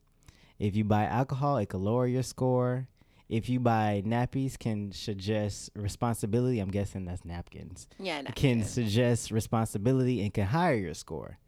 If 0.59 0.75
you 0.75 0.85
buy 0.85 1.05
alcohol, 1.05 1.59
it 1.59 1.69
can 1.69 1.85
lower 1.85 2.07
your 2.07 2.23
score. 2.23 2.89
If 3.29 3.49
you 3.49 3.61
buy 3.61 4.03
nappies, 4.07 4.59
can 4.59 4.93
suggest 4.93 5.71
responsibility. 5.75 6.61
I'm 6.61 6.71
guessing 6.71 7.05
that's 7.05 7.25
napkins. 7.25 7.87
Yeah, 7.99 8.23
no. 8.23 8.31
Can 8.35 8.65
suggest 8.65 9.31
responsibility 9.31 10.23
and 10.23 10.33
can 10.33 10.47
higher 10.47 10.77
your 10.77 10.95
score. 10.95 11.39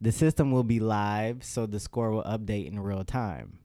The 0.00 0.12
system 0.12 0.50
will 0.50 0.64
be 0.64 0.80
live, 0.80 1.44
so 1.44 1.66
the 1.66 1.80
score 1.80 2.10
will 2.10 2.24
update 2.24 2.66
in 2.66 2.80
real 2.80 3.04
time. 3.04 3.58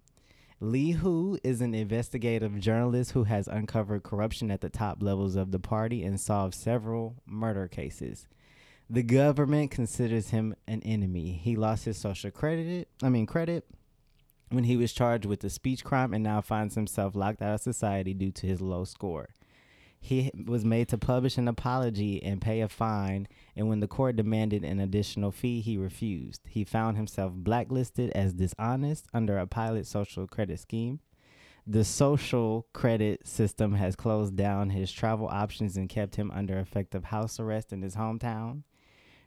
Liu 0.59 0.97
Hu 0.97 1.39
is 1.43 1.59
an 1.59 1.73
investigative 1.73 2.59
journalist 2.59 3.13
who 3.13 3.23
has 3.23 3.47
uncovered 3.47 4.03
corruption 4.03 4.51
at 4.51 4.61
the 4.61 4.69
top 4.69 5.01
levels 5.01 5.35
of 5.35 5.51
the 5.51 5.59
party 5.59 6.03
and 6.03 6.19
solved 6.19 6.53
several 6.53 7.15
murder 7.25 7.67
cases. 7.67 8.27
The 8.89 9.01
government 9.01 9.71
considers 9.71 10.29
him 10.29 10.53
an 10.67 10.81
enemy. 10.83 11.39
He 11.41 11.55
lost 11.55 11.85
his 11.85 11.97
social 11.97 12.29
credit, 12.29 12.89
I 13.01 13.09
mean 13.09 13.25
credit, 13.25 13.65
when 14.51 14.65
he 14.65 14.77
was 14.77 14.93
charged 14.93 15.25
with 15.25 15.43
a 15.43 15.49
speech 15.49 15.83
crime 15.83 16.13
and 16.13 16.23
now 16.23 16.41
finds 16.41 16.75
himself 16.75 17.15
locked 17.15 17.41
out 17.41 17.55
of 17.55 17.61
society 17.61 18.13
due 18.13 18.31
to 18.31 18.47
his 18.47 18.61
low 18.61 18.83
score. 18.83 19.29
He 20.03 20.31
was 20.47 20.65
made 20.65 20.89
to 20.89 20.97
publish 20.97 21.37
an 21.37 21.47
apology 21.47 22.23
and 22.23 22.41
pay 22.41 22.61
a 22.61 22.67
fine, 22.67 23.27
and 23.55 23.69
when 23.69 23.81
the 23.81 23.87
court 23.87 24.15
demanded 24.15 24.63
an 24.63 24.79
additional 24.79 25.31
fee, 25.31 25.61
he 25.61 25.77
refused. 25.77 26.41
He 26.47 26.63
found 26.63 26.97
himself 26.97 27.33
blacklisted 27.35 28.09
as 28.11 28.33
dishonest 28.33 29.05
under 29.13 29.37
a 29.37 29.45
pilot 29.45 29.85
social 29.85 30.25
credit 30.25 30.59
scheme. 30.59 31.01
The 31.67 31.85
social 31.85 32.65
credit 32.73 33.27
system 33.27 33.75
has 33.75 33.95
closed 33.95 34.35
down 34.35 34.71
his 34.71 34.91
travel 34.91 35.27
options 35.27 35.77
and 35.77 35.87
kept 35.87 36.15
him 36.15 36.31
under 36.31 36.57
effective 36.57 37.05
house 37.05 37.39
arrest 37.39 37.71
in 37.71 37.83
his 37.83 37.95
hometown. 37.95 38.63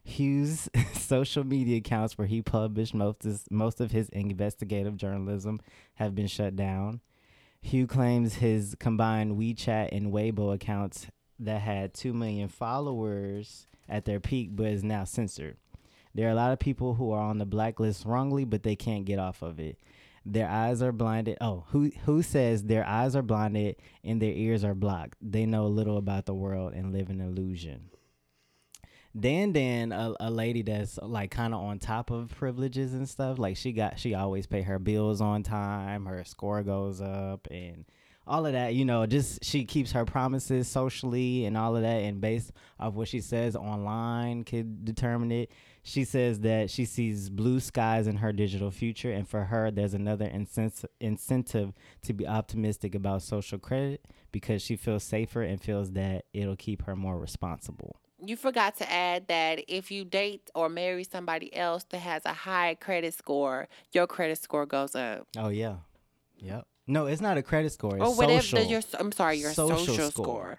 Hu's 0.04 0.68
social 0.92 1.44
media 1.44 1.78
accounts 1.78 2.16
where 2.16 2.26
he 2.26 2.42
published 2.42 2.94
most 2.94 3.24
of, 3.24 3.42
most 3.50 3.80
of 3.80 3.90
his 3.90 4.08
investigative 4.10 4.96
journalism 4.96 5.60
have 5.94 6.14
been 6.14 6.26
shut 6.26 6.56
down. 6.56 7.00
Hu 7.70 7.86
claims 7.86 8.34
his 8.34 8.76
combined 8.78 9.38
WeChat 9.38 9.88
and 9.92 10.12
Weibo 10.12 10.54
accounts 10.54 11.06
that 11.38 11.62
had 11.62 11.94
2 11.94 12.12
million 12.12 12.48
followers 12.48 13.66
at 13.88 14.04
their 14.04 14.20
peak 14.20 14.50
but 14.52 14.66
is 14.66 14.84
now 14.84 15.04
censored. 15.04 15.56
There 16.14 16.28
are 16.28 16.32
a 16.32 16.36
lot 16.36 16.52
of 16.52 16.58
people 16.58 16.94
who 16.94 17.10
are 17.10 17.22
on 17.22 17.38
the 17.38 17.46
blacklist 17.46 18.04
wrongly, 18.04 18.44
but 18.44 18.62
they 18.62 18.76
can't 18.76 19.04
get 19.04 19.18
off 19.18 19.42
of 19.42 19.58
it. 19.58 19.78
Their 20.24 20.48
eyes 20.48 20.80
are 20.80 20.92
blinded. 20.92 21.38
Oh, 21.40 21.64
who 21.68 21.90
who 22.04 22.22
says 22.22 22.64
their 22.64 22.86
eyes 22.86 23.14
are 23.16 23.22
blinded 23.22 23.76
and 24.02 24.22
their 24.22 24.32
ears 24.32 24.64
are 24.64 24.74
blocked? 24.74 25.16
They 25.20 25.44
know 25.44 25.66
little 25.66 25.98
about 25.98 26.24
the 26.24 26.34
world 26.34 26.72
and 26.72 26.92
live 26.92 27.10
in 27.10 27.20
illusion. 27.20 27.90
Dan 29.18 29.52
Dan, 29.52 29.92
a, 29.92 30.14
a 30.18 30.30
lady 30.30 30.62
that's 30.62 30.98
like 31.00 31.30
kind 31.30 31.54
of 31.54 31.60
on 31.60 31.78
top 31.78 32.10
of 32.10 32.34
privileges 32.36 32.94
and 32.94 33.08
stuff. 33.08 33.38
Like 33.38 33.56
she 33.56 33.72
got, 33.72 33.98
she 33.98 34.14
always 34.14 34.46
pay 34.46 34.62
her 34.62 34.78
bills 34.78 35.20
on 35.20 35.42
time. 35.42 36.06
Her 36.06 36.24
score 36.24 36.62
goes 36.62 37.00
up 37.00 37.46
and 37.50 37.84
all 38.26 38.46
of 38.46 38.52
that. 38.52 38.74
You 38.74 38.84
know, 38.84 39.06
just 39.06 39.44
she 39.44 39.64
keeps 39.64 39.92
her 39.92 40.04
promises 40.04 40.66
socially 40.66 41.44
and 41.44 41.56
all 41.56 41.76
of 41.76 41.82
that. 41.82 42.02
And 42.02 42.20
based 42.20 42.52
off 42.80 42.94
what 42.94 43.08
she 43.08 43.20
says 43.20 43.54
online, 43.54 44.42
could 44.44 44.84
determine 44.84 45.30
it. 45.30 45.50
She 45.82 46.04
says 46.04 46.40
that 46.40 46.70
she 46.70 46.86
sees 46.86 47.28
blue 47.28 47.60
skies 47.60 48.06
in 48.06 48.16
her 48.16 48.32
digital 48.32 48.70
future, 48.70 49.12
and 49.12 49.28
for 49.28 49.44
her, 49.44 49.70
there's 49.70 49.92
another 49.92 50.24
incentive 50.24 51.74
to 52.02 52.12
be 52.14 52.26
optimistic 52.26 52.94
about 52.94 53.20
social 53.20 53.58
credit 53.58 54.06
because 54.32 54.62
she 54.62 54.76
feels 54.76 55.04
safer 55.04 55.42
and 55.42 55.60
feels 55.60 55.90
that 55.90 56.24
it'll 56.32 56.56
keep 56.56 56.84
her 56.86 56.96
more 56.96 57.18
responsible. 57.18 58.00
You 58.26 58.36
forgot 58.36 58.76
to 58.78 58.90
add 58.90 59.28
that 59.28 59.64
if 59.68 59.90
you 59.90 60.04
date 60.04 60.50
or 60.54 60.68
marry 60.68 61.04
somebody 61.04 61.54
else 61.54 61.84
that 61.90 61.98
has 61.98 62.22
a 62.24 62.32
high 62.32 62.74
credit 62.80 63.14
score, 63.14 63.68
your 63.92 64.06
credit 64.06 64.42
score 64.42 64.66
goes 64.66 64.94
up. 64.94 65.26
Oh 65.36 65.48
yeah, 65.48 65.76
yep. 66.38 66.66
No, 66.86 67.06
it's 67.06 67.20
not 67.22 67.38
a 67.38 67.42
credit 67.42 67.72
score. 67.72 67.96
It's 67.96 68.04
or 68.04 68.14
whatever 68.16 68.42
social. 68.42 68.64
your 68.70 68.82
I'm 68.98 69.12
sorry, 69.12 69.38
your 69.38 69.52
social, 69.52 69.78
Social 69.86 70.10
score. 70.10 70.58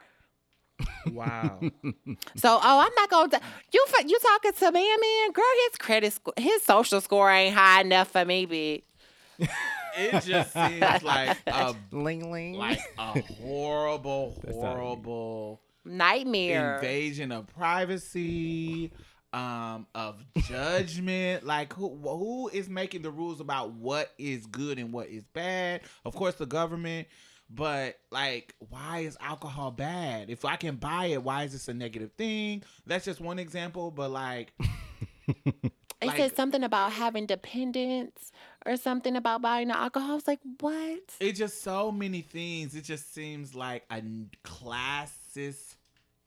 score. 0.86 1.14
Wow. 1.14 1.62
So, 2.38 2.60
oh, 2.62 2.80
I'm 2.80 2.92
not 2.96 3.10
gonna. 3.10 3.40
You 3.74 3.86
you 4.06 4.20
talking 4.20 4.52
to 4.54 4.72
man, 4.72 4.98
man, 5.02 5.32
girl? 5.32 5.44
His 5.70 5.78
credit 5.78 6.14
score, 6.14 6.34
his 6.38 6.64
social 6.64 7.00
score 7.02 7.30
ain't 7.32 7.56
high 7.56 7.82
enough 7.82 8.10
for 8.10 8.26
me, 8.26 8.46
bitch. 8.46 8.84
it 9.98 10.24
just 10.24 10.54
seems 10.54 11.04
like 11.04 11.38
a 11.48 11.76
Ling 11.92 12.32
ling. 12.32 12.56
like 12.56 12.80
a 12.98 13.22
horrible, 13.22 14.38
That's 14.44 14.56
horrible 14.56 15.62
Nightmare. 15.86 16.76
invasion 16.76 17.32
of 17.32 17.48
privacy, 17.48 18.92
um, 19.34 19.88
of 19.96 20.24
judgment. 20.48 21.44
like 21.46 21.74
who 21.74 21.90
who 22.04 22.50
is 22.50 22.68
making 22.70 23.02
the 23.04 23.12
rules 23.12 23.40
about 23.40 23.72
what 23.74 24.12
is 24.18 24.46
good 24.48 24.80
and 24.80 24.92
what 24.92 25.08
is 25.08 25.24
bad? 25.26 25.82
Of 26.04 26.16
course, 26.16 26.36
the 26.36 26.46
government. 26.46 27.08
But 27.48 28.00
like, 28.12 28.56
why 28.70 29.00
is 29.00 29.18
alcohol 29.22 29.70
bad? 29.70 30.32
If 30.32 30.46
I 30.46 30.56
can 30.56 30.78
buy 30.78 31.06
it, 31.08 31.22
why 31.22 31.44
is 31.44 31.52
this 31.52 31.68
a 31.68 31.74
negative 31.76 32.12
thing? 32.18 32.64
That's 32.88 33.06
just 33.06 33.22
one 33.22 33.38
example. 33.38 33.92
But 33.92 34.10
like, 34.10 34.54
It 36.02 36.08
like- 36.08 36.18
said 36.18 36.36
something 36.36 36.64
about 36.64 36.92
having 36.92 37.26
dependence 37.26 38.32
or 38.66 38.76
something 38.78 39.16
about 39.16 39.42
buying 39.42 39.70
the 39.70 39.78
alcohol. 39.78 40.12
I 40.12 40.16
was 40.16 40.28
like, 40.28 40.40
what? 40.60 41.00
it's 41.20 41.40
just 41.40 41.62
so 41.62 41.92
many 41.92 42.22
things. 42.22 42.76
It 42.76 42.84
just 42.84 43.14
seems 43.14 43.56
like 43.56 43.84
a 43.90 43.96
n- 43.98 44.30
classist 44.44 45.75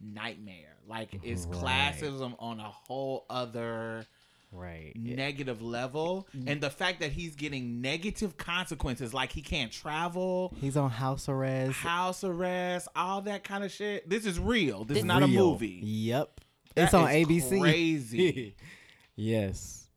nightmare. 0.00 0.76
Like 0.86 1.18
it's 1.22 1.46
Right. 1.46 1.94
classism 1.94 2.34
on 2.38 2.60
a 2.60 2.70
whole 2.70 3.26
other 3.28 4.06
right. 4.52 4.92
negative 4.96 5.60
level, 5.60 6.26
mm-hmm. 6.34 6.48
and 6.48 6.60
the 6.60 6.70
fact 6.70 7.00
that 7.00 7.12
he's 7.12 7.36
getting 7.36 7.80
negative 7.82 8.36
consequences, 8.38 9.12
like 9.12 9.32
he 9.32 9.42
can't 9.42 9.70
travel, 9.70 10.54
He's 10.60 10.76
on 10.76 10.88
house 10.90 11.28
arrest. 11.28 11.76
house 11.78 12.24
arrest, 12.24 12.88
all 12.96 13.20
that 13.22 13.44
kind 13.44 13.64
of 13.64 13.70
shit. 13.70 14.08
This 14.08 14.24
is 14.24 14.38
real. 14.40 14.84
This 14.84 14.98
is 14.98 15.04
not 15.04 15.22
a 15.22 15.26
movie. 15.28 15.80
Yep. 15.82 16.40
That 16.74 16.84
it's 16.84 16.94
on 16.94 17.10
is 17.10 17.26
ABC. 17.26 17.60
Crazy. 17.60 18.54
yes. 19.16 19.88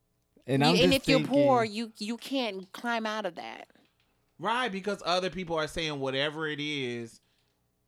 And 0.47 0.62
You- 0.64 0.70
I'm 0.70 0.76
and 0.76 0.91
just 0.91 1.04
if 1.04 1.08
you're 1.08 1.26
poor, 1.28 1.64
you 1.64 1.91
you 1.97 2.18
can't 2.18 2.70
climb 2.74 3.06
out 3.06 3.26
of 3.26 3.36
that. 3.36 3.68
right? 4.39 4.72
Because 4.72 5.02
other 5.06 5.30
people 5.30 5.56
are 5.56 5.68
saying 5.68 5.99
whatever 5.99 6.47
it 6.47 6.60
is 6.60 7.22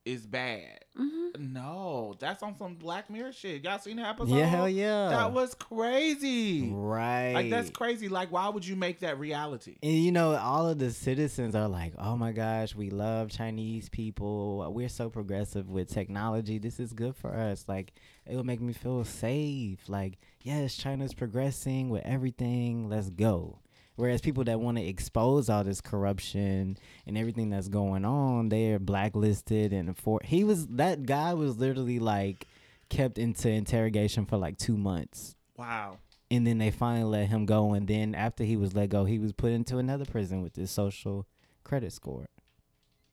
is 0.05 0.25
bad. 0.27 0.79
hmm 0.97 1.29
No, 1.39 2.15
that's 2.19 2.43
on 2.43 2.57
some 2.57 2.75
Black 2.75 3.09
Mirror 3.09 3.31
shit. 3.31 3.63
Y'all 3.63 3.79
seen 3.79 3.97
the 3.97 4.03
episode? 4.07 4.35
yeah, 4.35 4.45
hell 4.45 4.67
yeah. 4.69 5.09
That 5.09 5.31
was 5.31 5.55
crazy. 5.55 6.69
right. 6.71 7.31
Like 7.33 7.49
that's 7.49 7.69
crazy. 7.69 8.09
Like 8.09 8.31
why 8.31 8.49
would 8.49 8.65
you 8.65 8.75
make 8.75 8.99
that 8.99 9.17
reality? 9.19 9.77
And 9.81 9.91
you 9.93 10.11
know, 10.11 10.35
all 10.35 10.67
of 10.67 10.77
the 10.79 10.91
citizens 10.91 11.55
are 11.55 11.67
like, 11.67 11.93
"Oh 11.97 12.15
my 12.17 12.31
gosh, 12.31 12.75
we 12.75 12.89
love 12.89 13.29
Chinese 13.31 13.89
people. 13.89 14.69
We're 14.73 14.89
so 14.89 15.09
progressive 15.09 15.69
with 15.69 15.89
technology. 15.89 16.57
This 16.59 16.79
is 16.79 16.93
good 16.93 17.15
for 17.15 17.33
us. 17.33 17.65
Like, 17.67 17.93
it 18.25 18.35
will 18.35 18.43
make 18.43 18.61
me 18.61 18.73
feel 18.73 19.03
safe. 19.05 19.87
Like, 19.87 20.17
yes, 20.41 20.75
China's 20.75 21.13
progressing 21.13 21.89
with 21.89 22.03
everything. 22.05 22.89
Let's 22.89 23.09
go." 23.09 23.59
Whereas 23.95 24.21
people 24.21 24.43
that 24.45 24.59
want 24.59 24.77
to 24.77 24.83
expose 24.83 25.49
all 25.49 25.63
this 25.63 25.79
corruption 25.81 26.77
and 27.05 27.17
everything 27.17 27.49
that's 27.51 27.67
going 27.67 28.05
on, 28.05 28.49
they're 28.49 28.79
blacklisted 28.79 29.71
and 29.73 29.95
for 29.97 30.19
he 30.23 30.43
was 30.43 30.65
that 30.67 31.05
guy 31.05 31.33
was 31.33 31.57
literally 31.57 31.99
like 31.99 32.47
kept 32.89 33.17
into 33.17 33.49
interrogation 33.49 34.25
for 34.25 34.37
like 34.37 34.57
two 34.57 34.77
months 34.77 35.35
Wow. 35.57 35.97
and 36.31 36.45
then 36.45 36.57
they 36.57 36.69
finally 36.71 37.05
let 37.19 37.27
him 37.29 37.45
go 37.45 37.73
and 37.73 37.87
then 37.87 38.13
after 38.15 38.43
he 38.43 38.55
was 38.57 38.75
let 38.75 38.89
go 38.89 39.05
he 39.05 39.17
was 39.19 39.31
put 39.33 39.51
into 39.51 39.77
another 39.77 40.05
prison 40.05 40.41
with 40.41 40.53
this 40.53 40.71
social 40.71 41.25
credit 41.63 41.91
score 41.93 42.27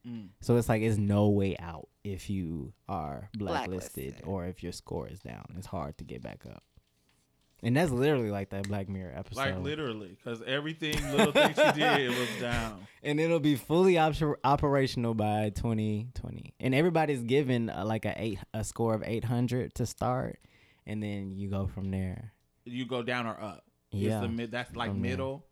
Mm. 0.08 0.28
so 0.40 0.56
it's 0.56 0.68
like 0.70 0.80
it's 0.80 0.96
no 0.96 1.28
way 1.28 1.56
out 1.58 1.86
if 2.04 2.30
you 2.30 2.72
are 2.88 3.28
blacklisted, 3.36 4.14
Blacklisted. 4.14 4.22
or 4.26 4.46
if 4.46 4.62
your 4.62 4.72
score 4.72 5.06
is 5.06 5.20
down 5.20 5.44
it's 5.58 5.66
hard 5.66 5.98
to 5.98 6.04
get 6.04 6.22
back 6.22 6.46
up 6.46 6.62
and 7.62 7.76
that's 7.76 7.90
literally 7.90 8.30
like 8.30 8.50
that 8.50 8.68
black 8.68 8.88
mirror 8.88 9.12
episode 9.16 9.40
Like 9.40 9.58
literally, 9.58 10.16
because 10.16 10.42
everything 10.42 10.94
little 11.12 11.32
thing 11.32 11.54
she 11.54 11.80
did 11.80 12.08
was 12.10 12.28
down. 12.40 12.86
and 13.02 13.20
it'll 13.20 13.40
be 13.40 13.56
fully 13.56 13.98
op- 13.98 14.14
operational 14.44 15.14
by 15.14 15.50
2020 15.50 16.54
and 16.60 16.74
everybody's 16.74 17.22
given 17.22 17.70
uh, 17.70 17.84
like 17.84 18.04
a 18.04 18.14
eight 18.22 18.38
a 18.54 18.64
score 18.64 18.94
of 18.94 19.02
800 19.04 19.74
to 19.74 19.86
start 19.86 20.38
and 20.86 21.02
then 21.02 21.32
you 21.32 21.48
go 21.48 21.66
from 21.66 21.90
there 21.90 22.32
You 22.64 22.86
go 22.86 23.02
down 23.02 23.26
or 23.26 23.40
up. 23.40 23.64
It's 23.92 24.02
yeah 24.02 24.20
the 24.20 24.28
mid. 24.28 24.50
That's 24.50 24.74
like 24.76 24.94
middle. 24.94 25.44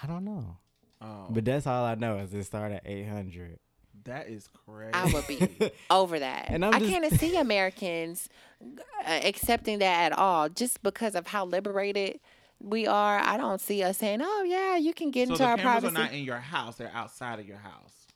i 0.00 0.06
don't 0.06 0.24
know 0.24 0.56
Oh, 1.02 1.28
But 1.30 1.46
that's 1.46 1.66
all 1.66 1.84
I 1.86 1.94
know 1.94 2.18
is 2.18 2.34
it 2.34 2.44
started 2.44 2.74
at 2.76 2.82
800. 2.86 3.58
That 4.04 4.28
is 4.28 4.48
crazy. 4.66 4.92
I 4.94 5.06
would 5.12 5.26
be 5.26 5.70
over 5.90 6.18
that. 6.18 6.46
And 6.48 6.64
I'm 6.64 6.74
I 6.74 6.78
just- 6.78 6.90
can't 6.90 7.12
see 7.20 7.36
Americans 7.36 8.28
uh, 8.62 9.20
accepting 9.24 9.78
that 9.80 10.12
at 10.12 10.18
all, 10.18 10.48
just 10.48 10.82
because 10.82 11.14
of 11.14 11.26
how 11.28 11.44
liberated 11.44 12.20
we 12.62 12.86
are. 12.86 13.18
I 13.18 13.36
don't 13.36 13.60
see 13.60 13.82
us 13.82 13.98
saying, 13.98 14.20
"Oh 14.22 14.42
yeah, 14.46 14.76
you 14.76 14.92
can 14.92 15.10
get 15.10 15.28
so 15.28 15.34
into 15.34 15.42
the 15.44 15.48
our 15.48 15.56
cameras 15.56 15.80
privacy." 15.82 15.96
are 15.96 16.04
not 16.04 16.12
in 16.12 16.24
your 16.24 16.38
house; 16.40 16.76
they're 16.76 16.92
outside 16.94 17.38
of 17.38 17.46
your 17.46 17.56
house. 17.58 18.06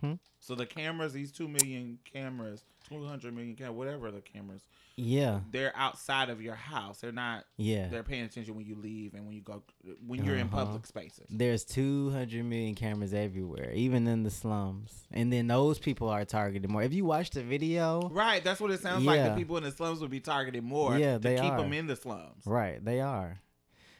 Hmm? 0.00 0.14
So 0.50 0.56
the 0.56 0.66
cameras, 0.66 1.12
these 1.12 1.30
two 1.30 1.46
million 1.46 2.00
cameras, 2.12 2.64
two 2.88 3.04
hundred 3.06 3.36
million 3.36 3.54
cameras, 3.54 3.76
whatever 3.76 4.10
the 4.10 4.20
cameras, 4.20 4.62
Yeah. 4.96 5.42
they're 5.52 5.72
outside 5.76 6.28
of 6.28 6.42
your 6.42 6.56
house. 6.56 6.98
They're 7.02 7.12
not. 7.12 7.44
Yeah. 7.56 7.86
They're 7.86 8.02
paying 8.02 8.24
attention 8.24 8.56
when 8.56 8.66
you 8.66 8.74
leave 8.74 9.14
and 9.14 9.24
when 9.26 9.36
you 9.36 9.42
go 9.42 9.62
when 10.04 10.24
you're 10.24 10.34
in 10.34 10.48
Uh-huh. 10.48 10.64
public 10.64 10.86
spaces. 10.86 11.28
There's 11.30 11.62
200 11.62 12.44
million 12.44 12.74
cameras 12.74 13.14
everywhere, 13.14 13.70
even 13.74 14.08
in 14.08 14.24
the 14.24 14.30
slums. 14.32 15.04
And 15.12 15.32
then 15.32 15.46
those 15.46 15.78
people 15.78 16.08
are 16.08 16.24
targeted 16.24 16.68
more. 16.68 16.82
If 16.82 16.94
you 16.94 17.04
watch 17.04 17.30
the 17.30 17.44
video, 17.44 18.08
Right, 18.08 18.42
that's 18.42 18.60
what 18.60 18.72
it 18.72 18.80
sounds 18.80 19.04
like. 19.04 19.22
The 19.22 19.36
people 19.36 19.56
in 19.56 19.62
the 19.62 19.70
slums 19.70 20.00
would 20.00 20.10
be 20.10 20.18
targeted 20.18 20.64
more. 20.64 20.98
Yeah, 20.98 21.12
to 21.12 21.18
they 21.20 21.36
keep 21.36 21.44
are. 21.52 21.58
them 21.62 21.72
in 21.72 21.86
the 21.86 21.94
slums. 21.94 22.42
right, 22.44 22.84
they 22.84 22.98
are. 23.00 23.40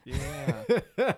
Yeah, 0.04 0.64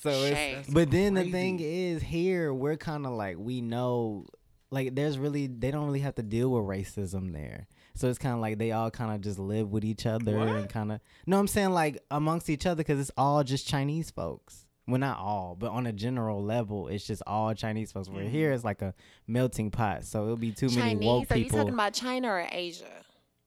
so 0.00 0.10
Shame. 0.12 0.58
it's 0.60 0.70
but 0.70 0.90
then 0.92 1.14
the 1.14 1.28
thing 1.30 1.58
is 1.60 2.00
here 2.02 2.54
we're 2.54 2.76
kind 2.76 3.04
of 3.04 3.12
like 3.12 3.36
we 3.36 3.60
know 3.60 4.26
like 4.70 4.94
there's 4.94 5.18
really 5.18 5.46
they 5.46 5.70
don't 5.70 5.86
really 5.86 6.00
have 6.00 6.14
to 6.16 6.22
deal 6.22 6.50
with 6.50 6.64
racism 6.64 7.32
there. 7.32 7.66
So 7.94 8.08
it's 8.08 8.18
kind 8.18 8.34
of 8.34 8.40
like 8.40 8.58
they 8.58 8.72
all 8.72 8.90
kind 8.90 9.12
of 9.12 9.20
just 9.20 9.38
live 9.38 9.70
with 9.70 9.84
each 9.84 10.06
other 10.06 10.38
and 10.38 10.68
kind 10.68 10.92
of 10.92 11.00
No, 11.26 11.38
I'm 11.38 11.48
saying 11.48 11.70
like 11.70 12.02
amongst 12.10 12.48
each 12.48 12.66
other 12.66 12.84
cuz 12.84 13.00
it's 13.00 13.10
all 13.16 13.42
just 13.44 13.66
Chinese 13.66 14.10
folks. 14.10 14.66
Well, 14.86 14.98
not 14.98 15.18
all, 15.18 15.54
but 15.54 15.70
on 15.70 15.86
a 15.86 15.92
general 15.92 16.42
level, 16.42 16.88
it's 16.88 17.06
just 17.06 17.22
all 17.26 17.52
Chinese 17.52 17.92
folks. 17.92 18.08
Where 18.08 18.24
here 18.24 18.48
mm-hmm. 18.48 18.54
it's 18.54 18.64
like 18.64 18.80
a 18.80 18.94
melting 19.26 19.70
pot, 19.70 20.04
so 20.04 20.24
it'll 20.24 20.36
be 20.36 20.52
too 20.52 20.68
many 20.68 20.80
Chinese? 20.80 21.06
woke 21.06 21.30
Are 21.30 21.36
you 21.36 21.50
talking 21.50 21.74
about 21.74 21.92
China 21.92 22.28
or 22.28 22.48
Asia? 22.50 22.86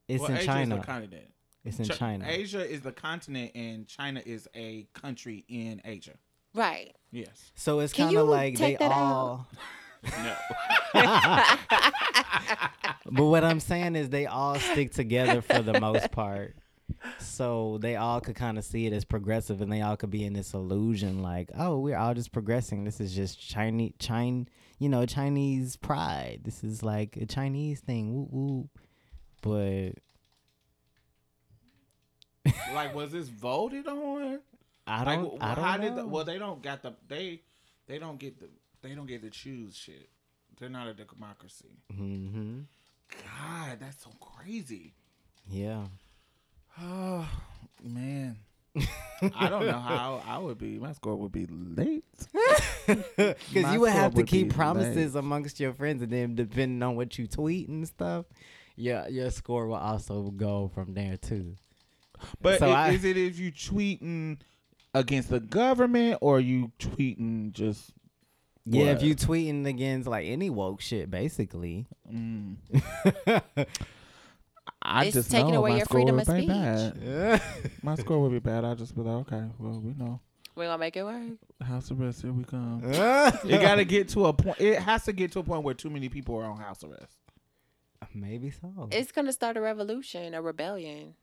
it's 0.08 0.22
well, 0.22 0.32
in 0.32 0.38
Asia 0.38 0.46
China. 0.46 0.76
is 0.76 0.82
the 0.82 0.88
continent. 0.88 1.34
it's 1.64 1.80
in 1.80 1.88
Chi- 1.88 1.96
China. 1.96 2.26
Asia 2.28 2.70
is 2.70 2.82
the 2.82 2.92
continent, 2.92 3.52
and 3.56 3.88
China 3.88 4.22
is 4.26 4.48
a 4.56 4.88
country 4.94 5.46
in 5.48 5.82
Asia. 5.86 6.14
Right. 6.54 6.96
Yes. 7.12 7.52
So 7.56 7.80
it's 7.80 7.94
kind 7.94 8.10
of 8.10 8.14
you 8.14 8.24
like 8.24 8.58
they 8.58 8.72
take 8.72 8.80
that 8.80 8.92
out? 8.92 9.46
All. 10.06 10.24
No. 10.94 11.44
But 13.14 13.26
what 13.26 13.44
I'm 13.44 13.60
saying 13.60 13.96
is 13.98 14.10
they 14.10 14.26
all 14.26 14.56
stick 14.56 14.94
together 14.94 15.42
for 15.42 15.62
the 15.62 15.80
most 15.82 16.12
part. 16.12 16.56
So 17.20 17.78
they 17.82 17.96
all 17.98 18.22
could 18.22 18.36
kind 18.36 18.58
of 18.58 18.64
see 18.64 18.86
it 18.86 18.94
as 18.94 19.04
progressive 19.04 19.62
and 19.62 19.72
they 19.72 19.82
all 19.82 19.98
could 19.98 20.12
be 20.12 20.24
in 20.24 20.34
this 20.34 20.54
illusion 20.54 21.22
like, 21.22 21.50
oh, 21.58 21.80
we're 21.80 21.98
all 21.98 22.14
just 22.14 22.32
progressing. 22.32 22.84
This 22.86 23.02
is 23.02 23.14
just 23.14 23.40
Chinese 23.40 23.94
Chine 24.00 24.48
you 24.82 24.90
know, 24.90 25.06
Chinese 25.06 25.76
pride. 25.76 26.40
This 26.44 26.64
is 26.64 26.82
like 26.82 27.16
a 27.18 27.28
Chinese 27.28 27.82
thing. 27.82 28.14
Woo 28.14 28.28
woo. 28.32 28.70
But 29.44 29.92
like, 32.74 32.96
was 32.96 33.12
this 33.12 33.28
voted 33.30 33.88
on? 33.88 34.40
I 34.88 35.04
don't. 35.04 35.40
wh- 35.40 35.44
I 35.44 35.54
don't 35.54 35.64
how 35.64 35.78
know. 35.78 35.84
did? 35.84 35.96
The, 35.98 36.08
well, 36.08 36.26
they 36.26 36.40
don't 36.40 36.64
got 36.64 36.82
the 36.82 36.96
they 37.08 37.42
they 37.86 38.00
don't 38.00 38.20
get 38.20 38.40
the 38.40 38.48
they 38.82 38.94
don't 38.96 39.06
get 39.08 39.22
to 39.24 39.30
choose 39.30 39.76
shit. 39.76 40.10
They're 40.60 40.70
not 40.70 40.88
a 40.88 40.94
democracy. 40.94 41.78
hmm 41.96 42.60
God, 43.10 43.78
that's 43.80 44.04
so 44.04 44.12
crazy. 44.20 44.94
Yeah. 45.50 45.86
Oh 46.80 47.28
man. 47.84 48.38
I 49.36 49.50
don't 49.50 49.66
know 49.66 49.80
how 49.80 50.24
I 50.26 50.38
would 50.38 50.58
be. 50.58 50.80
My 50.80 50.94
score 50.94 51.16
would 51.18 51.32
be 51.32 51.46
late. 51.48 52.06
Because 52.88 53.74
you 53.74 53.82
would 53.82 53.92
have 53.92 54.12
to 54.14 54.18
would 54.18 54.28
keep 54.28 54.54
promises 54.54 55.14
late. 55.14 55.20
amongst 55.20 55.60
your 55.60 55.74
friends, 55.74 56.02
and 56.02 56.12
then 56.12 56.36
depending 56.36 56.82
on 56.82 56.96
what 56.96 57.18
you 57.18 57.28
tweet 57.28 57.68
and 57.70 57.88
stuff, 57.88 58.26
yeah, 58.76 59.08
your 59.08 59.30
score 59.30 59.68
will 59.68 59.76
also 59.76 60.32
go 60.32 60.72
from 60.74 60.94
there 60.94 61.16
too. 61.18 61.56
But 62.42 62.60
So 62.60 62.70
i- 62.72 62.88
I- 62.88 62.92
is 62.92 63.04
it 63.04 63.18
if 63.18 63.38
you 63.40 63.52
tweeting 63.52 64.40
against 64.94 65.30
the 65.30 65.40
government 65.40 66.18
or 66.22 66.40
you 66.40 66.72
tweeting 66.80 67.52
just? 67.54 67.92
Yeah, 68.66 68.92
if 68.92 69.02
you 69.02 69.16
tweeting 69.16 69.66
against 69.66 70.08
like 70.08 70.28
any 70.28 70.50
woke 70.50 70.82
shit, 70.82 71.10
basically. 71.10 71.88
Mm, 72.12 72.58
I 74.82 75.06
It's 75.06 75.16
just 75.16 75.32
taking 75.32 75.54
know 75.54 75.60
away 75.60 75.72
my 75.72 75.78
your 75.78 75.86
score 75.86 76.00
freedom 76.00 76.16
would 76.18 76.30
of 76.30 76.36
be 76.36 76.42
speech. 76.42 76.50
bad. 76.50 77.42
My 77.84 77.96
score 77.96 78.22
would 78.22 78.32
be 78.32 78.40
bad. 78.40 78.64
I 78.64 78.76
just 78.76 78.96
be 78.96 79.02
like, 79.02 79.34
okay, 79.34 79.46
well, 79.58 79.80
we 79.80 79.94
know. 79.94 80.20
We're 80.56 80.66
gonna 80.66 80.78
make 80.78 80.96
it 80.98 81.04
work. 81.04 81.38
House 81.62 81.92
arrest, 81.92 82.22
here 82.22 82.34
we 82.34 82.44
come. 82.44 82.82
it 82.84 83.62
got 83.62 83.76
to 83.76 83.86
get 83.86 84.10
to 84.10 84.26
a 84.26 84.34
point. 84.34 84.60
It 84.60 84.80
has 84.80 85.06
to 85.06 85.14
get 85.14 85.32
to 85.32 85.40
a 85.40 85.44
point 85.44 85.64
where 85.64 85.74
too 85.74 85.90
many 85.90 86.10
people 86.10 86.36
are 86.36 86.44
on 86.44 86.58
house 86.58 86.84
arrest. 86.84 87.18
Maybe 88.14 88.52
so. 88.52 88.90
It's 88.92 89.12
gonna 89.12 89.32
start 89.32 89.58
a 89.58 89.62
revolution, 89.62 90.34
a 90.34 90.42
rebellion. 90.42 91.16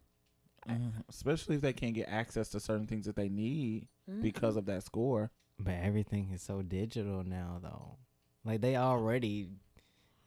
Especially 1.08 1.56
if 1.56 1.62
they 1.62 1.72
can't 1.72 1.94
get 1.94 2.08
access 2.08 2.48
to 2.50 2.60
certain 2.60 2.86
things 2.86 3.06
that 3.06 3.16
they 3.16 3.28
need 3.28 3.86
because 4.20 4.56
of 4.56 4.66
that 4.66 4.82
score. 4.84 5.30
But 5.60 5.74
everything 5.82 6.30
is 6.32 6.42
so 6.42 6.62
digital 6.62 7.24
now, 7.24 7.58
though. 7.62 7.96
Like 8.44 8.60
they 8.60 8.76
already 8.76 9.48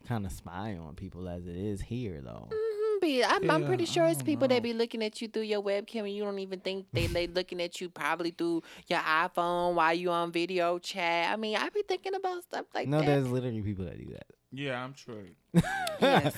kind 0.07 0.25
of 0.25 0.31
spy 0.31 0.75
on 0.77 0.95
people 0.95 1.27
as 1.29 1.45
it 1.47 1.55
is 1.55 1.81
here, 1.81 2.21
though. 2.21 2.49
Mhm, 2.51 3.01
be- 3.01 3.23
I'm, 3.23 3.49
I'm 3.49 3.65
pretty 3.65 3.85
sure 3.85 4.05
it's 4.07 4.21
people 4.21 4.47
know. 4.47 4.55
that 4.55 4.63
be 4.63 4.73
looking 4.73 5.03
at 5.03 5.21
you 5.21 5.27
through 5.27 5.43
your 5.43 5.61
webcam 5.61 6.01
and 6.01 6.11
you 6.13 6.23
don't 6.23 6.39
even 6.39 6.59
think 6.59 6.87
they 6.91 7.07
they 7.07 7.27
looking 7.27 7.61
at 7.61 7.79
you 7.79 7.89
probably 7.89 8.31
through 8.31 8.61
your 8.87 8.99
iPhone 8.99 9.75
while 9.75 9.93
you 9.93 10.09
on 10.11 10.31
video 10.31 10.77
chat. 10.79 11.31
I 11.31 11.35
mean, 11.37 11.55
I 11.55 11.69
be 11.69 11.83
thinking 11.87 12.13
about 12.15 12.43
stuff 12.43 12.65
like 12.73 12.87
no, 12.87 12.99
that. 12.99 13.05
there's 13.05 13.27
literally 13.27 13.61
people 13.61 13.85
that 13.85 13.97
do 13.97 14.11
that. 14.13 14.25
Yeah, 14.51 14.83
I'm 14.83 14.93
sure. 14.95 15.23
Yes. 16.01 16.35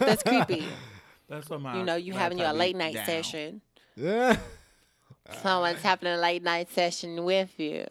That's 0.00 0.22
creepy. 0.24 0.64
That's 1.28 1.48
what 1.48 1.60
my 1.60 1.78
You 1.78 1.84
know, 1.84 1.94
you 1.96 2.12
having 2.14 2.38
your 2.38 2.52
late 2.52 2.74
night 2.76 2.94
down. 2.94 3.06
session. 3.06 3.60
Yeah. 3.96 4.36
Someone's 5.42 5.80
having 5.80 6.08
a 6.08 6.16
late 6.18 6.42
night 6.42 6.70
session 6.70 7.24
with 7.24 7.58
you. 7.58 7.86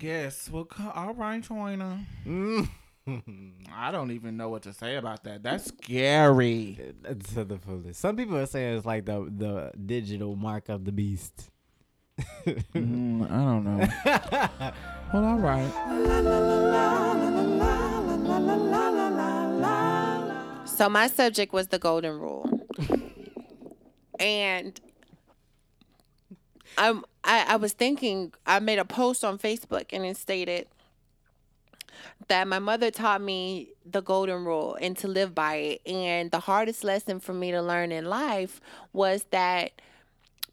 Well, 0.00 0.10
I 0.10 0.22
guess. 0.22 0.50
Well, 0.50 0.64
co- 0.64 0.90
all 0.94 1.14
right, 1.14 1.42
China. 1.42 2.04
I 3.74 3.90
don't 3.90 4.10
even 4.10 4.36
know 4.36 4.50
what 4.50 4.62
to 4.62 4.72
say 4.72 4.96
about 4.96 5.24
that. 5.24 5.42
That's 5.42 5.66
scary. 5.66 6.78
to 7.34 7.44
the 7.44 7.58
fullest. 7.58 8.00
Some 8.00 8.16
people 8.16 8.36
are 8.36 8.46
saying 8.46 8.76
it's 8.76 8.86
like 8.86 9.06
the 9.06 9.30
the 9.34 9.72
digital 9.86 10.36
mark 10.36 10.68
of 10.68 10.84
the 10.84 10.92
beast. 10.92 11.50
Mm, 12.74 13.30
I 13.30 13.36
don't 13.36 13.64
know. 13.64 13.88
well, 15.14 15.24
all 15.24 15.38
right. 15.38 15.72
So 20.66 20.88
my 20.88 21.06
subject 21.08 21.52
was 21.52 21.68
the 21.68 21.78
golden 21.78 22.18
rule. 22.18 22.48
and 24.20 24.80
I'm 26.78 27.04
I, 27.24 27.44
I 27.48 27.56
was 27.56 27.72
thinking 27.72 28.32
I 28.46 28.60
made 28.60 28.78
a 28.78 28.84
post 28.84 29.24
on 29.24 29.38
Facebook 29.38 29.86
and 29.92 30.06
it 30.06 30.16
stated 30.16 30.68
that 32.28 32.46
my 32.46 32.58
mother 32.58 32.90
taught 32.90 33.20
me 33.20 33.70
the 33.84 34.00
golden 34.00 34.44
rule 34.44 34.76
and 34.80 34.96
to 34.98 35.08
live 35.08 35.34
by 35.34 35.56
it. 35.56 35.80
And 35.86 36.30
the 36.30 36.40
hardest 36.40 36.84
lesson 36.84 37.20
for 37.20 37.34
me 37.34 37.50
to 37.50 37.60
learn 37.60 37.90
in 37.90 38.04
life 38.04 38.60
was 38.92 39.24
that 39.30 39.72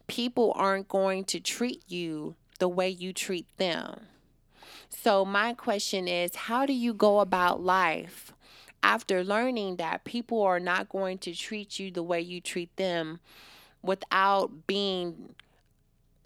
people 0.06 0.52
aren't 0.56 0.88
going 0.88 1.24
to 1.24 1.40
treat 1.40 1.82
you 1.88 2.34
the 2.58 2.68
way 2.68 2.88
you 2.88 3.12
treat 3.12 3.46
them. 3.56 4.00
So, 4.88 5.24
my 5.24 5.54
question 5.54 6.08
is 6.08 6.34
how 6.34 6.66
do 6.66 6.72
you 6.72 6.94
go 6.94 7.20
about 7.20 7.62
life 7.62 8.32
after 8.82 9.22
learning 9.22 9.76
that 9.76 10.04
people 10.04 10.42
are 10.42 10.60
not 10.60 10.88
going 10.88 11.18
to 11.18 11.34
treat 11.34 11.78
you 11.78 11.90
the 11.90 12.02
way 12.02 12.20
you 12.20 12.40
treat 12.40 12.74
them 12.76 13.20
without 13.82 14.66
being 14.66 15.34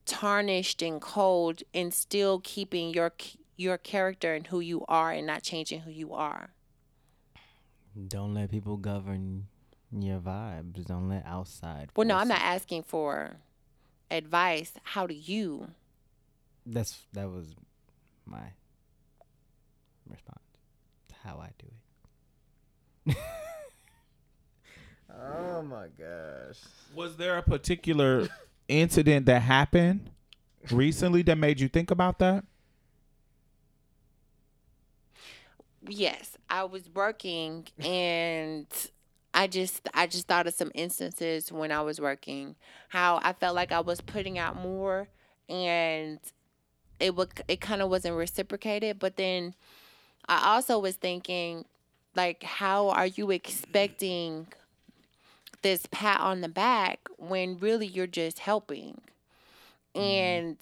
tarnished 0.07 0.83
and 0.83 1.01
cold 1.01 1.63
and 1.75 1.93
still 1.93 2.41
keeping 2.43 2.93
your 2.93 3.13
your 3.57 3.77
character 3.77 4.35
and 4.35 4.47
who 4.47 4.61
you 4.61 4.85
are 4.89 5.13
and 5.13 5.27
not 5.27 5.43
changing 5.43 5.81
who 5.81 5.91
you 5.91 6.15
are? 6.15 6.51
Don't 8.09 8.35
let 8.35 8.51
people 8.51 8.77
govern 8.77 9.47
your 9.93 10.19
vibes. 10.19 10.87
Don't 10.87 11.09
let 11.09 11.27
outside. 11.27 11.91
Well, 11.97 12.07
no, 12.07 12.17
I'm 12.17 12.29
not 12.29 12.41
asking 12.41 12.85
for 12.85 13.37
advice. 14.11 14.73
How 14.83 15.07
do 15.07 15.15
you? 15.15 15.69
That's 16.65 17.03
that 17.13 17.29
was 17.29 17.55
my 18.25 18.53
response. 20.09 20.41
That's 21.09 21.21
how 21.23 21.39
I 21.39 21.51
do 21.59 21.67
it. 23.07 23.17
oh 25.19 25.63
my 25.63 25.87
gosh. 25.99 26.59
Was 26.95 27.17
there 27.17 27.39
a 27.39 27.43
particular 27.43 28.29
incident 28.71 29.27
that 29.27 29.43
happened 29.43 30.11
recently 30.71 31.23
that 31.23 31.37
made 31.37 31.61
you 31.61 31.68
think 31.68 31.91
about 31.91 32.18
that? 32.18 32.45
yes 35.89 36.37
i 36.49 36.62
was 36.62 36.89
working 36.95 37.66
and 37.83 38.66
i 39.33 39.47
just 39.47 39.89
i 39.95 40.07
just 40.07 40.27
thought 40.27 40.47
of 40.47 40.55
some 40.55 40.71
instances 40.75 41.51
when 41.51 41.73
i 41.73 41.81
was 41.81 42.01
working 42.01 42.55
how 42.91 43.18
i 43.23 43.33
felt 43.33 43.55
like 43.55 43.73
i 43.73 43.81
was 43.81 44.01
putting 44.01 44.39
out 44.39 44.57
more 44.57 45.09
and 45.49 46.18
it 46.99 47.14
would 47.16 47.29
it 47.49 47.61
kind 47.61 47.81
of 47.81 47.89
wasn't 47.89 48.14
reciprocated 48.14 48.99
but 48.99 49.16
then 49.16 49.55
i 50.29 50.55
also 50.55 50.79
was 50.79 50.97
thinking 50.97 51.64
like 52.14 52.43
how 52.43 52.91
are 52.91 53.07
you 53.07 53.31
expecting 53.31 54.47
this 55.63 55.87
pat 55.91 56.21
on 56.21 56.41
the 56.41 56.49
back 56.49 57.09
when 57.19 57.59
really 57.59 57.87
you're 57.87 58.07
just 58.07 58.41
helping 58.41 59.01
and 59.95 60.57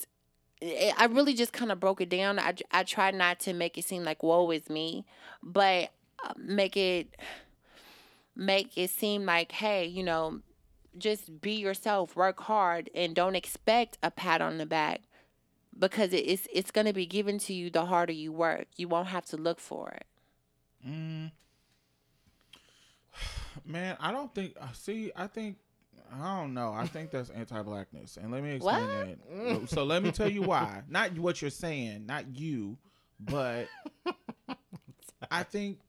it, 0.61 0.95
I 0.97 1.07
really 1.07 1.35
just 1.35 1.53
kind 1.53 1.71
of 1.71 1.81
broke 1.81 2.01
it 2.01 2.09
down. 2.09 2.39
I, 2.39 2.55
I 2.71 2.83
tried 2.83 3.15
not 3.15 3.41
to 3.41 3.53
make 3.53 3.79
it 3.79 3.85
seem 3.85 4.05
like 4.05 4.23
woe 4.23 4.51
is 4.51 4.69
me, 4.69 5.05
but 5.43 5.91
uh, 6.25 6.33
make 6.37 6.77
it 6.77 7.17
make 8.35 8.77
it 8.77 8.91
seem 8.91 9.27
like 9.27 9.53
hey, 9.53 9.87
you 9.87 10.03
know, 10.03 10.41
just 10.97 11.41
be 11.41 11.53
yourself, 11.53 12.17
work 12.17 12.41
hard, 12.41 12.91
and 12.95 13.15
don't 13.15 13.37
expect 13.37 13.99
a 14.03 14.11
pat 14.11 14.41
on 14.41 14.59
the 14.59 14.67
back 14.67 15.03
because 15.79 16.13
it's 16.13 16.49
it's 16.53 16.71
gonna 16.71 16.93
be 16.93 17.07
given 17.07 17.39
to 17.39 17.53
you 17.53 17.71
the 17.71 17.87
harder 17.87 18.13
you 18.13 18.33
work. 18.33 18.67
You 18.77 18.89
won't 18.89 19.09
have 19.09 19.27
to 19.27 19.37
look 19.37 19.61
for 19.61 19.91
it. 19.91 20.07
Mm. 20.87 21.33
Man, 23.65 23.97
I 24.01 24.13
don't 24.13 24.35
think. 24.35 24.55
uh, 24.61 24.67
See, 24.73 25.11
I 25.17 25.27
think. 25.27 25.57
I 26.11 26.39
don't 26.41 26.55
know. 26.55 26.73
I 26.73 26.87
think 26.87 27.11
that's 27.11 27.29
anti-blackness, 27.29 28.17
and 28.17 28.33
let 28.33 28.43
me 28.43 28.53
explain 28.55 28.87
What? 28.87 29.61
that. 29.61 29.69
So 29.69 29.85
let 29.85 30.03
me 30.03 30.11
tell 30.11 30.29
you 30.29 30.41
why. 30.41 30.81
Not 30.89 31.19
what 31.19 31.43
you're 31.43 31.51
saying, 31.51 32.07
not 32.07 32.35
you, 32.35 32.79
but 33.21 33.69
I 35.31 35.43
think. 35.43 35.81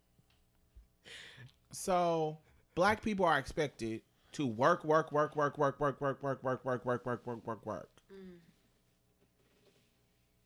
So, 1.72 2.38
black 2.76 3.02
people 3.02 3.26
are 3.26 3.38
expected 3.38 4.02
to 4.34 4.46
work, 4.46 4.84
work, 4.84 5.12
work, 5.12 5.36
work, 5.36 5.58
work, 5.58 5.80
work, 5.80 6.02
work, 6.02 6.22
work, 6.22 6.44
work, 6.44 6.66
work, 6.66 6.86
work, 6.86 7.06
work, 7.06 7.26
work, 7.26 7.46
work, 7.48 7.66
work. 7.66 7.90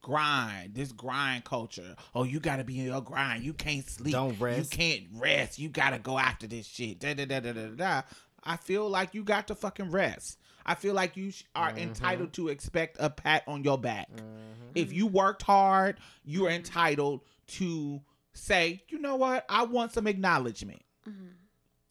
Grind, 0.03 0.75
this 0.75 0.91
grind 0.91 1.45
culture. 1.45 1.95
Oh, 2.13 2.23
you 2.23 2.39
gotta 2.41 2.65
be 2.65 2.77
in 2.77 2.85
your 2.85 3.01
grind. 3.01 3.43
You 3.43 3.53
can't 3.53 3.89
sleep. 3.89 4.11
Don't 4.11 4.39
rest. 4.39 4.71
You 4.71 4.77
can't 4.77 5.03
rest. 5.15 5.57
You 5.57 5.69
gotta 5.69 5.97
go 5.97 6.19
after 6.19 6.45
this 6.45 6.67
shit. 6.67 6.99
Da 6.99 7.13
da 7.13 7.25
da 7.25 7.39
da 7.39 7.53
da 7.53 7.67
da. 7.69 8.01
I 8.43 8.57
feel 8.57 8.89
like 8.89 9.15
you 9.15 9.23
got 9.23 9.47
to 9.47 9.55
fucking 9.55 9.91
rest. 9.91 10.37
I 10.65 10.75
feel 10.75 10.93
like 10.93 11.15
you 11.15 11.31
sh- 11.31 11.45
are 11.55 11.69
mm-hmm. 11.69 11.79
entitled 11.79 12.33
to 12.33 12.49
expect 12.49 12.97
a 12.99 13.09
pat 13.09 13.43
on 13.47 13.63
your 13.63 13.77
back. 13.77 14.11
Mm-hmm. 14.11 14.75
If 14.75 14.91
you 14.91 15.07
worked 15.07 15.41
hard, 15.41 15.97
you're 16.25 16.49
entitled 16.49 17.21
to 17.47 18.01
say, 18.33 18.83
you 18.89 18.99
know 18.99 19.15
what? 19.15 19.45
I 19.47 19.63
want 19.63 19.93
some 19.93 20.07
acknowledgement. 20.07 20.81
Mm-hmm. 21.07 21.27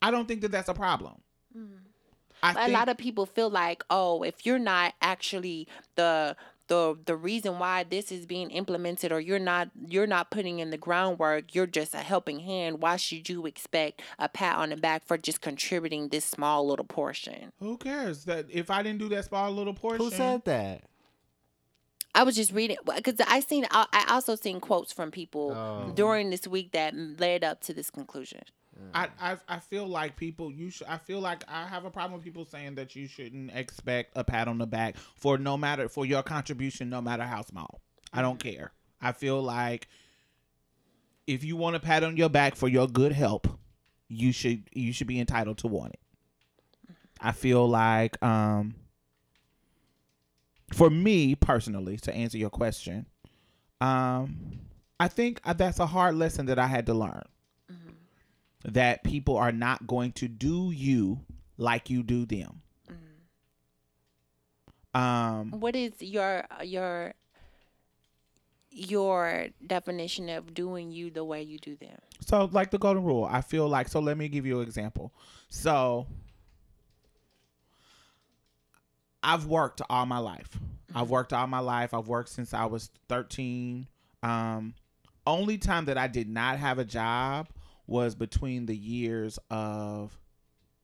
I 0.03 0.11
don't 0.11 0.29
think 0.29 0.43
that 0.43 0.53
that's 0.53 0.69
a 0.69 0.75
problem. 0.75 1.15
I 2.43 2.67
a 2.67 2.71
lot 2.71 2.89
of 2.89 2.97
people 2.99 3.25
feel 3.25 3.51
like, 3.51 3.85
oh, 3.89 4.23
if 4.23 4.45
you're 4.45 4.59
not 4.59 4.95
actually 5.01 5.69
the 5.95 6.37
the 6.73 6.99
the 7.07 7.17
reason 7.17 7.59
why 7.59 7.85
this 7.85 8.11
is 8.11 8.25
being 8.27 8.51
implemented 8.51 9.13
or 9.13 9.21
you're 9.21 9.39
not 9.53 9.69
you're 9.89 10.07
not 10.07 10.31
putting 10.31 10.59
in 10.59 10.71
the 10.71 10.79
groundwork 10.79 11.55
you're 11.55 11.67
just 11.67 11.93
a 11.95 11.99
helping 11.99 12.41
hand 12.41 12.81
why 12.81 12.97
should 12.97 13.29
you 13.29 13.45
expect 13.47 14.01
a 14.19 14.29
pat 14.29 14.57
on 14.57 14.71
the 14.71 14.77
back 14.77 15.05
for 15.07 15.19
just 15.19 15.41
contributing 15.41 16.09
this 16.09 16.25
small 16.25 16.67
little 16.67 16.85
portion 16.85 17.53
Who 17.61 17.77
cares 17.77 18.25
that 18.25 18.47
if 18.51 18.71
I 18.71 18.83
didn't 18.83 19.01
do 19.01 19.09
that 19.11 19.25
small 19.27 19.53
little 19.53 19.75
portion? 19.75 20.05
Who 20.05 20.11
said 20.11 20.45
that? 20.47 20.85
i 22.15 22.23
was 22.23 22.37
just 22.37 22.53
reading 22.53 22.77
because 22.97 23.15
i 23.27 23.41
seen 23.41 23.65
I, 23.71 23.87
I 23.93 24.15
also 24.15 24.35
seen 24.37 24.61
quotes 24.61 24.93
from 24.93 25.11
people 25.11 25.53
Oh. 25.53 25.93
during 25.95 26.31
this 26.31 26.47
week 26.47 26.73
that 26.73 26.95
led 26.95 27.43
up 27.43 27.61
to 27.63 27.73
this 27.73 27.91
conclusion 27.91 28.43
I, 28.95 29.09
I 29.21 29.37
I 29.49 29.59
feel 29.59 29.87
like 29.87 30.17
people 30.17 30.53
you 30.53 30.71
should 30.71 30.87
I 30.87 30.99
feel 30.99 31.21
like 31.21 31.45
I 31.49 31.67
have 31.67 31.85
a 31.85 31.91
problem 31.91 32.15
with 32.15 32.25
people 32.25 32.45
saying 32.45 32.75
that 32.77 32.95
you 32.95 33.07
shouldn't 33.07 33.51
expect 33.55 34.13
a 34.17 34.25
pat 34.25 34.49
on 34.49 34.59
the 34.59 34.67
back 34.67 34.97
for 35.15 35.39
no 35.39 35.57
matter 35.57 35.89
for 35.89 36.05
your 36.05 36.23
contribution 36.23 36.91
no 36.91 37.01
matter 37.01 37.25
how 37.25 37.43
small. 37.43 37.81
I 38.13 38.23
don't 38.23 38.39
care. 38.39 38.73
I 39.01 39.13
feel 39.13 39.43
like 39.43 39.89
if 41.27 41.45
you 41.45 41.57
want 41.57 41.77
a 41.77 41.81
pat 41.81 42.05
on 42.05 42.17
your 42.17 42.29
back 42.29 42.55
for 42.55 42.69
your 42.69 42.87
good 42.87 43.13
help, 43.13 43.49
you 44.09 44.33
should 44.33 44.65
you 44.73 44.93
should 44.93 45.07
be 45.07 45.21
entitled 45.21 45.59
to 45.59 45.69
want 45.69 45.95
it. 45.95 46.01
I 47.21 47.33
feel 47.33 47.67
like 47.69 48.23
um 48.23 48.75
for 50.73 50.91
me 50.91 51.35
personally 51.35 51.97
to 51.99 52.15
answer 52.15 52.39
your 52.39 52.51
question, 52.51 53.07
um 53.81 54.61
I 55.01 55.09
think 55.09 55.41
that's 55.57 55.79
a 55.79 55.87
hard 55.87 56.15
lesson 56.15 56.47
that 56.47 56.59
I 56.59 56.67
had 56.67 56.87
to 56.87 56.95
learn 56.95 57.23
that 58.65 59.03
people 59.05 59.37
are 59.37 59.53
not 59.53 59.87
going 59.87 60.13
to 60.13 60.29
do 60.29 60.71
you 60.71 61.21
like 61.57 61.91
you 61.91 62.03
do 62.03 62.27
them. 62.27 62.63
Um, 64.95 65.53
what 65.53 65.75
is 65.75 65.93
your 66.01 66.45
your 66.63 67.15
your 68.71 69.47
definition 69.67 70.29
of 70.29 70.53
doing 70.53 70.91
you 70.91 71.11
the 71.11 71.25
way 71.25 71.43
you 71.43 71.59
do 71.59 71.77
them 71.77 71.99
so 72.25 72.49
like 72.53 72.71
the 72.71 72.79
golden 72.79 73.05
rule, 73.05 73.29
I 73.31 73.41
feel 73.41 73.69
like 73.69 73.89
so 73.89 74.01
let 74.01 74.17
me 74.17 74.29
give 74.29 74.47
you 74.47 74.61
an 74.61 74.67
example. 74.67 75.13
So 75.49 76.07
I've 79.23 79.47
worked 79.47 79.83
all 79.91 80.07
my 80.07 80.19
life. 80.19 80.59
I've 80.95 81.11
worked 81.11 81.33
all 81.33 81.47
my 81.47 81.59
life. 81.59 81.95
I've 81.95 82.09
worked 82.09 82.29
since 82.29 82.55
I 82.55 82.67
was 82.67 82.91
13. 83.09 83.87
Um 84.23 84.75
only 85.27 85.57
time 85.59 85.85
that 85.85 85.97
I 85.99 86.09
did 86.09 86.29
not 86.29 86.59
have 86.59 86.79
a 86.79 86.85
job 86.85 87.49
was 87.93 88.15
between 88.15 88.67
the 88.67 88.77
years 88.77 89.39
of 89.51 90.17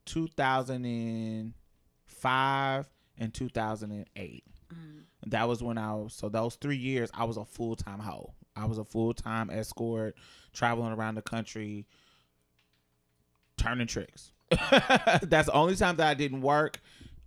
2005 0.04 2.86
and 3.16 3.34
2008. 3.34 4.44
Mm. 4.72 5.02
That 5.26 5.48
was 5.48 5.62
when 5.62 5.78
I 5.78 5.94
was 5.94 6.12
so 6.12 6.28
those 6.28 6.56
3 6.56 6.76
years 6.76 7.10
I 7.14 7.24
was 7.24 7.38
a 7.38 7.44
full-time 7.44 8.00
hoe. 8.00 8.34
I 8.54 8.66
was 8.66 8.78
a 8.78 8.84
full-time 8.84 9.50
escort 9.50 10.16
traveling 10.52 10.92
around 10.92 11.14
the 11.14 11.22
country 11.22 11.86
turning 13.56 13.86
tricks. 13.86 14.32
That's 15.22 15.46
the 15.46 15.52
only 15.52 15.76
time 15.76 15.96
that 15.96 16.08
I 16.08 16.14
didn't 16.14 16.42
work 16.42 16.80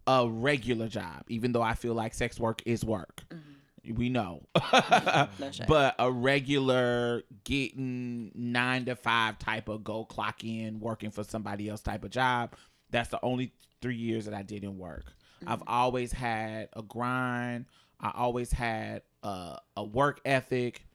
a 0.06 0.30
regular 0.30 0.88
job, 0.88 1.24
even 1.28 1.54
though 1.54 1.62
I 1.62 1.74
feel 1.74 1.96
like 1.96 2.14
sex 2.14 2.40
work 2.40 2.62
is 2.66 2.86
work. 2.86 3.24
Mm-hmm. 3.30 3.51
We 3.88 4.10
know. 4.10 4.44
No 5.40 5.52
but 5.68 5.96
a 6.00 6.12
regular 6.12 7.24
getting 7.44 8.32
nine 8.36 8.86
to 8.86 8.96
five 8.96 9.40
type 9.40 9.70
of 9.70 9.84
go 9.84 10.06
clock 10.06 10.44
in, 10.44 10.80
working 10.80 11.12
for 11.12 11.24
somebody 11.24 11.70
else 11.70 11.82
type 11.82 12.04
of 12.04 12.12
job. 12.12 12.56
That's 12.90 13.10
the 13.10 13.20
only 13.24 13.54
three 13.82 13.96
years 13.96 14.26
that 14.26 14.34
I 14.34 14.44
didn't 14.44 14.78
work. 14.78 15.06
I've 15.46 15.60
mm-hmm. 15.60 15.70
always 15.70 16.12
had 16.12 16.70
a 16.74 16.84
grind. 16.84 17.66
I 18.00 18.12
always 18.16 18.52
had 18.52 19.02
a, 19.24 19.58
a 19.78 19.84
work 19.84 20.22
ethic. 20.26 20.86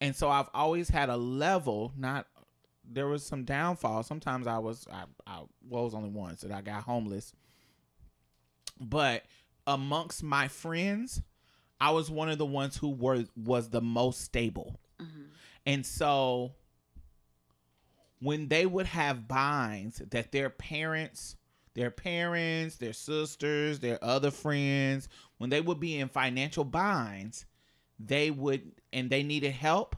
And 0.00 0.14
so 0.14 0.28
I've 0.28 0.48
always 0.54 0.88
had 0.88 1.08
a 1.08 1.16
level, 1.16 1.92
not 1.96 2.26
there 2.90 3.06
was 3.06 3.24
some 3.24 3.44
downfall. 3.44 4.02
Sometimes 4.02 4.46
I 4.46 4.58
was 4.58 4.86
I, 4.92 5.04
I 5.26 5.42
well, 5.68 5.84
was 5.84 5.94
only 5.94 6.10
once 6.10 6.40
that 6.42 6.52
I 6.52 6.60
got 6.60 6.82
homeless. 6.82 7.32
But 8.80 9.24
amongst 9.66 10.22
my 10.22 10.48
friends, 10.48 11.22
I 11.80 11.90
was 11.90 12.10
one 12.10 12.28
of 12.28 12.38
the 12.38 12.46
ones 12.46 12.76
who 12.76 12.90
were 12.90 13.24
was 13.36 13.70
the 13.70 13.80
most 13.80 14.20
stable. 14.20 14.78
And 15.66 15.84
so 15.86 16.52
when 18.20 18.48
they 18.48 18.66
would 18.66 18.86
have 18.86 19.26
binds 19.26 20.02
that 20.10 20.30
their 20.32 20.50
parents, 20.50 21.36
their 21.74 21.90
parents, 21.90 22.76
their 22.76 22.92
sisters, 22.92 23.80
their 23.80 24.02
other 24.02 24.30
friends, 24.30 25.08
when 25.38 25.50
they 25.50 25.60
would 25.60 25.80
be 25.80 25.98
in 25.98 26.08
financial 26.08 26.64
binds, 26.64 27.46
they 27.98 28.30
would 28.30 28.72
and 28.92 29.08
they 29.08 29.22
needed 29.22 29.52
help, 29.52 29.96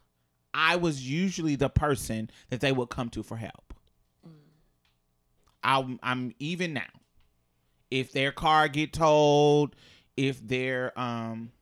I 0.54 0.76
was 0.76 1.08
usually 1.08 1.56
the 1.56 1.68
person 1.68 2.30
that 2.50 2.60
they 2.60 2.72
would 2.72 2.90
come 2.90 3.08
to 3.10 3.22
for 3.22 3.36
help. 3.36 3.74
I'm, 5.64 5.98
I'm 6.02 6.34
even 6.38 6.72
now. 6.74 6.82
If 7.90 8.12
their 8.12 8.32
car 8.32 8.68
get 8.68 8.92
towed, 8.92 9.76
if 10.16 10.46
their 10.46 10.98
um 10.98 11.52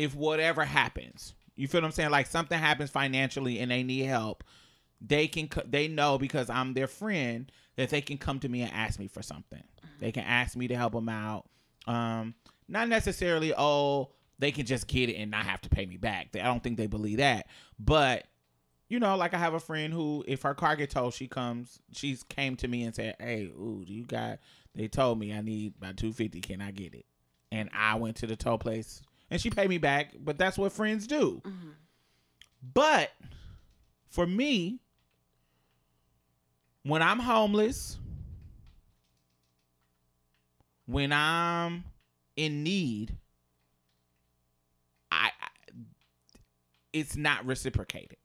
if 0.00 0.14
whatever 0.14 0.64
happens, 0.64 1.34
you 1.56 1.68
feel 1.68 1.82
what 1.82 1.88
I'm 1.88 1.92
saying? 1.92 2.10
Like 2.10 2.26
something 2.26 2.58
happens 2.58 2.88
financially 2.88 3.58
and 3.58 3.70
they 3.70 3.82
need 3.82 4.04
help, 4.04 4.42
they 5.00 5.28
can 5.28 5.50
they 5.68 5.88
know 5.88 6.16
because 6.16 6.48
I'm 6.48 6.72
their 6.72 6.86
friend 6.86 7.52
that 7.76 7.90
they 7.90 8.00
can 8.00 8.16
come 8.16 8.40
to 8.40 8.48
me 8.48 8.62
and 8.62 8.72
ask 8.72 8.98
me 8.98 9.08
for 9.08 9.22
something. 9.22 9.62
They 9.98 10.10
can 10.10 10.24
ask 10.24 10.56
me 10.56 10.68
to 10.68 10.76
help 10.76 10.94
them 10.94 11.10
out. 11.10 11.48
Um, 11.86 12.34
not 12.66 12.88
necessarily 12.88 13.52
oh 13.56 14.12
they 14.38 14.52
can 14.52 14.64
just 14.64 14.86
get 14.86 15.10
it 15.10 15.16
and 15.16 15.30
not 15.30 15.44
have 15.44 15.60
to 15.60 15.68
pay 15.68 15.84
me 15.84 15.98
back. 15.98 16.28
I 16.34 16.44
don't 16.44 16.62
think 16.62 16.78
they 16.78 16.86
believe 16.86 17.18
that, 17.18 17.46
but 17.78 18.24
you 18.88 18.98
know, 18.98 19.16
like 19.16 19.34
I 19.34 19.38
have 19.38 19.54
a 19.54 19.60
friend 19.60 19.92
who, 19.92 20.24
if 20.26 20.42
her 20.42 20.54
car 20.54 20.76
get 20.76 20.90
towed, 20.90 21.12
she 21.12 21.28
comes, 21.28 21.78
she's 21.92 22.22
came 22.24 22.56
to 22.56 22.66
me 22.66 22.84
and 22.84 22.94
said, 22.94 23.16
"Hey, 23.20 23.44
ooh, 23.44 23.84
you 23.86 24.04
got?" 24.04 24.38
They 24.74 24.88
told 24.88 25.18
me 25.18 25.32
I 25.32 25.42
need 25.42 25.74
about 25.78 25.98
two 25.98 26.12
fifty. 26.12 26.40
Can 26.40 26.62
I 26.62 26.70
get 26.70 26.94
it? 26.94 27.04
And 27.52 27.68
I 27.72 27.96
went 27.96 28.16
to 28.16 28.26
the 28.26 28.36
tow 28.36 28.58
place, 28.58 29.02
and 29.30 29.40
she 29.40 29.50
paid 29.50 29.68
me 29.68 29.78
back. 29.78 30.12
But 30.18 30.38
that's 30.38 30.58
what 30.58 30.72
friends 30.72 31.06
do. 31.06 31.40
Mm-hmm. 31.44 31.70
But 32.74 33.10
for 34.08 34.26
me, 34.26 34.80
when 36.82 37.02
I'm 37.02 37.18
homeless, 37.18 37.98
when 40.86 41.12
I'm 41.12 41.84
in 42.36 42.62
need, 42.62 43.16
I, 45.12 45.30
I 45.40 45.48
it's 46.92 47.16
not 47.16 47.46
reciprocated. 47.46 48.16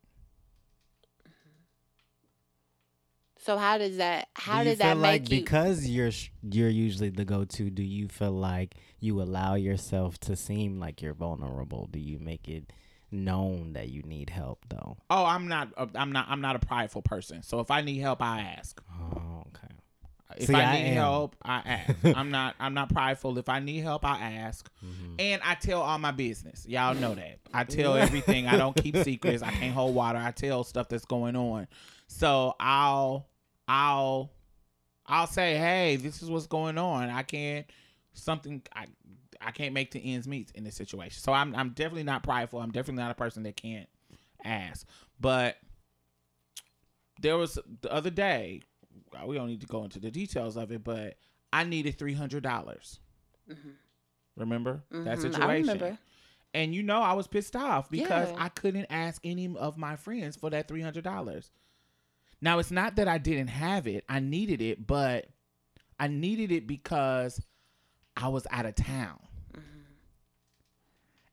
So 3.45 3.57
how 3.57 3.77
does 3.77 3.97
that 3.97 4.27
how 4.35 4.63
do 4.63 4.69
you 4.69 4.75
did 4.75 4.79
that 4.79 4.93
feel 4.93 5.01
make 5.01 5.21
like 5.21 5.31
you 5.31 5.39
because 5.41 5.87
you're 5.87 6.11
you're 6.41 6.69
usually 6.69 7.09
the 7.09 7.25
go-to 7.25 7.69
do 7.69 7.83
you 7.83 8.07
feel 8.07 8.31
like 8.31 8.75
you 8.99 9.21
allow 9.21 9.55
yourself 9.55 10.17
to 10.19 10.35
seem 10.35 10.79
like 10.79 11.01
you're 11.01 11.13
vulnerable 11.13 11.87
do 11.91 11.99
you 11.99 12.17
make 12.19 12.47
it 12.47 12.71
known 13.11 13.73
that 13.73 13.89
you 13.89 14.01
need 14.03 14.29
help 14.29 14.59
though 14.69 14.97
Oh, 15.09 15.25
I'm 15.25 15.47
not. 15.47 15.69
uh, 15.77 15.85
I'm 15.95 16.11
not. 16.11 16.25
I'm 16.27 16.41
not 16.41 16.55
a 16.55 16.59
prideful 16.59 17.01
person. 17.03 17.43
So 17.43 17.59
if 17.59 17.69
I 17.71 17.81
need 17.81 17.99
help, 17.99 18.21
I 18.21 18.41
ask. 18.57 18.81
oh 18.91 19.43
okay 19.47 19.73
If 20.37 20.47
See, 20.47 20.53
I 20.55 20.63
I 20.63 20.73
need 20.81 20.87
am. 20.89 20.93
help, 20.95 21.35
I 21.43 21.57
ask. 21.65 21.95
I'm 22.17 22.31
not. 22.31 22.55
I'm 22.59 22.73
not 22.73 22.89
prideful. 22.89 23.37
If 23.37 23.47
I 23.47 23.59
need 23.59 23.81
help, 23.83 24.03
I 24.03 24.33
ask, 24.33 24.69
and 25.19 25.39
I 25.45 25.53
tell 25.55 25.81
all 25.81 25.97
my 25.99 26.11
business. 26.11 26.65
Y'all 26.67 26.95
know 26.95 27.13
that. 27.15 27.37
I 27.53 27.63
tell 27.77 27.95
everything. 27.95 28.47
I 28.47 28.57
don't 28.57 28.75
keep 28.75 28.97
secrets. 28.97 29.43
I 29.43 29.51
can't 29.51 29.73
hold 29.73 29.95
water. 29.95 30.17
I 30.19 30.31
tell 30.31 30.63
stuff 30.65 30.89
that's 30.89 31.05
going 31.05 31.35
on. 31.37 31.67
So 32.07 32.55
I'll, 32.59 33.27
I'll, 33.68 34.32
I'll 35.05 35.28
say, 35.28 35.57
hey, 35.57 35.95
this 35.95 36.22
is 36.22 36.30
what's 36.30 36.47
going 36.47 36.78
on. 36.78 37.09
I 37.09 37.24
can't 37.24 37.66
something. 38.13 38.61
I, 38.76 38.86
I 39.41 39.51
can't 39.51 39.74
make 39.74 39.91
the 39.91 39.99
ends 40.13 40.28
meet 40.28 40.51
in 40.55 40.63
this 40.63 40.76
situation. 40.76 41.22
So 41.22 41.34
I'm, 41.34 41.55
I'm 41.55 41.70
definitely 41.70 42.03
not 42.03 42.24
prideful. 42.24 42.59
I'm 42.59 42.72
definitely 42.72 43.01
not 43.03 43.11
a 43.11 43.16
person 43.16 43.43
that 43.43 43.55
can't 43.57 43.89
ask. 44.43 44.88
But 45.20 45.57
there 47.22 47.38
was 47.38 47.59
the 47.82 47.91
other 47.91 48.09
day 48.09 48.61
we 49.26 49.36
don't 49.36 49.47
need 49.47 49.61
to 49.61 49.68
go 49.68 49.84
into 49.84 49.99
the 49.99 50.11
details 50.11 50.57
of 50.57 50.72
it, 50.72 50.84
but 50.84 51.16
I 51.53 51.63
needed 51.63 51.97
three 51.97 52.13
hundred 52.13 52.43
dollars. 52.43 52.99
Remember 54.38 54.84
that 54.91 55.18
Mhm, 55.18 55.22
situation? 55.22 55.41
I 55.43 55.55
remember. 55.57 55.97
And 56.53 56.74
you 56.74 56.84
know, 56.84 57.01
I 57.01 57.13
was 57.13 57.28
pissed 57.28 57.55
off 57.55 57.89
because 57.89 58.30
Yeah. 58.30 58.36
I 58.45 58.49
couldn't 58.49 58.88
ask 58.89 59.22
any 59.24 59.53
of 59.57 59.78
my 59.78 59.95
friends 59.95 60.36
for 60.36 60.49
that 60.49 60.68
three 60.68 60.82
hundred 60.82 61.03
dollars. 61.03 61.51
Now 62.41 62.59
it's 62.59 62.71
not 62.71 62.97
that 62.97 63.07
I 63.07 63.17
didn't 63.17 63.47
have 63.47 63.88
it; 63.88 64.03
I 64.09 64.19
needed 64.19 64.61
it, 64.61 64.86
but 64.86 65.27
I 65.99 66.07
needed 66.07 66.51
it 66.51 66.67
because 66.67 67.41
I 68.17 68.27
was 68.27 68.45
out 68.51 68.65
of 68.65 68.75
town, 68.75 69.19
mm-hmm. 69.51 69.81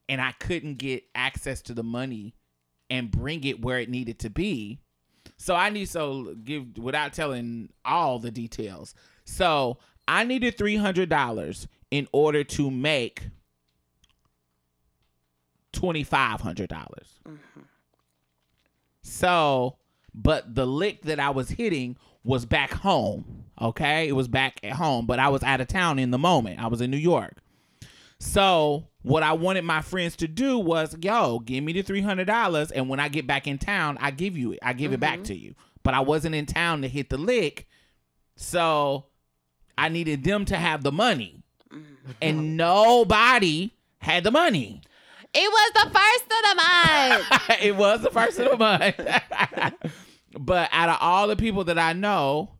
and 0.08 0.20
I 0.20 0.32
couldn't 0.32 0.78
get 0.78 1.04
access 1.14 1.62
to 1.62 1.74
the 1.74 1.82
money 1.82 2.34
and 2.90 3.10
bring 3.10 3.44
it 3.44 3.62
where 3.62 3.78
it 3.78 3.88
needed 3.88 4.18
to 4.20 4.30
be. 4.30 4.80
So 5.36 5.54
I 5.54 5.70
need 5.70 5.88
so 5.88 6.34
give 6.44 6.78
without 6.78 7.12
telling 7.12 7.70
all 7.84 8.18
the 8.18 8.30
details. 8.30 8.94
So 9.24 9.78
I 10.06 10.24
needed 10.24 10.56
three 10.56 10.76
hundred 10.76 11.08
dollars 11.08 11.68
in 11.90 12.08
order 12.12 12.44
to 12.44 12.70
make 12.70 13.24
twenty 15.72 16.04
five 16.04 16.40
hundred 16.40 16.68
dollars. 16.68 17.20
Mm-hmm. 17.26 17.60
So, 19.02 19.76
but 20.14 20.54
the 20.54 20.66
lick 20.66 21.02
that 21.02 21.20
I 21.20 21.30
was 21.30 21.50
hitting 21.50 21.96
was 22.24 22.44
back 22.44 22.72
home. 22.72 23.44
Okay, 23.60 24.08
it 24.08 24.12
was 24.12 24.28
back 24.28 24.58
at 24.62 24.72
home, 24.72 25.06
but 25.06 25.18
I 25.18 25.28
was 25.28 25.42
out 25.42 25.60
of 25.60 25.68
town 25.68 25.98
in 25.98 26.10
the 26.10 26.18
moment. 26.18 26.62
I 26.62 26.66
was 26.66 26.80
in 26.80 26.90
New 26.90 26.96
York. 26.96 27.36
So 28.18 28.88
what 29.02 29.22
I 29.22 29.32
wanted 29.32 29.64
my 29.64 29.82
friends 29.82 30.16
to 30.16 30.28
do 30.28 30.58
was, 30.58 30.96
yo, 31.00 31.40
give 31.40 31.62
me 31.62 31.72
the 31.72 31.82
three 31.82 32.00
hundred 32.00 32.26
dollars, 32.26 32.70
and 32.70 32.88
when 32.88 33.00
I 33.00 33.08
get 33.08 33.26
back 33.26 33.46
in 33.46 33.58
town, 33.58 33.98
I 34.00 34.10
give 34.10 34.36
you 34.36 34.52
it. 34.52 34.60
I 34.62 34.72
give 34.72 34.92
it 34.92 35.00
back 35.00 35.16
mm-hmm. 35.16 35.24
to 35.24 35.36
you. 35.36 35.54
But 35.82 35.94
I 35.94 36.00
wasn't 36.00 36.34
in 36.34 36.46
town 36.46 36.82
to 36.82 36.88
hit 36.88 37.10
the 37.10 37.18
lick, 37.18 37.66
so 38.36 39.06
I 39.76 39.88
needed 39.88 40.22
them 40.22 40.44
to 40.46 40.56
have 40.56 40.84
the 40.84 40.92
money, 40.92 41.42
mm-hmm. 41.72 42.12
and 42.20 42.56
nobody 42.56 43.72
had 43.98 44.24
the 44.24 44.30
money. 44.30 44.82
It 45.34 45.50
was 45.50 45.72
the 45.74 45.90
first 45.90 46.24
of 46.24 46.42
the 46.50 46.54
month. 46.56 47.60
it 47.62 47.76
was 47.76 48.02
the 48.02 48.10
first 48.10 48.38
of 48.38 48.50
the 48.50 48.56
month. 48.56 48.96
but 50.38 50.68
out 50.72 50.88
of 50.88 50.96
all 51.00 51.28
the 51.28 51.36
people 51.36 51.64
that 51.64 51.78
I 51.78 51.92
know 51.92 52.50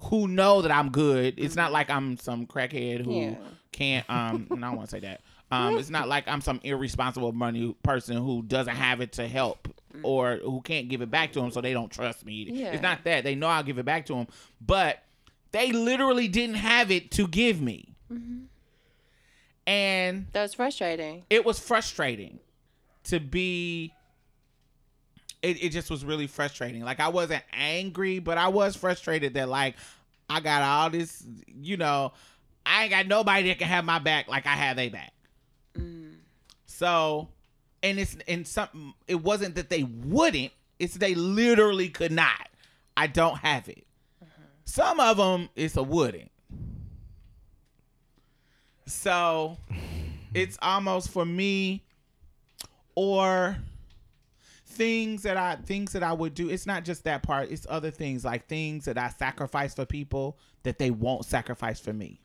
who 0.00 0.28
know 0.28 0.62
that 0.62 0.70
I'm 0.70 0.90
good, 0.90 1.34
it's 1.38 1.56
not 1.56 1.72
like 1.72 1.90
I'm 1.90 2.16
some 2.18 2.46
crackhead 2.46 3.04
who 3.04 3.12
Yeah. 3.20 3.34
can't 3.72 4.08
um 4.10 4.46
and 4.50 4.64
I 4.64 4.68
don't 4.68 4.76
want 4.76 4.90
to 4.90 4.96
say 4.96 5.00
that. 5.00 5.22
Um 5.50 5.78
it's 5.78 5.90
not 5.90 6.08
like 6.08 6.28
I'm 6.28 6.40
some 6.42 6.60
irresponsible 6.62 7.32
money 7.32 7.74
person 7.82 8.16
who 8.18 8.42
doesn't 8.42 8.76
have 8.76 9.00
it 9.00 9.12
to 9.12 9.26
help 9.26 9.68
or 10.02 10.36
who 10.44 10.60
can't 10.60 10.88
give 10.88 11.00
it 11.00 11.10
back 11.10 11.32
to 11.32 11.40
them 11.40 11.50
so 11.50 11.60
they 11.62 11.72
don't 11.72 11.90
trust 11.90 12.24
me. 12.24 12.46
Yeah. 12.52 12.72
It's 12.72 12.82
not 12.82 13.04
that. 13.04 13.24
They 13.24 13.34
know 13.34 13.48
I'll 13.48 13.62
give 13.62 13.78
it 13.78 13.84
back 13.86 14.06
to 14.06 14.14
them, 14.14 14.26
but 14.60 15.02
they 15.52 15.72
literally 15.72 16.28
didn't 16.28 16.56
have 16.56 16.90
it 16.90 17.10
to 17.12 17.26
give 17.26 17.60
me. 17.62 17.94
And 19.68 20.26
That 20.32 20.42
was 20.42 20.54
frustrating. 20.54 21.24
it 21.30 21.44
was 21.44 21.58
frustrating 21.58 22.38
to 23.04 23.20
be 23.20 23.92
it, 25.42 25.62
it 25.62 25.68
just 25.70 25.90
was 25.90 26.04
really 26.04 26.26
frustrating. 26.26 26.82
Like 26.82 27.00
i 27.00 27.08
wasn't 27.08 27.42
angry 27.52 28.18
but 28.18 28.38
i 28.38 28.48
was 28.48 28.74
frustrated 28.76 29.34
that 29.34 29.48
like 29.48 29.76
i 30.30 30.40
got 30.40 30.62
all 30.62 30.90
this 30.90 31.24
you 31.62 31.76
know 31.76 32.12
i 32.66 32.82
ain't 32.82 32.90
got 32.90 33.06
nobody 33.06 33.48
that 33.48 33.58
can 33.58 33.68
have 33.68 33.84
my 33.84 33.98
back 33.98 34.26
like 34.28 34.46
i 34.46 34.54
have 34.54 34.76
they 34.76 34.88
back. 34.88 35.12
Mm. 35.76 36.14
So 36.66 37.28
and 37.82 37.98
it's 37.98 38.16
and 38.26 38.46
something 38.46 38.94
it 39.06 39.22
wasn't 39.22 39.54
that 39.56 39.68
they 39.70 39.84
wouldn't 39.84 40.52
it's 40.78 40.94
they 40.94 41.14
literally 41.14 41.88
could 41.88 42.12
not. 42.12 42.48
I 42.96 43.06
don't 43.06 43.36
have 43.38 43.68
it. 43.68 43.84
Uh-huh. 44.22 44.42
Some 44.64 44.98
of 45.00 45.16
them 45.18 45.48
it's 45.56 45.76
a 45.76 45.82
wouldn't 45.82 46.30
so 48.90 49.56
it's 50.34 50.58
almost 50.62 51.10
for 51.10 51.24
me 51.24 51.84
or 52.94 53.56
things 54.66 55.22
that 55.22 55.36
I 55.36 55.56
things 55.56 55.92
that 55.92 56.02
I 56.02 56.12
would 56.12 56.34
do. 56.34 56.48
It's 56.48 56.66
not 56.66 56.84
just 56.84 57.04
that 57.04 57.22
part. 57.22 57.50
It's 57.50 57.66
other 57.68 57.90
things 57.90 58.24
like 58.24 58.46
things 58.46 58.84
that 58.86 58.98
I 58.98 59.08
sacrifice 59.10 59.74
for 59.74 59.84
people 59.86 60.38
that 60.62 60.78
they 60.78 60.90
won't 60.90 61.24
sacrifice 61.24 61.80
for 61.80 61.92
me. 61.92 62.20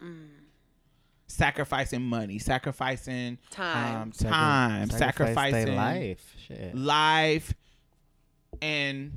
Sacrificing 1.28 2.02
money, 2.04 2.38
sacrificing 2.38 3.40
Time. 3.50 4.02
um, 4.04 4.12
time, 4.12 4.90
Sacrifice 4.90 5.00
sacrificing 5.00 5.76
life. 5.76 6.36
Shit. 6.48 6.76
life 6.76 7.54
and 8.62 9.12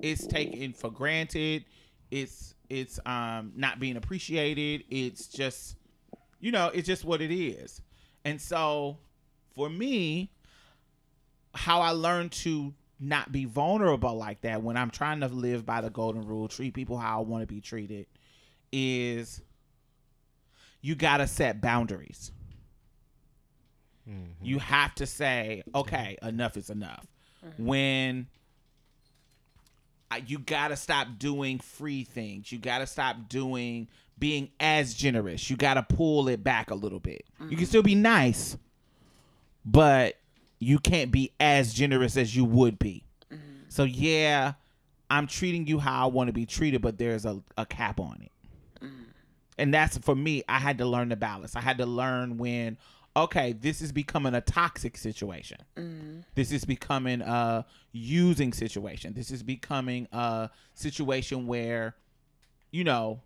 it's 0.00 0.26
taken 0.26 0.72
for 0.72 0.90
granted 0.90 1.64
it's 2.10 2.54
it's 2.70 2.98
um 3.04 3.52
not 3.54 3.78
being 3.78 3.96
appreciated 3.96 4.82
it's 4.88 5.26
just 5.26 5.76
you 6.40 6.52
know 6.52 6.70
it's 6.74 6.86
just 6.86 7.04
what 7.04 7.20
it 7.20 7.32
is. 7.32 7.80
And 8.24 8.40
so 8.40 8.98
for 9.54 9.68
me 9.68 10.30
how 11.52 11.80
i 11.80 11.90
learned 11.90 12.30
to 12.30 12.72
not 13.00 13.32
be 13.32 13.44
vulnerable 13.44 14.14
like 14.14 14.40
that 14.42 14.62
when 14.62 14.76
i'm 14.76 14.88
trying 14.88 15.18
to 15.18 15.26
live 15.26 15.66
by 15.66 15.80
the 15.80 15.90
golden 15.90 16.24
rule 16.24 16.46
treat 16.46 16.72
people 16.72 16.96
how 16.96 17.18
i 17.18 17.20
want 17.22 17.42
to 17.42 17.46
be 17.52 17.60
treated 17.60 18.06
is 18.72 19.42
you 20.82 20.94
got 20.94 21.18
to 21.18 21.26
set 21.26 21.60
boundaries. 21.60 22.32
Mm-hmm. 24.08 24.44
You 24.44 24.58
have 24.58 24.94
to 24.96 25.06
say, 25.06 25.62
okay, 25.74 26.16
enough 26.22 26.56
is 26.56 26.70
enough. 26.70 27.06
Mm-hmm. 27.46 27.64
When 27.64 28.26
I- 30.10 30.24
you 30.26 30.38
got 30.38 30.68
to 30.68 30.76
stop 30.76 31.18
doing 31.18 31.58
free 31.58 32.04
things, 32.04 32.50
you 32.50 32.58
got 32.58 32.78
to 32.78 32.86
stop 32.86 33.28
doing 33.28 33.88
being 34.20 34.50
as 34.60 34.94
generous. 34.94 35.50
You 35.50 35.56
got 35.56 35.74
to 35.74 35.82
pull 35.82 36.28
it 36.28 36.44
back 36.44 36.70
a 36.70 36.74
little 36.74 37.00
bit. 37.00 37.24
You 37.48 37.56
can 37.56 37.66
still 37.66 37.82
be 37.82 37.94
nice, 37.94 38.56
but 39.64 40.16
you 40.58 40.78
can't 40.78 41.10
be 41.10 41.32
as 41.40 41.72
generous 41.74 42.16
as 42.16 42.36
you 42.36 42.44
would 42.44 42.78
be. 42.78 43.04
So 43.68 43.84
yeah, 43.84 44.52
I'm 45.08 45.26
treating 45.26 45.66
you 45.66 45.78
how 45.78 46.04
I 46.04 46.06
want 46.06 46.28
to 46.28 46.32
be 46.32 46.44
treated, 46.46 46.82
but 46.82 46.98
there's 46.98 47.24
a, 47.24 47.42
a 47.56 47.64
cap 47.66 47.98
on 47.98 48.20
it 48.22 48.30
and 49.60 49.74
that's 49.74 49.98
for 49.98 50.16
me 50.16 50.42
i 50.48 50.58
had 50.58 50.78
to 50.78 50.86
learn 50.86 51.10
the 51.10 51.16
balance 51.16 51.54
i 51.54 51.60
had 51.60 51.78
to 51.78 51.86
learn 51.86 52.38
when 52.38 52.78
okay 53.16 53.52
this 53.52 53.82
is 53.82 53.92
becoming 53.92 54.34
a 54.34 54.40
toxic 54.40 54.96
situation 54.96 55.58
this 56.34 56.50
is 56.50 56.64
becoming 56.64 57.20
a 57.20 57.64
using 57.92 58.52
situation 58.52 59.12
this 59.12 59.30
is 59.30 59.42
becoming 59.42 60.08
a 60.12 60.48
situation 60.74 61.46
where 61.46 61.94
you 62.70 62.82
know 62.84 63.20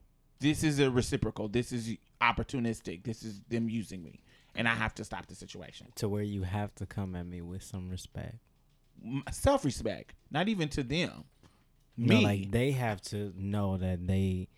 this 0.45 0.63
is 0.63 0.79
a 0.79 0.91
reciprocal 0.91 1.49
this 1.49 1.73
is 1.73 1.97
opportunistic 2.21 3.03
this 3.05 3.23
is 3.23 3.41
them 3.49 3.69
using 3.69 4.03
me 4.03 4.21
and 4.55 4.69
i 4.69 4.75
have 4.75 4.95
to 4.95 5.05
stop 5.05 5.27
the 5.27 5.35
situation 5.35 5.87
To 5.97 6.09
where 6.09 6.23
you 6.23 6.43
have 6.43 6.75
to 6.77 6.87
come 6.87 7.17
at 7.17 7.27
me 7.27 7.41
with 7.43 7.63
some 7.63 7.89
respect. 7.91 8.37
Self-respect 9.31 10.15
not 10.31 10.49
even 10.49 10.69
to 10.71 10.83
them 10.83 11.25
No, 11.97 12.17
me 12.17 12.25
like 12.25 12.51
they 12.51 12.71
have 12.73 13.01
to 13.13 13.33
know 13.37 13.77
that 13.79 14.07
they 14.07 14.49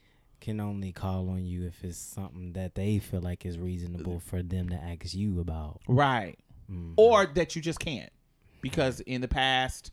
can 0.40 0.60
only 0.60 0.92
call 0.92 1.30
on 1.30 1.44
you 1.44 1.64
if 1.66 1.82
it's 1.82 1.96
something 1.98 2.52
that 2.52 2.74
they 2.74 2.98
feel 2.98 3.20
like 3.20 3.46
is 3.46 3.58
reasonable 3.58 4.20
for 4.20 4.42
them 4.42 4.68
to 4.68 4.76
ask 4.76 5.14
you 5.14 5.40
about. 5.40 5.80
Right. 5.88 6.38
Mhm. 6.70 6.92
Or 6.98 7.24
that 7.24 7.56
you 7.56 7.62
just 7.62 7.80
can't. 7.80 8.12
Because 8.60 9.00
in 9.00 9.22
the 9.22 9.28
past, 9.28 9.92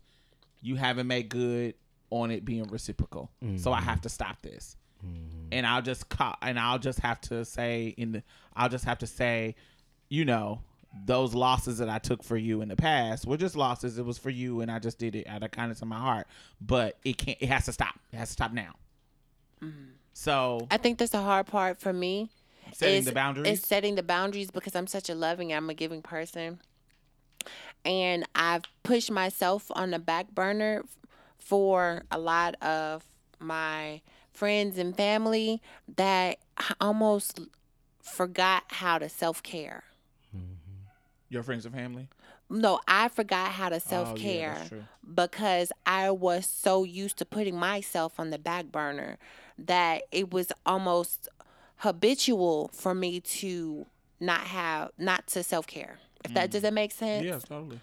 you 0.62 0.76
haven't 0.76 1.08
made 1.08 1.30
good 1.30 1.76
on 2.10 2.30
it 2.30 2.44
being 2.44 2.64
reciprocal. 2.68 3.32
So 3.56 3.72
I 3.72 3.80
have 3.80 4.02
to 4.02 4.10
stop 4.10 4.42
this. 4.42 4.76
Mm-hmm. 5.06 5.48
And 5.52 5.68
I'll 5.68 5.82
just 5.82 6.06
and 6.42 6.60
I'll 6.60 6.80
just 6.80 7.00
have 7.00 7.22
to 7.22 7.46
say 7.46 7.94
in 7.98 8.14
the 8.14 8.24
I'll 8.56 8.70
just 8.70 8.86
have 8.86 9.00
to 9.00 9.08
say, 9.08 9.56
you 10.10 10.26
know, 10.26 10.62
those 11.06 11.34
losses 11.34 11.80
that 11.80 11.90
I 11.90 12.00
took 12.00 12.24
for 12.24 12.38
you 12.38 12.62
in 12.62 12.70
the 12.70 12.76
past 12.76 13.26
were 13.26 13.38
just 13.38 13.56
losses. 13.56 13.98
It 13.98 14.06
was 14.06 14.18
for 14.18 14.30
you 14.30 14.62
and 14.62 14.72
I 14.72 14.80
just 14.80 15.00
did 15.00 15.16
it 15.16 15.28
out 15.28 15.44
of 15.44 15.52
kindness 15.52 15.82
of 15.82 15.88
my 15.88 16.00
heart. 16.00 16.28
But 16.62 16.98
it 17.04 17.18
can't 17.18 17.38
it 17.42 17.50
has 17.50 17.66
to 17.66 17.74
stop. 17.74 18.00
It 18.12 18.18
has 18.18 18.30
to 18.30 18.34
stop 18.34 18.54
now. 18.54 18.74
Mm-hmm. 19.62 19.92
So 20.14 20.68
I 20.72 20.78
think 20.78 21.00
that's 21.00 21.12
the 21.12 21.22
hard 21.22 21.48
part 21.48 21.80
for 21.80 21.92
me. 21.92 22.30
setting 22.74 23.00
is- 23.00 23.06
the 23.06 23.12
boundaries. 23.12 23.60
Is 23.60 23.62
setting 23.66 23.96
the 23.96 24.04
boundaries 24.04 24.52
because 24.52 24.76
I'm 24.76 24.88
such 24.88 25.10
a 25.10 25.16
loving, 25.16 25.54
I'm 25.54 25.70
a 25.70 25.74
giving 25.74 26.02
person. 26.02 26.60
And 27.86 28.26
I've 28.34 28.64
pushed 28.84 29.12
myself 29.12 29.70
on 29.72 29.92
the 29.92 30.00
back 30.00 30.32
burner 30.34 30.84
for 31.38 32.04
a 32.10 32.18
lot 32.18 32.56
of 32.62 33.04
my 33.40 34.02
friends 34.34 34.78
and 34.78 34.96
family 34.96 35.62
that 35.96 36.40
I 36.58 36.74
almost 36.82 37.40
forgot 38.02 38.64
how 38.68 38.98
to 38.98 39.10
self 39.10 39.42
care. 39.44 39.84
Mm-hmm. 40.36 40.44
Your 41.30 41.44
friends 41.44 41.66
and 41.66 41.74
family? 41.74 42.10
No, 42.50 42.80
I 42.88 43.08
forgot 43.08 43.52
how 43.54 43.70
to 43.70 43.78
Oh, 43.78 43.80
self 43.80 44.20
yeah, 44.20 44.24
care 44.24 44.56
that's 44.56 44.70
true. 44.70 44.84
because 45.16 45.72
I 45.86 46.12
was 46.12 46.46
so 46.46 46.84
used 46.84 47.18
to 47.18 47.26
putting 47.26 47.58
myself 47.58 48.20
on 48.20 48.30
the 48.30 48.38
back 48.38 48.66
burner 48.66 49.18
that 49.58 50.04
it 50.12 50.32
was 50.32 50.52
almost 50.66 51.30
habitual 51.78 52.70
for 52.74 52.94
me 52.94 53.20
to 53.20 53.86
not 54.20 54.42
have 54.42 54.92
not 54.98 55.28
to 55.28 55.44
self 55.44 55.68
care. 55.68 56.00
If 56.24 56.34
that 56.34 56.52
does 56.52 56.60
mm. 56.60 56.64
that 56.64 56.74
make 56.74 56.92
sense? 56.92 57.26
Yeah, 57.26 57.40
totally. 57.40 57.80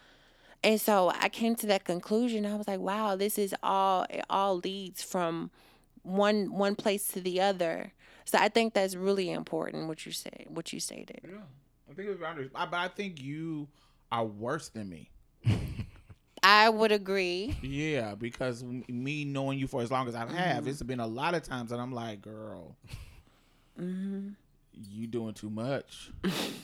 And 0.62 0.80
so 0.80 1.10
I 1.18 1.28
came 1.28 1.54
to 1.56 1.66
that 1.68 1.84
conclusion. 1.84 2.44
I 2.44 2.54
was 2.54 2.68
like, 2.68 2.80
wow, 2.80 3.16
this 3.16 3.38
is 3.38 3.54
all 3.62 4.06
it 4.10 4.24
all 4.28 4.58
leads 4.58 5.02
from 5.02 5.50
one 6.02 6.52
one 6.52 6.74
place 6.74 7.08
to 7.08 7.20
the 7.20 7.40
other. 7.40 7.92
So 8.24 8.38
I 8.38 8.48
think 8.48 8.74
that's 8.74 8.94
really 8.94 9.30
important 9.30 9.88
what 9.88 10.06
you 10.06 10.12
say 10.12 10.46
what 10.48 10.72
you 10.72 10.80
stated. 10.80 11.20
Yeah, 11.24 11.38
I 11.90 11.94
think 11.94 12.08
it's 12.08 12.20
boundaries. 12.20 12.50
I, 12.54 12.66
but 12.66 12.76
I 12.76 12.88
think 12.88 13.20
you 13.20 13.68
are 14.12 14.24
worse 14.24 14.68
than 14.68 14.88
me. 14.88 15.10
I 16.42 16.68
would 16.68 16.92
agree. 16.92 17.56
Yeah, 17.62 18.14
because 18.14 18.64
me 18.64 19.24
knowing 19.24 19.58
you 19.58 19.66
for 19.66 19.82
as 19.82 19.90
long 19.90 20.08
as 20.08 20.14
I 20.14 20.20
have, 20.20 20.62
mm-hmm. 20.62 20.68
it's 20.68 20.82
been 20.82 21.00
a 21.00 21.06
lot 21.06 21.34
of 21.34 21.42
times 21.42 21.70
that 21.70 21.78
I'm 21.78 21.92
like, 21.92 22.22
girl, 22.22 22.76
mm-hmm. 23.78 24.30
you 24.90 25.06
doing 25.06 25.34
too 25.34 25.50
much, 25.50 26.10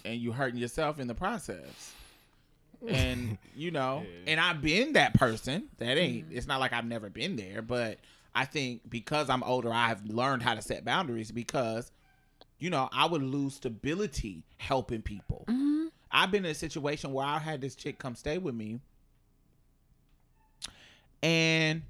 and 0.05 0.19
you 0.19 0.33
hurting 0.33 0.59
yourself 0.59 0.99
in 0.99 1.09
the 1.09 1.15
process. 1.15 1.93
And 2.87 3.39
you 3.55 3.71
know, 3.71 4.05
and 4.27 4.41
I've 4.41 4.63
been 4.63 4.95
that 4.95 5.15
person. 5.15 5.69
That 5.79 5.99
ain't. 5.99 6.29
Mm-hmm. 6.29 6.39
It's 6.39 6.47
not 6.47 6.61
like 6.61 6.73
I've 6.73 6.87
never 6.87 7.11
been 7.11 7.37
there, 7.37 7.61
but 7.61 7.99
I 8.37 8.45
think 8.45 8.83
because 8.89 9.31
I'm 9.31 9.43
older, 9.43 9.73
I've 9.73 10.05
learned 10.05 10.43
how 10.43 10.55
to 10.55 10.63
set 10.63 10.85
boundaries 10.85 11.33
because 11.33 11.91
you 12.59 12.71
know, 12.71 12.89
I 12.93 13.07
would 13.07 13.23
lose 13.23 13.55
stability 13.57 14.43
helping 14.57 15.03
people. 15.03 15.47
I've 16.11 16.31
been 16.31 16.45
in 16.45 16.51
a 16.51 16.55
situation 16.55 17.13
where 17.13 17.27
I 17.27 17.39
had 17.39 17.61
this 17.61 17.75
chick 17.75 17.99
come 17.99 18.15
stay 18.15 18.39
with 18.39 18.55
me, 18.55 18.81
and 21.23 21.83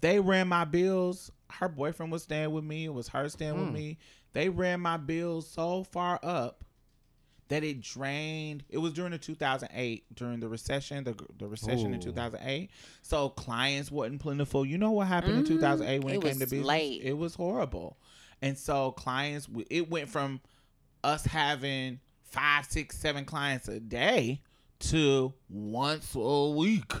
they 0.00 0.18
ran 0.18 0.48
my 0.48 0.64
bills. 0.64 1.30
Her 1.50 1.68
boyfriend 1.68 2.10
was 2.10 2.24
staying 2.24 2.50
with 2.50 2.64
me. 2.64 2.86
It 2.86 2.94
was 2.94 3.08
her 3.08 3.28
staying 3.28 3.54
with 3.58 3.68
Hmm. 3.68 3.74
me. 3.74 3.98
They 4.32 4.48
ran 4.48 4.80
my 4.80 4.96
bills 4.96 5.46
so 5.46 5.84
far 5.84 6.18
up 6.22 6.64
that 7.48 7.62
it 7.64 7.80
drained. 7.82 8.64
It 8.70 8.78
was 8.78 8.92
during 8.92 9.12
the 9.12 9.18
2008, 9.18 10.04
during 10.14 10.40
the 10.40 10.48
recession, 10.48 11.04
the 11.04 11.14
the 11.38 11.46
recession 11.48 11.92
in 11.92 12.00
2008. 12.00 12.70
So 13.02 13.28
clients 13.30 13.90
wasn't 13.90 14.20
plentiful. 14.20 14.64
You 14.64 14.78
know 14.78 14.90
what 14.92 15.06
happened 15.08 15.36
in 15.38 15.44
2008 15.44 16.02
when 16.04 16.14
Mm-hmm. 16.14 16.22
It 16.22 16.26
it, 16.26 16.30
came 16.30 16.38
to 16.40 16.46
business? 16.46 16.64
late. 16.66 17.02
It 17.02 17.18
was 17.18 17.34
horrible. 17.34 17.98
And 18.40 18.56
so 18.58 18.92
clients, 18.92 19.48
it 19.70 19.88
went 19.90 20.08
from 20.08 20.40
us 21.04 21.24
having 21.24 22.00
five, 22.24 22.64
six, 22.66 22.96
seven 22.98 23.24
clients 23.24 23.68
a 23.68 23.78
day 23.80 24.40
to 24.80 25.32
once 25.48 26.14
a 26.16 26.50
week, 26.50 26.92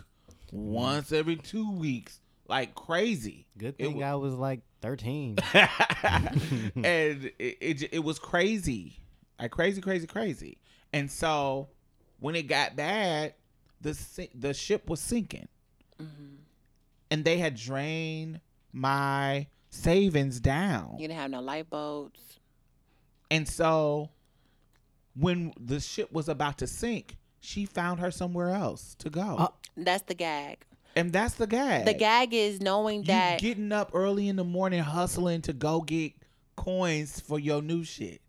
once 0.52 1.10
every 1.12 1.36
two 1.36 1.72
weeks, 1.72 2.20
like 2.46 2.74
crazy. 2.74 3.46
Good 3.58 3.76
thing 3.78 3.96
wa- 3.98 4.06
I 4.06 4.14
was 4.16 4.34
like 4.34 4.60
13. 4.82 5.38
and 6.02 7.30
it, 7.38 7.56
it 7.60 7.88
it 7.94 8.04
was 8.04 8.18
crazy, 8.18 8.98
like 9.40 9.50
crazy, 9.50 9.80
crazy, 9.80 10.06
crazy. 10.06 10.58
And 10.92 11.10
so 11.10 11.68
when 12.20 12.34
it 12.36 12.44
got 12.48 12.76
bad, 12.76 13.34
the 13.80 13.98
the 14.34 14.54
ship 14.54 14.88
was 14.88 15.00
sinking, 15.00 15.48
and 17.10 17.24
they 17.24 17.38
had 17.38 17.56
drained 17.56 18.40
my 18.72 19.46
savings 19.70 20.40
down. 20.40 20.94
You 20.98 21.08
didn't 21.08 21.20
have 21.20 21.30
no 21.30 21.40
lifeboats. 21.40 22.38
And 23.30 23.48
so 23.48 24.10
when 25.14 25.52
the 25.60 25.80
ship 25.80 26.12
was 26.12 26.28
about 26.28 26.58
to 26.58 26.66
sink, 26.66 27.16
she 27.40 27.64
found 27.66 28.00
her 28.00 28.10
somewhere 28.10 28.50
else 28.50 28.94
to 29.00 29.10
go. 29.10 29.36
Uh, 29.38 29.48
That's 29.76 30.02
the 30.04 30.14
gag. 30.14 30.64
and 30.96 31.12
that's 31.12 31.34
the 31.34 31.46
gag. 31.46 31.84
The 31.86 31.94
gag 31.94 32.32
is 32.34 32.60
knowing 32.60 33.00
you 33.00 33.06
that 33.06 33.40
getting 33.40 33.72
up 33.72 33.90
early 33.94 34.28
in 34.28 34.36
the 34.36 34.44
morning 34.44 34.80
hustling 34.80 35.42
to 35.42 35.52
go 35.52 35.80
get 35.80 36.12
coins 36.56 37.20
for 37.20 37.38
your 37.38 37.60
new 37.62 37.82
shit. 37.84 38.20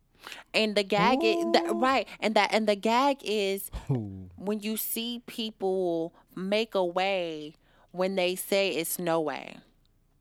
And 0.54 0.76
the 0.76 0.84
gag 0.84 1.20
is 1.24 1.46
that, 1.54 1.74
right 1.76 2.08
and 2.20 2.36
that 2.36 2.54
and 2.54 2.68
the 2.68 2.76
gag 2.76 3.18
is 3.24 3.70
Ooh. 3.90 4.30
when 4.38 4.60
you 4.60 4.78
see 4.78 5.22
people 5.26 6.14
make 6.36 6.76
a 6.76 6.86
way 6.86 7.56
when 7.94 8.16
they 8.16 8.36
say 8.36 8.72
it's 8.72 9.00
no 9.00 9.22
way. 9.22 9.56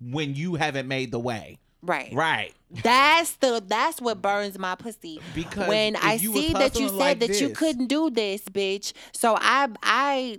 When 0.01 0.35
you 0.35 0.55
haven't 0.55 0.87
made 0.87 1.11
the 1.11 1.19
way. 1.19 1.59
Right. 1.83 2.13
Right. 2.13 2.55
That's 2.71 3.33
the 3.37 3.63
that's 3.67 4.01
what 4.01 4.23
burns 4.23 4.57
my 4.59 4.77
pussy. 4.77 5.21
Because 5.35 5.69
when 5.69 5.97
I 5.97 6.17
see 6.19 6.53
that 6.53 6.79
you 6.79 6.89
said 6.89 6.97
like 6.97 7.19
that 7.21 7.41
you 7.41 7.49
couldn't 7.51 7.89
do 7.89 8.09
this, 8.09 8.43
bitch. 8.43 8.93
So 9.13 9.37
I 9.41 9.69
I 9.83 10.39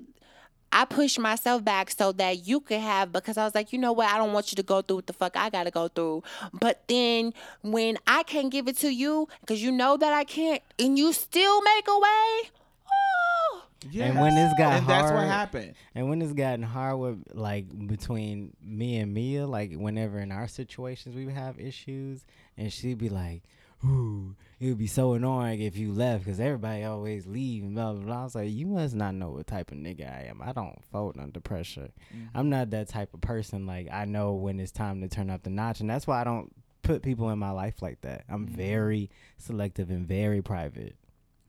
I 0.73 0.85
pushed 0.85 1.19
myself 1.19 1.63
back 1.63 1.91
so 1.91 2.11
that 2.13 2.47
you 2.47 2.59
could 2.59 2.81
have 2.81 3.11
because 3.11 3.37
I 3.37 3.45
was 3.45 3.53
like, 3.53 3.71
you 3.71 3.77
know 3.79 3.93
what, 3.93 4.09
I 4.09 4.17
don't 4.17 4.33
want 4.33 4.51
you 4.51 4.55
to 4.57 4.63
go 4.63 4.81
through 4.81 4.97
what 4.97 5.07
the 5.07 5.13
fuck 5.13 5.37
I 5.37 5.49
gotta 5.49 5.71
go 5.71 5.87
through. 5.87 6.23
But 6.51 6.81
then 6.87 7.33
when 7.61 7.97
I 8.07 8.23
can't 8.23 8.51
give 8.51 8.67
it 8.67 8.77
to 8.79 8.89
you 8.89 9.27
because 9.41 9.61
you 9.61 9.71
know 9.71 9.95
that 9.97 10.11
I 10.13 10.23
can't, 10.23 10.61
and 10.79 10.97
you 10.97 11.13
still 11.13 11.61
make 11.61 11.87
a 11.87 11.99
way. 11.99 12.49
Oh, 12.91 13.63
And 13.95 14.19
when 14.19 14.35
this 14.35 14.53
got 14.57 14.73
and 14.73 14.87
that's 14.87 15.11
what 15.11 15.25
happened. 15.25 15.75
And 15.93 16.09
when 16.09 16.21
it's 16.21 16.33
gotten 16.33 16.63
hard 16.63 16.97
with 16.97 17.23
like 17.33 17.65
between 17.87 18.55
me 18.63 18.97
and 18.97 19.13
Mia, 19.13 19.45
like 19.45 19.73
whenever 19.73 20.19
in 20.19 20.31
our 20.31 20.47
situations 20.47 21.15
we 21.15 21.25
would 21.25 21.35
have 21.35 21.59
issues, 21.59 22.25
and 22.57 22.71
she'd 22.73 22.97
be 22.97 23.09
like, 23.09 23.43
"Ooh, 23.85 24.35
it 24.63 24.69
would 24.69 24.77
be 24.77 24.87
so 24.87 25.13
annoying 25.13 25.61
if 25.61 25.77
you 25.77 25.91
left 25.91 26.23
because 26.23 26.39
everybody 26.39 26.83
always 26.83 27.27
leave." 27.27 27.63
And 27.63 27.75
blah 27.75 27.93
blah 27.93 28.03
blah. 28.03 28.21
I 28.21 28.23
was 28.23 28.35
like, 28.35 28.51
"You 28.51 28.67
must 28.67 28.95
not 28.95 29.15
know 29.15 29.31
what 29.31 29.47
type 29.47 29.71
of 29.71 29.77
nigga 29.77 30.09
I 30.09 30.23
am. 30.29 30.41
I 30.41 30.53
don't 30.53 30.83
fold 30.91 31.17
under 31.19 31.39
pressure. 31.39 31.89
Mm-hmm. 32.15 32.37
I'm 32.37 32.49
not 32.49 32.69
that 32.71 32.87
type 32.89 33.13
of 33.13 33.21
person. 33.21 33.65
Like 33.65 33.87
I 33.91 34.05
know 34.05 34.33
when 34.33 34.59
it's 34.59 34.71
time 34.71 35.01
to 35.01 35.07
turn 35.07 35.29
up 35.29 35.43
the 35.43 35.49
notch, 35.49 35.79
and 35.81 35.89
that's 35.89 36.07
why 36.07 36.21
I 36.21 36.23
don't 36.23 36.51
put 36.81 37.01
people 37.01 37.29
in 37.29 37.39
my 37.39 37.51
life 37.51 37.81
like 37.81 38.01
that. 38.01 38.25
I'm 38.29 38.45
mm-hmm. 38.45 38.55
very 38.55 39.09
selective 39.37 39.89
and 39.89 40.07
very 40.07 40.41
private, 40.41 40.95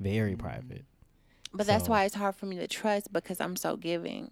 very 0.01 0.33
mm-hmm. 0.33 0.41
private. 0.41 0.85
but 1.53 1.67
that's 1.67 1.89
why 1.89 2.05
it's 2.05 2.15
hard 2.15 2.35
for 2.37 2.47
me 2.47 2.57
to 2.57 2.67
trust 2.67 3.13
because 3.13 3.41
I'm 3.41 3.57
so 3.57 3.77
giving. 3.77 4.31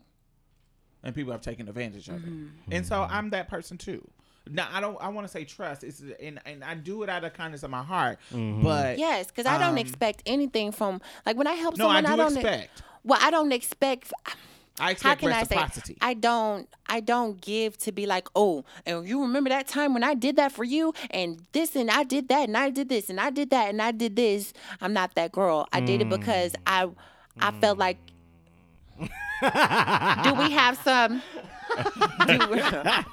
And 1.05 1.15
people 1.15 1.33
have 1.33 1.41
taken 1.41 1.69
advantage 1.69 2.09
of 2.09 2.17
Mm-hmm. 2.17 2.47
it. 2.69 2.77
And 2.77 2.87
so 2.87 3.03
I'm 3.03 3.31
that 3.31 3.49
person 3.49 3.77
too. 3.79 4.09
Now 4.51 4.69
I 4.73 4.81
don't 4.81 4.97
I 5.01 5.09
want 5.09 5.27
to 5.27 5.33
say 5.33 5.45
trust. 5.45 5.85
It's 5.85 6.03
and, 6.21 6.41
and 6.45 6.65
I 6.65 6.75
do 6.75 7.03
it 7.03 7.09
out 7.09 7.25
of 7.25 7.33
kindness 7.33 7.63
of 7.63 7.71
my 7.71 7.83
heart. 7.83 8.19
But 8.31 8.99
Yes, 8.99 9.29
because 9.29 9.47
I 9.47 9.59
don't 9.59 9.71
um, 9.71 9.79
expect 9.79 10.23
anything 10.27 10.73
from 10.73 11.01
like 11.25 11.37
when 11.37 11.47
I 11.47 11.53
help 11.55 11.77
no, 11.77 11.89
I 11.89 12.03
someone. 12.03 12.13
do 12.13 12.17
don't 12.17 12.37
expect. 12.37 12.83
Well, 13.05 13.19
I 13.23 13.31
don't 13.31 13.53
expect. 13.53 14.13
I 14.81 14.85
how 14.85 14.91
expect 14.91 15.21
can 15.21 15.33
I 15.33 15.43
say 15.45 15.57
reciprocity. 15.57 15.99
I 16.01 16.15
don't 16.15 16.69
I 16.87 17.01
don't 17.01 17.41
give 17.41 17.77
to 17.79 17.93
be 17.93 18.07
like 18.07 18.27
oh 18.35 18.65
and 18.87 19.07
you 19.07 19.21
remember 19.21 19.51
that 19.51 19.69
time 19.69 19.93
when 19.93 20.03
I 20.03 20.15
did 20.15 20.37
that 20.37 20.51
for 20.51 20.65
you 20.65 20.95
and 21.11 21.43
this 21.53 21.77
and 21.77 21.91
I 21.91 22.05
did 22.05 22.29
that 22.29 22.49
and 22.49 22.57
I 22.57 22.71
did 22.71 22.89
this 22.89 23.11
and 23.11 23.21
I 23.21 23.29
did 23.29 23.51
that 23.51 23.69
and 23.69 23.83
I 23.83 23.93
did 23.93 24.17
this 24.17 24.55
I'm 24.81 24.95
not 24.95 25.15
that 25.17 25.31
girl 25.31 25.69
I 25.75 25.81
did 25.81 26.01
it 26.01 26.09
because 26.09 26.55
I 26.67 26.89
I 27.39 27.51
felt 27.61 27.77
like 27.77 27.99
do 28.99 29.09
we 30.35 30.51
have 30.53 30.79
some 30.83 31.19
do 31.19 31.23
we, 32.29 32.63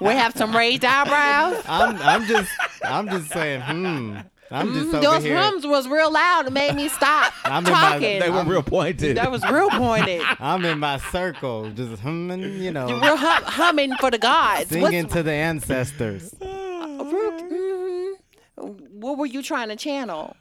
we 0.06 0.12
have 0.14 0.32
some 0.34 0.54
raised 0.56 0.84
eyebrows 0.84 1.62
I'm 1.68 1.96
I'm 2.02 2.24
just 2.26 2.50
I'm 2.84 3.08
just 3.08 3.30
saying, 3.30 3.60
hmm. 3.62 4.16
I'm 4.52 4.74
just 4.74 4.88
over 4.88 5.00
those 5.00 5.22
here. 5.22 5.36
hums 5.36 5.64
was 5.64 5.86
real 5.86 6.12
loud 6.12 6.46
and 6.46 6.54
made 6.54 6.74
me 6.74 6.88
stop 6.88 7.32
I'm 7.44 7.64
in 7.66 7.72
my- 7.72 7.78
talking 7.92 8.18
they 8.20 8.30
were 8.30 8.44
real 8.44 8.62
pointed. 8.64 9.16
that 9.16 9.30
was 9.30 9.42
real 9.48 9.70
pointed 9.70 10.22
I'm 10.40 10.64
in 10.64 10.78
my 10.80 10.98
circle, 10.98 11.70
just 11.70 12.00
humming, 12.02 12.40
you 12.60 12.72
know, 12.72 12.86
real 12.86 13.16
hum, 13.16 13.42
humming 13.44 13.94
for 14.00 14.10
the 14.10 14.18
gods 14.18 14.70
What's- 14.70 14.72
singing 14.72 15.06
to 15.08 15.22
the 15.22 15.32
ancestors. 15.32 16.34
Mhm. 16.40 18.14
What 18.56 19.16
were 19.18 19.26
you 19.26 19.42
trying 19.42 19.68
to 19.68 19.76
channel? 19.76 20.36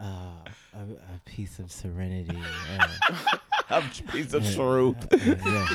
Uh, 0.00 0.04
a, 0.74 0.78
a 0.78 1.20
piece 1.24 1.58
of 1.60 1.70
serenity. 1.70 2.36
Uh, 2.78 2.88
a 3.70 3.82
piece 4.10 4.34
of 4.34 4.44
truth. 4.54 4.96
uh, 5.12 5.66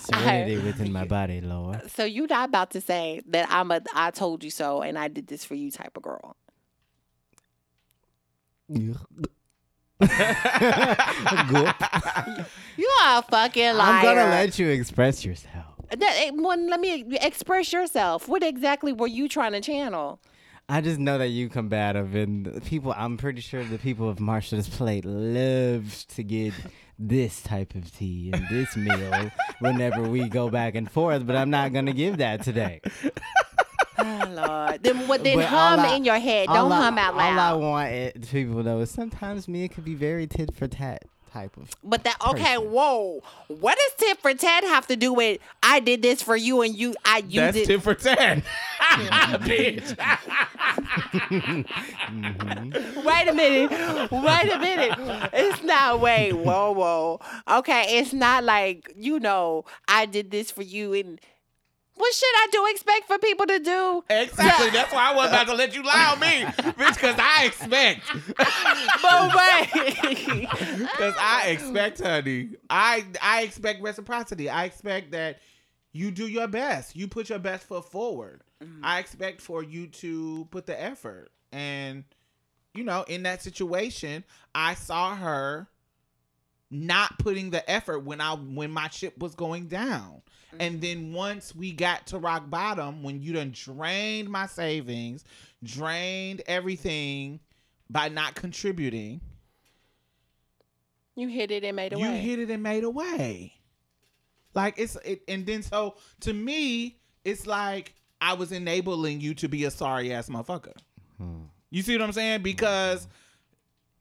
Serenity 0.00 0.58
within 0.58 0.92
my 0.92 1.04
body, 1.04 1.40
Lord. 1.40 1.82
So 1.90 2.04
you 2.04 2.26
not 2.26 2.48
about 2.48 2.70
to 2.72 2.80
say 2.80 3.22
that 3.28 3.46
I'm 3.50 3.70
a 3.70 3.80
I 3.94 4.10
told 4.10 4.42
you 4.44 4.50
so 4.50 4.82
and 4.82 4.98
I 4.98 5.08
did 5.08 5.26
this 5.26 5.44
for 5.44 5.54
you 5.54 5.70
type 5.70 5.96
of 5.96 6.02
girl. 6.02 6.36
You 12.76 12.90
are 13.02 13.18
a 13.18 13.22
fucking 13.22 13.74
liar. 13.74 13.92
I'm 13.92 14.04
gonna 14.04 14.30
let 14.30 14.58
you 14.58 14.68
express 14.68 15.24
yourself. 15.24 15.74
that, 15.90 16.00
eh, 16.02 16.30
one, 16.30 16.68
let 16.70 16.80
me 16.80 17.04
express 17.20 17.72
yourself. 17.72 18.28
What 18.28 18.42
exactly 18.42 18.92
were 18.92 19.06
you 19.06 19.28
trying 19.28 19.52
to 19.52 19.60
channel? 19.60 20.20
I 20.68 20.80
just 20.80 21.00
know 21.00 21.18
that 21.18 21.28
you 21.28 21.48
combative, 21.48 22.14
and 22.14 22.46
the 22.46 22.60
people. 22.60 22.94
I'm 22.96 23.16
pretty 23.16 23.40
sure 23.40 23.64
the 23.64 23.78
people 23.78 24.08
of 24.08 24.18
Marsha's 24.18 24.68
Plate 24.68 25.04
love 25.04 26.06
to 26.14 26.22
get 26.22 26.54
this 27.02 27.40
type 27.42 27.74
of 27.74 27.90
tea 27.96 28.30
and 28.32 28.46
this 28.50 28.76
meal 28.76 29.30
whenever 29.60 30.02
we 30.02 30.28
go 30.28 30.50
back 30.50 30.74
and 30.74 30.90
forth. 30.90 31.26
But 31.26 31.34
I'm 31.36 31.50
not 31.50 31.72
gonna 31.72 31.92
give 31.94 32.18
that 32.18 32.42
today. 32.42 32.80
Oh 33.98 34.24
Lord. 34.30 34.82
Then 34.82 35.08
what? 35.08 35.24
Then 35.24 35.38
But 35.38 35.46
hum 35.46 35.80
I- 35.80 35.94
in 35.94 36.04
your 36.04 36.18
head. 36.18 36.46
Don't 36.48 36.70
I- 36.70 36.76
hum 36.84 36.98
out 36.98 37.16
loud. 37.16 37.32
All 37.32 37.38
I 37.40 37.50
loud. 37.52 37.60
want 37.62 37.90
it, 37.92 38.28
people 38.30 38.56
to 38.56 38.62
know 38.62 38.80
is 38.80 38.90
sometimes 38.90 39.48
me 39.48 39.64
it 39.64 39.68
could 39.74 39.84
be 39.84 39.94
very 39.94 40.26
tit 40.26 40.54
for 40.54 40.68
tat 40.68 41.02
type 41.32 41.56
of. 41.56 41.70
But 41.82 42.04
that 42.04 42.16
okay. 42.28 42.56
person. 42.56 42.70
Whoa. 42.70 43.22
What 43.48 43.78
does 43.78 44.08
tit 44.08 44.18
for 44.18 44.34
tat 44.34 44.64
have 44.64 44.86
to 44.88 44.96
do 44.96 45.12
with? 45.12 45.40
I 45.62 45.80
did 45.80 46.02
this 46.02 46.22
for 46.22 46.36
you 46.36 46.62
and 46.62 46.76
you. 46.76 46.94
I 47.04 47.18
used 47.18 47.36
That's 47.36 47.56
it. 47.58 47.66
ten 47.66 47.80
for 47.80 47.94
ten. 47.94 48.42
Bitch. 48.80 49.96
Mm-hmm. 52.10 53.04
Wait 53.04 53.28
a 53.28 53.34
minute. 53.34 53.70
Wait 54.10 54.52
a 54.52 54.58
minute. 54.58 55.30
It's 55.32 55.62
not, 55.62 56.00
wait, 56.00 56.32
whoa, 56.32 56.72
whoa. 56.72 57.20
Okay, 57.48 57.98
it's 57.98 58.12
not 58.12 58.44
like, 58.44 58.92
you 58.96 59.20
know, 59.20 59.64
I 59.88 60.06
did 60.06 60.30
this 60.30 60.50
for 60.50 60.62
you 60.62 60.92
and 60.94 61.20
what 62.00 62.14
should 62.14 62.34
I 62.34 62.48
do 62.50 62.66
expect 62.70 63.06
for 63.06 63.18
people 63.18 63.46
to 63.46 63.58
do? 63.58 64.04
Exactly. 64.08 64.70
That's 64.70 64.92
why 64.92 65.10
I 65.12 65.14
wasn't 65.14 65.34
about 65.34 65.46
to 65.48 65.54
let 65.54 65.74
you 65.74 65.82
lie 65.82 66.12
on 66.12 66.20
me, 66.20 66.44
bitch. 66.72 66.94
Because 66.94 67.16
I 67.18 67.44
expect. 67.46 68.02
But 69.02 69.34
wait. 69.34 70.48
Because 70.80 71.14
I 71.18 71.48
expect, 71.48 72.00
honey. 72.00 72.50
I 72.68 73.04
I 73.22 73.42
expect 73.42 73.82
reciprocity. 73.82 74.48
I 74.48 74.64
expect 74.64 75.12
that 75.12 75.40
you 75.92 76.10
do 76.10 76.26
your 76.26 76.48
best. 76.48 76.96
You 76.96 77.08
put 77.08 77.28
your 77.28 77.38
best 77.38 77.66
foot 77.66 77.90
forward. 77.90 78.42
Mm-hmm. 78.62 78.84
I 78.84 78.98
expect 78.98 79.40
for 79.40 79.62
you 79.62 79.86
to 79.88 80.46
put 80.50 80.66
the 80.66 80.80
effort. 80.80 81.30
And 81.52 82.04
you 82.74 82.84
know, 82.84 83.04
in 83.08 83.24
that 83.24 83.42
situation, 83.42 84.24
I 84.54 84.74
saw 84.74 85.14
her 85.16 85.68
not 86.70 87.18
putting 87.18 87.50
the 87.50 87.68
effort 87.68 88.00
when 88.00 88.20
I 88.20 88.34
when 88.34 88.70
my 88.70 88.88
ship 88.88 89.18
was 89.18 89.34
going 89.34 89.66
down. 89.66 90.22
Mm-hmm. 90.52 90.60
And 90.60 90.80
then 90.80 91.12
once 91.12 91.54
we 91.54 91.72
got 91.72 92.06
to 92.08 92.18
rock 92.18 92.48
bottom, 92.50 93.02
when 93.02 93.20
you 93.22 93.32
done 93.32 93.52
drained 93.52 94.28
my 94.28 94.46
savings, 94.46 95.24
drained 95.62 96.42
everything, 96.46 97.40
by 97.88 98.08
not 98.08 98.34
contributing, 98.36 99.20
You 101.16 101.28
hit 101.28 101.50
it 101.50 101.64
and 101.64 101.74
made 101.76 101.92
away. 101.92 102.02
you 102.02 102.10
hit 102.10 102.38
it 102.38 102.50
and 102.50 102.62
made 102.62 102.84
away. 102.84 103.54
Like 104.54 104.74
it's 104.78 104.96
it, 105.04 105.22
and 105.28 105.46
then 105.46 105.62
so 105.62 105.96
to 106.20 106.32
me, 106.32 106.98
it's 107.24 107.46
like 107.46 107.94
I 108.20 108.34
was 108.34 108.52
enabling 108.52 109.20
you 109.20 109.34
to 109.34 109.48
be 109.48 109.64
a 109.64 109.70
sorry 109.70 110.12
ass 110.12 110.28
motherfucker. 110.28 110.76
Hmm. 111.18 111.42
You 111.70 111.82
see 111.82 111.96
what 111.96 112.02
I'm 112.02 112.12
saying? 112.12 112.42
Because 112.42 113.06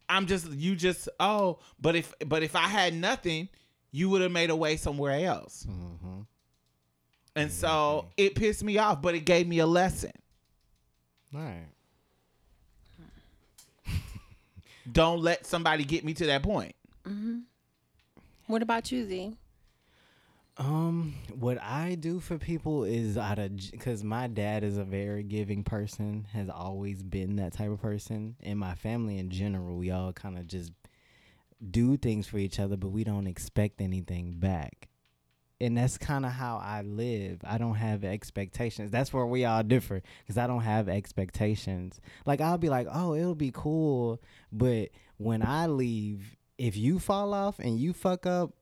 I'm 0.08 0.26
just 0.26 0.50
you 0.52 0.76
just 0.76 1.08
oh, 1.20 1.60
but 1.80 1.95
if 1.95 2.14
but 2.26 2.41
if 2.41 2.56
I 2.56 2.68
had 2.68 2.93
nothing, 2.95 3.50
you 3.91 4.10
would 4.10 4.22
have 4.22 4.32
made 4.32 4.50
a 4.50 4.56
way 4.56 4.76
somewhere 4.76 5.26
else. 5.26 5.68
Mm-hmm. 5.70 6.22
And 7.40 7.50
so 7.50 8.08
it 8.18 8.36
pissed 8.36 8.66
me 8.66 8.78
off, 8.80 9.02
but 9.02 9.16
it 9.16 9.22
gave 9.22 9.48
me 9.48 9.60
a 9.60 9.66
lesson. 9.66 10.12
All 11.34 11.40
right. 11.40 11.68
Don't 14.92 15.22
let 15.22 15.46
somebody 15.46 15.86
get 15.86 16.04
me 16.04 16.14
to 16.16 16.26
that 16.26 16.44
point. 16.44 16.76
what 18.48 18.62
about 18.62 18.92
you, 18.92 19.06
Z? 19.06 19.38
Um, 20.58 21.14
what 21.34 21.64
I 21.64 21.96
do 21.96 22.20
for 22.20 22.38
people 22.38 22.84
is 22.84 23.18
out 23.18 23.40
of 23.40 23.56
because 23.72 24.04
my 24.04 24.28
dad 24.28 24.66
is 24.66 24.78
a 24.78 24.84
very 24.84 25.24
giving 25.24 25.64
person, 25.64 26.28
has 26.34 26.50
always 26.50 27.02
been 27.02 27.38
that 27.38 27.54
type 27.54 27.72
of 27.72 27.82
person. 27.82 28.36
And 28.44 28.60
my 28.60 28.76
family 28.76 29.18
in 29.18 29.30
general, 29.30 29.78
we 29.78 29.92
all 29.92 30.12
kind 30.12 30.38
of 30.38 30.46
just 30.46 30.74
do 31.72 31.96
things 31.96 32.28
for 32.28 32.38
each 32.38 32.60
other, 32.60 32.76
but 32.76 32.90
we 32.90 33.06
don't 33.06 33.28
expect 33.28 33.80
anything 33.80 34.34
back. 34.34 34.89
And 35.62 35.78
that's 35.78 35.97
kind 35.97 36.26
of 36.26 36.32
how 36.32 36.62
I 36.64 36.84
live. 36.84 37.41
I 37.43 37.57
don't 37.57 37.76
have 37.76 38.05
expectations. 38.05 38.91
That's 38.91 39.12
where 39.12 39.26
we 39.26 39.43
all 39.43 39.62
differ 39.62 40.01
because 40.22 40.38
I 40.38 40.47
don't 40.47 40.62
have 40.62 40.88
expectations. 40.88 41.99
Like 42.26 42.39
I'll 42.39 42.57
be 42.57 42.70
like, 42.70 42.88
oh, 42.91 43.14
it'll 43.14 43.36
be 43.36 43.51
cool, 43.53 44.22
but 44.51 44.89
when 45.18 45.45
I 45.45 45.68
leave, 45.68 46.38
if 46.57 46.78
you 46.78 46.97
fall 46.97 47.34
off 47.34 47.60
and 47.60 47.78
you 47.78 47.91
fuck 47.91 48.26
up, 48.26 48.53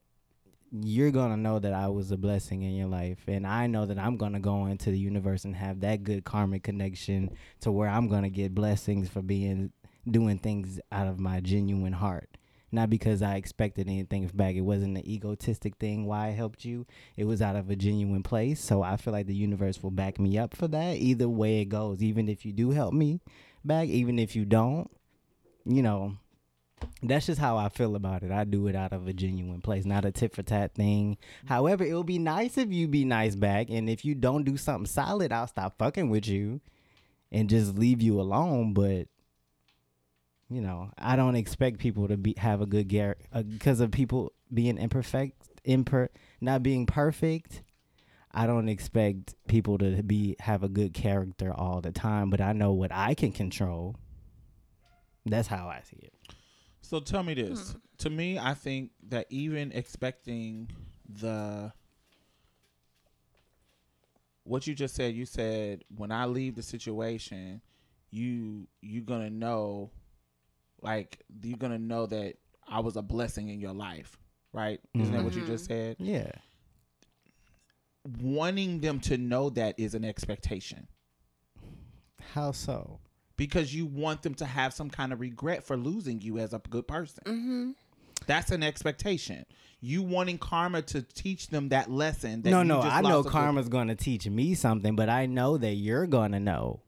you're 0.72 1.12
gonna 1.12 1.38
know 1.38 1.60
that 1.60 1.74
I 1.74 1.88
was 1.88 2.12
a 2.12 2.18
blessing 2.18 2.64
in 2.64 2.76
your 2.76 2.88
life, 2.88 3.20
and 3.28 3.48
I 3.48 3.68
know 3.68 3.86
that 3.86 3.98
I'm 3.98 4.18
gonna 4.18 4.40
go 4.40 4.66
into 4.66 4.92
the 4.92 5.00
universe 5.00 5.46
and 5.46 5.56
have 5.56 5.80
that 5.82 6.04
good 6.04 6.26
karmic 6.26 6.64
connection 6.64 7.32
to 7.62 7.72
where 7.72 7.88
I'm 7.88 8.08
gonna 8.10 8.30
get 8.30 8.54
blessings 8.54 9.08
for 9.08 9.22
being 9.22 9.72
doing 10.10 10.40
things 10.40 10.80
out 10.92 11.08
of 11.08 11.20
my 11.20 11.40
genuine 11.40 11.94
heart, 11.94 12.37
not 12.72 12.90
because 12.90 13.22
I 13.22 13.36
expected 13.36 13.88
anything 13.88 14.30
back. 14.34 14.56
It 14.56 14.62
wasn't 14.62 14.98
an 14.98 15.08
egotistic 15.08 15.76
thing 15.78 16.06
why 16.06 16.28
I 16.28 16.32
helped 16.32 16.66
you. 16.66 16.86
It 17.16 17.26
was 17.26 17.42
out 17.42 17.56
of 17.56 17.70
a 17.70 17.76
genuine 17.76 18.24
place. 18.24 18.60
So 18.60 18.82
I 18.82 18.98
feel 18.98 19.14
like 19.14 19.28
the 19.28 19.36
universe 19.36 19.82
will 19.82 19.92
back 19.92 20.20
me 20.20 20.38
up 20.38 20.56
for 20.56 20.68
that. 20.68 20.98
Either 20.98 21.30
way 21.30 21.62
it 21.62 21.66
goes, 21.66 22.02
even 22.02 22.28
if 22.28 22.46
you 22.46 22.52
do 22.52 22.72
help 22.72 22.94
me 22.94 23.22
back, 23.64 23.88
even 23.88 24.20
if 24.20 24.36
you 24.36 24.46
don't, 24.46 24.90
you 25.66 25.82
know, 25.82 26.18
that's 27.02 27.26
just 27.26 27.40
how 27.40 27.58
I 27.58 27.70
feel 27.70 27.96
about 27.96 28.24
it. 28.24 28.32
I 28.32 28.44
do 28.44 28.68
it 28.68 28.76
out 28.76 28.94
of 28.94 29.08
a 29.08 29.14
genuine 29.14 29.62
place, 29.62 29.86
not 29.86 30.06
a 30.06 30.12
tit 30.12 30.34
for 30.34 30.44
tat 30.44 30.76
thing. 30.76 31.18
However, 31.46 31.84
it 31.84 31.94
would 31.94 32.06
be 32.06 32.20
nice 32.20 32.58
if 32.58 32.72
you 32.72 32.88
be 32.88 33.06
nice 33.06 33.36
back, 33.36 33.70
and 33.70 33.90
if 33.90 34.06
you 34.06 34.16
don't 34.16 34.44
do 34.44 34.58
something 34.58 34.86
solid, 34.86 35.32
I'll 35.32 35.48
stop 35.48 35.78
fucking 35.78 36.10
with 36.10 36.28
you 36.28 36.62
and 37.32 37.50
just 37.50 37.78
leave 37.78 38.02
you 38.02 38.20
alone. 38.20 38.74
But 38.74 39.08
you 40.50 40.62
know, 40.62 40.92
I 40.98 41.16
don't 41.16 41.36
expect 41.36 41.80
people 41.80 42.08
to 42.08 42.18
be 42.18 42.34
have 42.38 42.62
a 42.62 42.66
good 42.66 42.88
gar 42.90 43.18
because 43.50 43.80
of 43.80 43.92
people 43.92 44.32
being 44.54 44.78
imperfect, 44.78 45.50
imper 45.66 46.10
not 46.40 46.64
being 46.64 46.86
perfect. 46.86 47.64
I 48.32 48.46
don't 48.46 48.70
expect 48.70 49.36
people 49.48 49.78
to 49.80 50.04
be 50.04 50.36
have 50.40 50.64
a 50.64 50.70
good 50.70 50.94
character 50.94 51.52
all 51.54 51.82
the 51.82 51.92
time, 51.92 52.30
but 52.30 52.40
I 52.40 52.54
know 52.54 52.72
what 52.74 52.92
I 52.92 53.14
can 53.14 53.32
control. 53.32 53.96
That's 55.26 55.48
how 55.48 55.68
I 55.68 55.82
see 55.84 55.98
it. 56.02 56.14
So 56.82 57.00
tell 57.00 57.24
me 57.24 57.34
this. 57.34 57.72
Hmm. 57.72 57.78
To 58.00 58.10
me, 58.10 58.40
I 58.40 58.54
think 58.54 58.92
that 59.10 59.26
even 59.30 59.72
expecting 59.74 60.70
the 61.10 61.74
what 64.44 64.66
you 64.66 64.76
just 64.76 64.96
said, 64.96 65.14
you 65.14 65.26
said 65.26 65.84
when 65.96 66.12
I 66.12 66.26
leave 66.26 66.56
the 66.56 66.64
situation, 66.64 67.62
you 68.12 68.68
you're 68.82 69.04
gonna 69.04 69.30
know 69.30 69.92
like 70.82 71.24
you're 71.42 71.58
gonna 71.58 71.80
know 71.80 72.06
that 72.06 72.36
I 72.68 72.80
was 72.82 72.96
a 72.98 73.02
blessing 73.02 73.50
in 73.50 73.60
your 73.60 73.74
life, 73.74 74.18
right? 74.54 74.80
Isn't 74.94 75.14
that 75.14 75.24
what 75.24 75.36
you 75.36 75.46
just 75.46 75.66
said? 75.66 75.98
Yeah. 76.00 76.32
Wanting 78.22 78.80
them 78.80 79.00
to 79.02 79.18
know 79.18 79.50
that 79.52 79.78
is 79.78 79.94
an 79.94 80.06
expectation 80.06 80.88
How 82.34 82.52
so? 82.52 83.00
because 83.36 83.74
you 83.76 83.86
want 83.86 84.22
them 84.24 84.34
to 84.36 84.46
have 84.46 84.74
some 84.74 84.90
kind 84.90 85.12
of 85.14 85.20
regret 85.20 85.64
for 85.64 85.76
losing 85.78 86.22
you 86.22 86.38
as 86.40 86.54
a 86.54 86.60
good 86.70 86.88
person. 86.88 87.24
Mm-hmm. 87.26 87.72
That's 88.26 88.50
an 88.52 88.64
expectation. 88.64 89.46
You 89.80 90.02
wanting 90.02 90.38
karma 90.40 90.82
to 90.84 91.02
teach 91.04 91.50
them 91.50 91.70
that 91.70 91.92
lesson. 91.92 92.42
That 92.42 92.50
no, 92.50 92.62
you 92.62 92.68
no, 92.68 92.82
just 92.82 92.96
I 92.96 93.02
know 93.02 93.10
lost 93.10 93.20
a 93.20 93.24
good- 93.24 93.32
karma's 93.34 93.70
going 93.70 93.90
to 93.90 93.96
teach 93.96 94.28
me 94.28 94.56
something, 94.56 94.96
but 94.96 95.08
I 95.10 95.28
know 95.28 95.58
that 95.58 95.74
you're 95.74 96.08
going 96.08 96.32
to 96.32 96.40
know. 96.40 96.82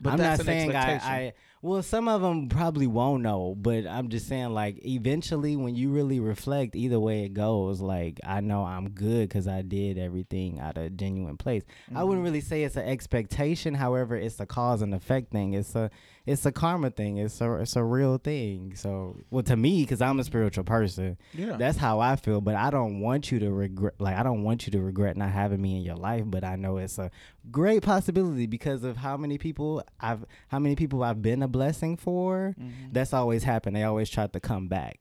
But 0.00 0.12
I'm 0.12 0.18
that's 0.18 0.44
not 0.44 0.52
an 0.54 0.60
saying 0.60 0.76
I. 0.76 0.92
I. 0.94 1.32
Well, 1.60 1.82
some 1.82 2.06
of 2.06 2.22
them 2.22 2.48
probably 2.48 2.86
won't 2.86 3.22
know, 3.24 3.54
but 3.56 3.84
I'm 3.84 4.10
just 4.10 4.28
saying, 4.28 4.50
like, 4.50 4.78
eventually, 4.86 5.56
when 5.56 5.74
you 5.74 5.90
really 5.90 6.20
reflect, 6.20 6.76
either 6.76 7.00
way 7.00 7.24
it 7.24 7.34
goes, 7.34 7.80
like, 7.80 8.20
I 8.24 8.40
know 8.40 8.62
I'm 8.64 8.90
good 8.90 9.28
because 9.28 9.48
I 9.48 9.62
did 9.62 9.98
everything 9.98 10.60
out 10.60 10.76
of 10.76 10.84
a 10.84 10.90
genuine 10.90 11.36
place. 11.36 11.64
I 11.66 11.94
Mm-hmm. 11.94 12.06
wouldn't 12.08 12.24
really 12.24 12.40
say 12.42 12.62
it's 12.62 12.76
an 12.76 12.86
expectation. 12.88 13.74
However, 13.74 14.14
it's 14.16 14.38
a 14.38 14.46
cause 14.46 14.82
and 14.82 14.94
effect 14.94 15.32
thing. 15.32 15.54
It's 15.54 15.74
a, 15.74 15.90
it's 16.28 16.44
a 16.46 16.52
karma 16.52 16.90
thing. 16.90 17.16
It's 17.16 17.40
a, 17.40 17.54
it's 17.54 17.74
a 17.76 17.82
real 17.82 18.18
thing. 18.18 18.74
So, 18.76 19.16
well, 19.30 19.42
to 19.44 19.56
me, 19.56 19.82
because 19.82 20.00
I'm 20.00 20.20
a 20.20 20.24
spiritual 20.24 20.64
person, 20.64 21.16
Yeah. 21.32 21.56
that's 21.56 21.78
how 21.78 22.00
I 22.00 22.16
feel. 22.16 22.40
But 22.40 22.54
I 22.54 22.70
don't 22.70 23.00
want 23.00 23.32
you 23.32 23.38
to 23.40 23.50
regret. 23.50 23.94
Like, 23.98 24.16
I 24.16 24.22
don't 24.22 24.42
want 24.42 24.66
you 24.66 24.72
to 24.72 24.80
regret 24.80 25.16
not 25.16 25.30
having 25.30 25.60
me 25.62 25.76
in 25.76 25.82
your 25.82 25.96
life. 25.96 26.24
But 26.26 26.44
I 26.44 26.56
know 26.56 26.76
it's 26.76 26.98
a 26.98 27.10
great 27.50 27.82
possibility 27.82 28.46
because 28.46 28.84
of 28.84 28.96
how 28.98 29.16
many 29.16 29.38
people 29.38 29.82
I've 30.00 30.24
how 30.48 30.58
many 30.58 30.76
people 30.76 31.02
I've 31.02 31.22
been 31.22 31.42
a 31.42 31.48
blessing 31.48 31.96
for. 31.96 32.54
Mm-hmm. 32.60 32.92
That's 32.92 33.12
always 33.12 33.42
happened. 33.44 33.74
They 33.76 33.84
always 33.84 34.10
try 34.10 34.26
to 34.26 34.40
come 34.40 34.68
back. 34.68 35.00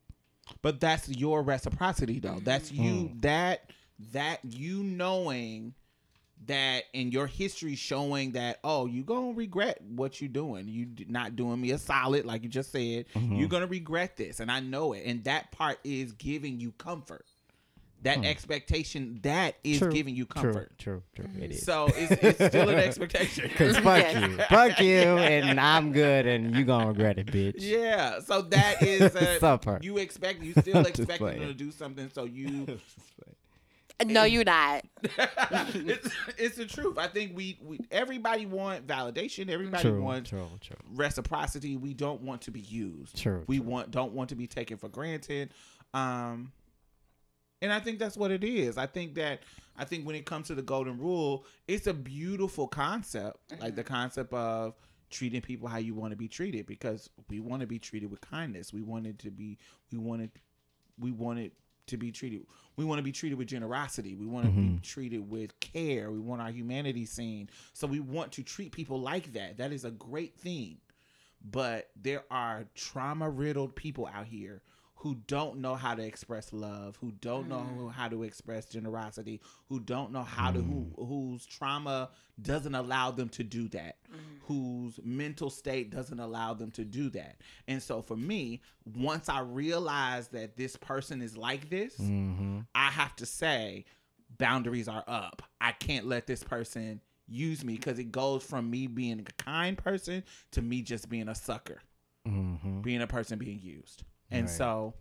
But 0.61 0.79
that's 0.79 1.09
your 1.09 1.43
reciprocity 1.43 2.19
though. 2.19 2.39
That's 2.41 2.71
you 2.71 2.91
Mm. 3.09 3.21
that 3.21 3.69
that 4.13 4.39
you 4.45 4.83
knowing 4.83 5.73
that 6.47 6.83
in 6.93 7.11
your 7.11 7.27
history 7.27 7.75
showing 7.75 8.31
that 8.31 8.59
oh 8.63 8.85
you 8.85 9.03
gonna 9.03 9.33
regret 9.33 9.79
what 9.95 10.19
you're 10.21 10.27
doing 10.29 10.67
you 10.67 10.87
not 11.07 11.35
doing 11.35 11.59
me 11.61 11.71
a 11.71 11.77
solid 11.77 12.25
like 12.25 12.43
you 12.43 12.49
just 12.49 12.71
said 12.71 13.05
Mm-hmm. 13.15 13.35
you're 13.35 13.49
gonna 13.49 13.67
regret 13.67 14.17
this 14.17 14.39
and 14.39 14.51
i 14.51 14.59
know 14.59 14.93
it 14.93 15.03
and 15.05 15.23
that 15.25 15.51
part 15.51 15.79
is 15.83 16.11
giving 16.13 16.59
you 16.59 16.71
comfort 16.73 17.25
that 18.03 18.23
expectation 18.23 19.19
that 19.23 19.55
is 19.63 19.79
Hmm. 19.79 19.85
True, 19.85 19.91
giving 19.91 20.15
you 20.15 20.25
comfort 20.27 20.71
True, 20.77 21.01
true, 21.15 21.25
true. 21.25 21.43
It 21.43 21.51
is. 21.51 21.65
so 21.65 21.87
it's, 21.87 22.11
it's 22.23 22.45
still 22.45 22.69
an 22.69 22.77
expectation 22.77 23.49
Cause 23.57 23.75
fuck 23.79 24.03
Yes. 24.03 24.21
you, 24.29 24.37
fuck 24.37 24.79
you, 24.79 24.87
and 25.17 25.59
I'm 25.59 25.91
good, 25.91 26.27
and 26.27 26.55
you 26.55 26.63
gonna 26.63 26.87
regret 26.89 27.17
it, 27.17 27.25
bitch. 27.25 27.55
Yeah, 27.57 28.19
so 28.19 28.43
that 28.43 28.83
is 28.83 29.13
a, 29.15 29.39
Some 29.39 29.59
you 29.81 29.97
expect 29.97 30.43
you 30.43 30.51
still 30.53 30.83
Just 30.83 30.89
expect 30.99 31.21
them 31.23 31.39
to 31.39 31.53
do 31.55 31.71
something, 31.71 32.09
so 32.13 32.25
you 32.25 32.79
No, 34.05 34.23
you're 34.25 34.43
not. 34.43 34.85
it's, 35.03 36.09
it's 36.37 36.55
the 36.57 36.65
truth. 36.65 36.97
I 36.97 37.07
think 37.07 37.35
we, 37.35 37.57
we 37.63 37.79
everybody 37.89 38.45
want 38.45 38.85
validation. 38.85 39.49
Everybody 39.49 39.81
True, 39.83 40.01
wants 40.01 40.29
true, 40.29 40.47
true. 40.61 40.75
reciprocity. 40.93 41.77
We 41.77 41.93
don't 41.93 42.21
want 42.21 42.41
to 42.41 42.51
be 42.51 42.59
used. 42.59 43.19
True, 43.19 43.43
We 43.47 43.57
true. 43.57 43.67
want 43.67 43.91
don't 43.91 44.13
want 44.13 44.29
to 44.29 44.35
be 44.35 44.45
taken 44.45 44.77
for 44.77 44.87
granted. 44.87 45.49
Um, 45.93 46.51
and 47.61 47.73
I 47.73 47.79
think 47.79 47.97
that's 47.97 48.15
what 48.15 48.29
it 48.29 48.43
is. 48.43 48.77
I 48.77 48.85
think 48.85 49.15
that 49.15 49.41
I 49.75 49.83
think 49.85 50.05
when 50.05 50.15
it 50.15 50.25
comes 50.25 50.47
to 50.47 50.55
the 50.55 50.61
golden 50.61 50.99
rule, 50.99 51.45
it's 51.67 51.87
a 51.87 51.93
beautiful 51.93 52.67
concept, 52.67 53.37
like 53.59 53.75
the 53.75 53.83
concept 53.83 54.31
of 54.33 54.75
treating 55.09 55.41
people 55.41 55.67
how 55.69 55.77
you 55.77 55.95
want 55.95 56.11
to 56.11 56.17
be 56.17 56.27
treated 56.27 56.65
because 56.67 57.09
we 57.29 57.39
want 57.39 57.61
to 57.61 57.67
be 57.67 57.79
treated 57.79 58.11
with 58.11 58.21
kindness. 58.21 58.73
We 58.73 58.81
wanted 58.83 59.17
to 59.19 59.31
be 59.31 59.57
we 59.91 59.97
wanted 59.97 60.29
we 60.99 61.11
wanted 61.11 61.51
to 61.87 61.97
be 61.97 62.11
treated 62.11 62.45
we 62.75 62.85
want 62.85 62.99
to 62.99 63.03
be 63.03 63.11
treated 63.11 63.39
with 63.39 63.47
generosity. 63.47 64.13
We 64.13 64.27
want 64.27 64.45
to 64.45 64.51
be 64.51 64.61
mm-hmm. 64.61 64.77
treated 64.83 65.31
with 65.31 65.59
care. 65.59 66.11
We 66.11 66.19
want 66.19 66.43
our 66.43 66.51
humanity 66.51 67.05
seen. 67.05 67.49
So 67.73 67.87
we 67.87 67.99
want 67.99 68.33
to 68.33 68.43
treat 68.43 68.71
people 68.71 69.01
like 69.01 69.33
that. 69.33 69.57
That 69.57 69.71
is 69.71 69.83
a 69.83 69.89
great 69.89 70.35
thing 70.35 70.77
but 71.43 71.89
there 72.01 72.23
are 72.31 72.65
trauma 72.75 73.29
riddled 73.29 73.75
people 73.75 74.09
out 74.13 74.25
here 74.25 74.61
who 74.97 75.15
don't 75.27 75.59
know 75.59 75.75
how 75.75 75.93
to 75.93 76.03
express 76.03 76.51
love, 76.51 76.97
who 77.01 77.11
don't 77.11 77.47
know 77.47 77.59
who- 77.59 77.89
how 77.89 78.07
to 78.07 78.23
express 78.23 78.65
generosity, 78.65 79.39
who 79.69 79.79
don't 79.79 80.11
know 80.11 80.23
how 80.23 80.51
to 80.51 80.61
who 80.61 80.85
mm. 80.85 81.07
whose 81.07 81.45
trauma 81.45 82.09
doesn't 82.41 82.73
allow 82.73 83.11
them 83.11 83.29
to 83.29 83.43
do 83.43 83.67
that, 83.69 83.97
mm. 84.11 84.17
whose 84.41 84.99
mental 85.03 85.49
state 85.49 85.91
doesn't 85.91 86.19
allow 86.19 86.53
them 86.53 86.71
to 86.71 86.83
do 86.83 87.09
that. 87.11 87.41
And 87.67 87.81
so 87.81 88.01
for 88.01 88.17
me, 88.17 88.61
once 88.85 89.29
I 89.29 89.41
realize 89.41 90.29
that 90.29 90.57
this 90.57 90.75
person 90.75 91.21
is 91.21 91.37
like 91.37 91.69
this, 91.69 91.95
mm-hmm. 91.97 92.61
I 92.73 92.89
have 92.89 93.15
to 93.17 93.25
say 93.25 93.85
boundaries 94.37 94.87
are 94.87 95.03
up. 95.07 95.43
I 95.61 95.73
can't 95.73 96.07
let 96.07 96.25
this 96.25 96.43
person 96.43 97.01
use 97.27 97.63
me 97.63 97.75
because 97.75 97.99
it 97.99 98.11
goes 98.11 98.43
from 98.43 98.69
me 98.69 98.87
being 98.87 99.19
a 99.19 99.43
kind 99.43 99.77
person 99.77 100.23
to 100.51 100.61
me 100.61 100.81
just 100.81 101.07
being 101.07 101.27
a 101.27 101.35
sucker. 101.35 101.81
Mhm. 102.27 102.81
being 102.81 103.01
a 103.01 103.07
person 103.07 103.39
being 103.39 103.59
used. 103.61 104.03
And 104.31 104.47
Right. 104.47 104.49
so 104.49 104.93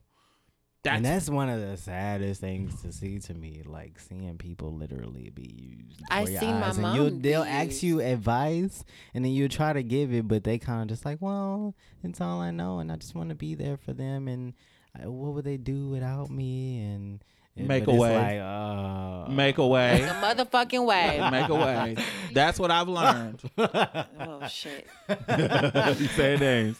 that's, 0.83 0.97
and 0.99 1.05
that's 1.05 1.29
one 1.29 1.49
of 1.49 1.61
the 1.61 1.77
saddest 1.77 2.41
things 2.41 2.81
to 2.83 2.93
see 2.93 3.19
to 3.19 3.35
me, 3.35 3.63
like 3.67 3.99
seeing 3.99 4.39
people 4.39 4.73
literally 4.73 5.31
be 5.31 5.77
used. 5.89 6.01
I 6.11 6.21
before 6.21 6.31
your 6.33 6.41
seen 6.41 6.61
my 6.61 6.73
mom 6.75 6.97
you'll- 6.97 7.11
be 7.11 7.19
They'll 7.19 7.43
ask 7.43 7.83
you 7.83 8.01
advice, 8.01 8.85
and 9.13 9.25
then 9.25 9.33
you 9.33 9.49
try 9.49 9.73
to 9.73 9.83
give 9.83 10.13
it, 10.15 10.29
but 10.29 10.45
they 10.45 10.59
kind 10.59 10.83
of 10.83 10.89
just 10.89 11.05
like, 11.05 11.19
well, 11.21 11.75
it's 12.05 12.21
all 12.21 12.41
I 12.41 12.53
know, 12.53 12.79
and 12.79 12.93
I 12.93 12.97
just 12.97 13.17
want 13.17 13.31
to 13.31 13.35
be 13.35 13.57
there 13.57 13.77
for 13.77 13.93
them. 13.95 14.29
And 14.29 14.55
I, 14.95 15.09
what 15.09 15.33
would 15.35 15.45
they 15.45 15.57
do 15.57 15.89
without 15.89 16.31
me? 16.31 16.81
And, 16.85 17.25
and 17.57 17.67
Make 17.67 17.87
but 17.87 17.93
a 17.93 17.97
way. 17.97 18.39
Like, 18.39 18.41
uh, 18.47 19.29
make 19.31 19.59
a 19.59 19.67
way. 19.67 20.03
The 20.03 20.07
motherfucking 20.45 20.87
way. 20.87 21.29
make 21.33 21.49
a 21.49 21.55
way. 21.55 21.97
That's 22.33 22.61
what 22.61 22.71
I've 22.71 22.87
learned. 22.89 23.41
oh 23.59 24.47
shit. 24.49 24.87
you 25.09 26.07
say 26.09 26.37
names. 26.39 26.77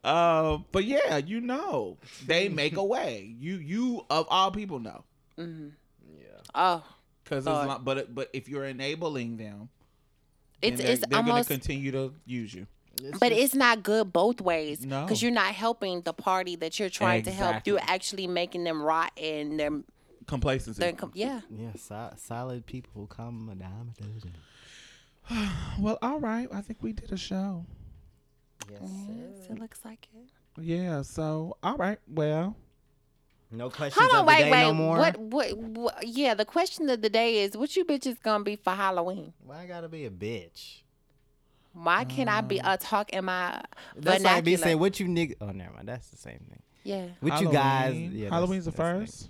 out. 0.03 0.53
um, 0.55 0.65
but 0.71 0.85
yeah, 0.85 1.17
you 1.17 1.41
know, 1.41 1.97
they 2.25 2.47
make 2.47 2.77
a 2.77 2.83
way. 2.83 3.35
You 3.39 3.55
you 3.57 4.05
of 4.09 4.25
all 4.29 4.51
people 4.51 4.79
know 4.79 5.03
Yeah. 5.37 5.43
Oh, 6.53 6.83
because 7.23 7.45
Lord. 7.45 7.67
not, 7.67 7.83
but 7.83 8.15
but 8.15 8.29
if 8.31 8.47
you're 8.47 8.63
enabling 8.65 9.35
them, 9.37 9.67
it's 10.61 10.77
then 10.77 10.85
they're, 10.85 10.93
it's 10.95 11.05
they're 11.07 11.23
gonna 11.23 11.43
continue 11.43 11.91
to 11.91 12.13
use 12.25 12.53
you. 12.53 12.67
But 13.19 13.33
it's 13.33 13.53
not 13.53 13.83
good 13.83 14.13
both 14.13 14.39
ways 14.39 14.85
No. 14.85 15.01
because 15.03 15.21
you're 15.21 15.29
not 15.29 15.53
helping 15.53 15.99
the 16.03 16.13
party 16.13 16.55
that 16.55 16.79
you're 16.79 16.87
trying 16.89 17.23
to 17.23 17.31
help. 17.31 17.49
Exactly. 17.49 17.71
You're 17.73 17.81
actually 17.85 18.27
making 18.27 18.63
them 18.63 18.81
rot 18.81 19.11
and 19.21 19.59
they're, 19.59 19.81
Complacency. 20.27 20.79
they're 20.79 20.93
com- 20.93 21.11
yeah. 21.13 21.41
yeah, 21.51 21.71
so, 21.77 22.13
solid 22.15 22.65
people 22.65 23.05
come 23.07 23.49
a 23.51 23.55
dime 23.55 23.91
a 23.99 24.01
dozen. 24.01 24.37
well, 25.79 25.97
all 26.01 26.19
right. 26.19 26.47
I 26.53 26.61
think 26.61 26.79
we 26.81 26.93
did 26.93 27.11
a 27.11 27.17
show. 27.17 27.65
Yes. 28.69 28.81
Yes, 28.81 29.49
it 29.49 29.59
looks 29.59 29.79
like 29.85 30.07
it. 30.13 30.29
Yeah. 30.61 31.01
So 31.01 31.57
all 31.63 31.77
right. 31.77 31.99
Well, 32.07 32.55
No 33.51 33.69
questions 33.69 34.01
Hold 34.01 34.11
on, 34.13 34.19
of 34.21 34.25
the 34.25 34.29
wait, 34.33 34.43
day 34.45 34.51
wait. 34.51 34.61
no 34.61 34.73
more. 34.73 34.97
What, 34.97 35.17
what, 35.19 35.57
what? 35.57 36.07
Yeah, 36.07 36.33
the 36.33 36.45
question 36.45 36.89
of 36.89 37.01
the 37.01 37.09
day 37.09 37.43
is, 37.43 37.55
what 37.55 37.75
you 37.75 37.85
bitches 37.85 38.21
gonna 38.21 38.43
be 38.43 38.55
for 38.55 38.71
Halloween? 38.71 39.33
Why 39.43 39.63
I 39.63 39.65
gotta 39.67 39.89
be 39.89 40.05
a 40.05 40.09
bitch? 40.09 40.81
Why 41.73 42.05
can't 42.05 42.29
I 42.29 42.41
be 42.41 42.61
uh. 42.61 42.75
a 42.75 42.77
talk 42.77 43.09
in 43.11 43.25
my 43.25 43.61
That's 43.97 44.23
like 44.23 44.45
me 44.45 44.55
saying, 44.55 44.79
"What 44.79 44.99
you 44.99 45.07
nigga?" 45.07 45.35
Oh, 45.41 45.51
never 45.51 45.73
mind. 45.73 45.87
That's 45.89 46.07
the 46.07 46.17
same 46.17 46.39
thing. 46.49 46.61
yeah, 46.83 47.07
What 47.19 47.41
you 47.41 47.51
guys? 47.51 47.95
Yeah, 47.95 48.29
Halloween's 48.29 48.65
the 48.65 48.71
that's 48.71 49.27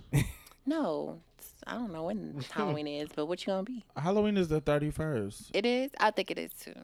no, 0.66 1.20
I 1.66 1.74
don't 1.74 1.92
know 1.92 2.04
when 2.04 2.44
Halloween 2.52 2.86
is, 2.86 3.08
but 3.14 3.26
what 3.26 3.40
you 3.42 3.46
gonna 3.52 3.62
be? 3.64 3.84
Halloween 3.96 4.36
is 4.36 4.48
the 4.48 4.60
thirty 4.60 4.90
first. 4.90 5.50
It 5.54 5.66
is. 5.66 5.90
I 5.98 6.10
think 6.10 6.30
it 6.30 6.38
is 6.38 6.52
too. 6.52 6.74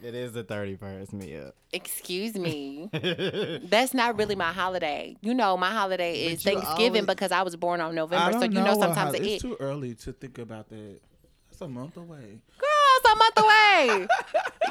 It 0.00 0.14
is 0.14 0.32
the 0.32 0.44
thirty 0.44 0.76
first, 0.76 1.12
Mia. 1.12 1.52
Excuse 1.72 2.34
me. 2.36 2.88
That's 3.64 3.94
not 3.94 4.16
really 4.16 4.36
my 4.36 4.52
holiday. 4.52 5.16
You 5.22 5.34
know, 5.34 5.56
my 5.56 5.70
holiday 5.72 6.26
is 6.26 6.44
But 6.44 6.52
you 6.54 6.60
Thanksgiving 6.60 7.00
always- 7.02 7.06
because 7.06 7.32
I 7.32 7.42
was 7.42 7.56
born 7.56 7.80
on 7.80 7.92
I 7.92 7.94
November. 7.94 8.30
don't 8.32 8.40
So 8.40 8.46
you 8.46 8.64
know, 8.64 8.76
what 8.76 8.80
sometimes 8.94 9.16
hol- 9.16 9.24
it, 9.26 9.32
it's 9.32 9.42
too 9.42 9.56
early 9.58 9.94
to 9.96 10.12
think 10.12 10.38
about 10.38 10.68
that. 10.68 11.00
That's 11.50 11.62
a 11.62 11.68
month 11.68 11.96
away. 11.96 12.06
girl, 12.18 12.28
it's 12.28 12.67
a 13.12 13.16
month 13.16 13.38
away. 13.38 14.06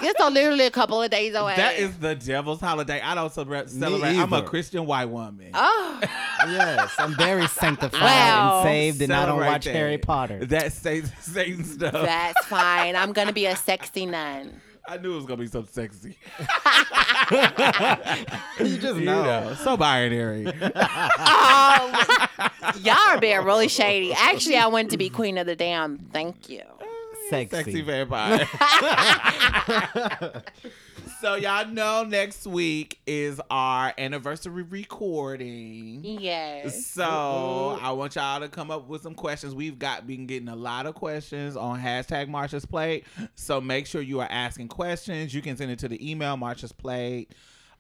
it's 0.04 0.20
a, 0.20 0.30
literally 0.30 0.66
a 0.66 0.72
couple 0.72 1.02
of 1.02 1.10
days 1.12 1.34
away. 1.36 1.56
That 1.56 1.78
is 1.78 1.98
the 1.98 2.16
devil's 2.16 2.60
holiday. 2.62 3.02
I 3.02 3.16
don't 3.16 3.32
celebrate. 3.32 3.68
I'm 3.82 4.34
a. 4.34 4.42
Christian 4.44 4.86
white 4.86 5.06
woman. 5.06 5.52
Oh, 5.54 6.00
yes, 6.48 6.94
I'm 7.00 7.16
very 7.16 7.48
sanctified 7.48 8.02
Wow. 8.02 8.60
and 8.60 8.66
saved, 8.68 9.02
and 9.02 9.12
I 9.14 9.26
don't 9.26 9.38
watch 9.40 9.66
that. 9.66 9.74
Harry 9.76 9.98
Potter. 9.98 10.46
That's 10.46 10.76
Satan, 10.76 11.12
Satan 11.20 11.64
stuff. 11.64 11.94
that's 11.94 12.46
fine. 12.46 12.96
I'm 12.96 13.12
gonna 13.14 13.34
be 13.34 13.46
a 13.46 13.56
sexy 13.56 14.06
nun. 14.06 14.62
I 14.90 14.98
knew 14.98 15.12
it 15.14 15.16
was 15.18 15.26
gonna 15.26 15.42
be 15.42 15.48
so 15.48 15.64
sexy. 15.70 16.18
you 17.30 18.78
just 18.78 18.96
You 19.00 19.06
know. 19.06 19.24
know, 19.24 19.54
so 19.56 19.76
binary. 19.76 20.48
Oh, 21.20 22.06
y'all 22.82 22.96
are 23.10 23.20
being 23.20 23.42
really 23.44 23.68
shady. 23.68 24.14
Actually, 24.14 24.58
I 24.58 24.68
wanted 24.68 24.92
to 24.92 24.98
be 24.98 25.10
queen 25.10 25.38
of 25.38 25.46
the 25.46 25.56
damn. 25.58 25.98
Thank 26.14 26.48
you. 26.50 26.62
Sexy. 27.30 27.56
Sexy 27.56 27.82
vampire. 27.82 28.48
so 31.22 31.36
y'all 31.36 31.68
know 31.68 32.04
next 32.04 32.48
week 32.48 33.00
is 33.06 33.42
our 33.50 33.94
anniversary 33.98 34.64
recording. 34.64 36.02
Yes. 36.04 36.86
So 36.86 37.80
I 37.82 37.92
want 37.92 38.16
y'all 38.16 38.40
to 38.40 38.48
come 38.48 38.72
up 38.72 38.88
with 38.88 39.02
some 39.02 39.16
questions. 39.16 39.54
We've 39.54 39.78
got 39.78 40.08
been 40.08 40.26
getting 40.26 40.50
a 40.50 40.56
lot 40.56 40.86
of 40.86 40.96
questions 40.96 41.58
on 41.58 41.80
hashtag 41.80 42.30
Marsha's 42.30 42.66
Plate. 42.66 43.06
So 43.36 43.60
make 43.60 43.88
sure 43.88 44.02
you 44.02 44.20
are 44.22 44.30
asking 44.30 44.70
questions. 44.70 45.34
You 45.34 45.42
can 45.42 45.58
send 45.58 45.72
it 45.72 45.80
to 45.80 45.88
the 45.88 46.12
email 46.12 46.38
Marsha's 46.38 46.72
Plate 46.72 47.34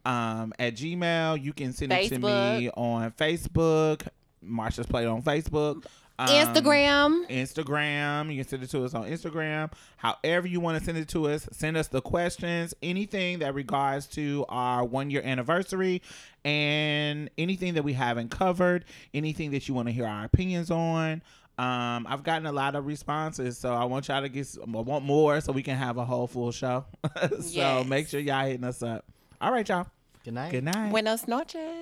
um, 0.05 0.53
at 0.59 0.75
Gmail. 0.75 1.43
You 1.43 1.53
can 1.53 1.73
send 1.73 1.91
it 1.93 2.09
to 2.09 2.19
me 2.19 2.69
on 2.71 3.11
Facebook. 3.11 4.07
Marsha's 4.43 4.85
Plate 4.85 5.05
on 5.05 5.21
Facebook. 5.21 5.85
Um, 6.19 6.27
Instagram. 6.29 7.29
Instagram. 7.29 8.31
You 8.33 8.41
can 8.41 8.47
send 8.49 8.63
it 8.63 8.69
to 8.71 8.83
us 8.83 8.93
on 8.95 9.03
Instagram. 9.03 9.71
However 9.97 10.47
you 10.47 10.59
want 10.59 10.79
to 10.79 10.83
send 10.83 10.97
it 10.97 11.07
to 11.09 11.27
us, 11.27 11.47
send 11.51 11.77
us 11.77 11.89
the 11.89 12.01
questions, 12.01 12.73
anything 12.81 13.39
that 13.39 13.53
regards 13.53 14.07
to 14.07 14.43
our 14.49 14.83
one 14.83 15.11
year 15.11 15.21
anniversary 15.23 16.01
and 16.43 17.29
anything 17.37 17.75
that 17.75 17.83
we 17.83 17.93
haven't 17.93 18.29
covered, 18.31 18.85
anything 19.13 19.51
that 19.51 19.67
you 19.67 19.73
want 19.75 19.87
to 19.89 19.91
hear 19.91 20.07
our 20.07 20.25
opinions 20.25 20.71
on. 20.71 21.21
Um, 21.59 22.05
I've 22.07 22.23
gotten 22.23 22.45
a 22.45 22.51
lot 22.51 22.75
of 22.75 22.85
responses, 22.85 23.57
so 23.57 23.73
I 23.73 23.85
want 23.85 24.07
y'all 24.07 24.21
to 24.21 24.29
get 24.29 24.45
some, 24.47 24.75
I 24.75 24.81
want 24.81 25.03
more 25.05 25.41
so 25.41 25.51
we 25.51 25.63
can 25.63 25.75
have 25.75 25.97
a 25.97 26.05
whole 26.05 26.27
full 26.27 26.51
show. 26.51 26.85
so 27.19 27.37
Yes. 27.49 27.85
make 27.87 28.07
sure 28.07 28.19
y'all 28.19 28.45
hitting 28.45 28.63
us 28.63 28.81
up. 28.83 29.05
All 29.41 29.51
right, 29.51 29.67
y'all. 29.67 29.87
Good 30.23 30.35
night. 30.35 30.51
Good 30.51 30.63
night. 30.63 30.89
Buenos 30.91 31.27
noches. 31.27 31.81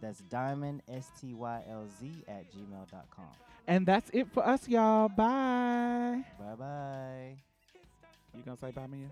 That's 0.00 0.20
diamond, 0.20 0.82
S 0.88 1.10
T 1.20 1.34
Y 1.34 1.62
L 1.70 1.86
Z, 2.00 2.24
at 2.28 2.50
gmail.com. 2.52 3.26
And 3.66 3.86
that's 3.86 4.10
it 4.12 4.28
for 4.32 4.46
us, 4.46 4.68
y'all. 4.68 5.08
Bye. 5.08 6.24
Bye 6.38 6.54
bye. 6.58 7.36
You 8.36 8.42
gonna 8.44 8.58
say 8.58 8.70
bye, 8.70 8.86
Mia? 8.86 9.08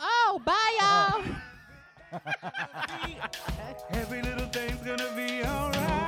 Oh, 0.00 0.40
bye, 0.44 0.78
y'all. 0.80 2.20
Every 3.90 4.22
little 4.22 4.46
thing's 4.46 4.76
gonna 4.82 5.12
be 5.16 5.44
alright. 5.44 6.04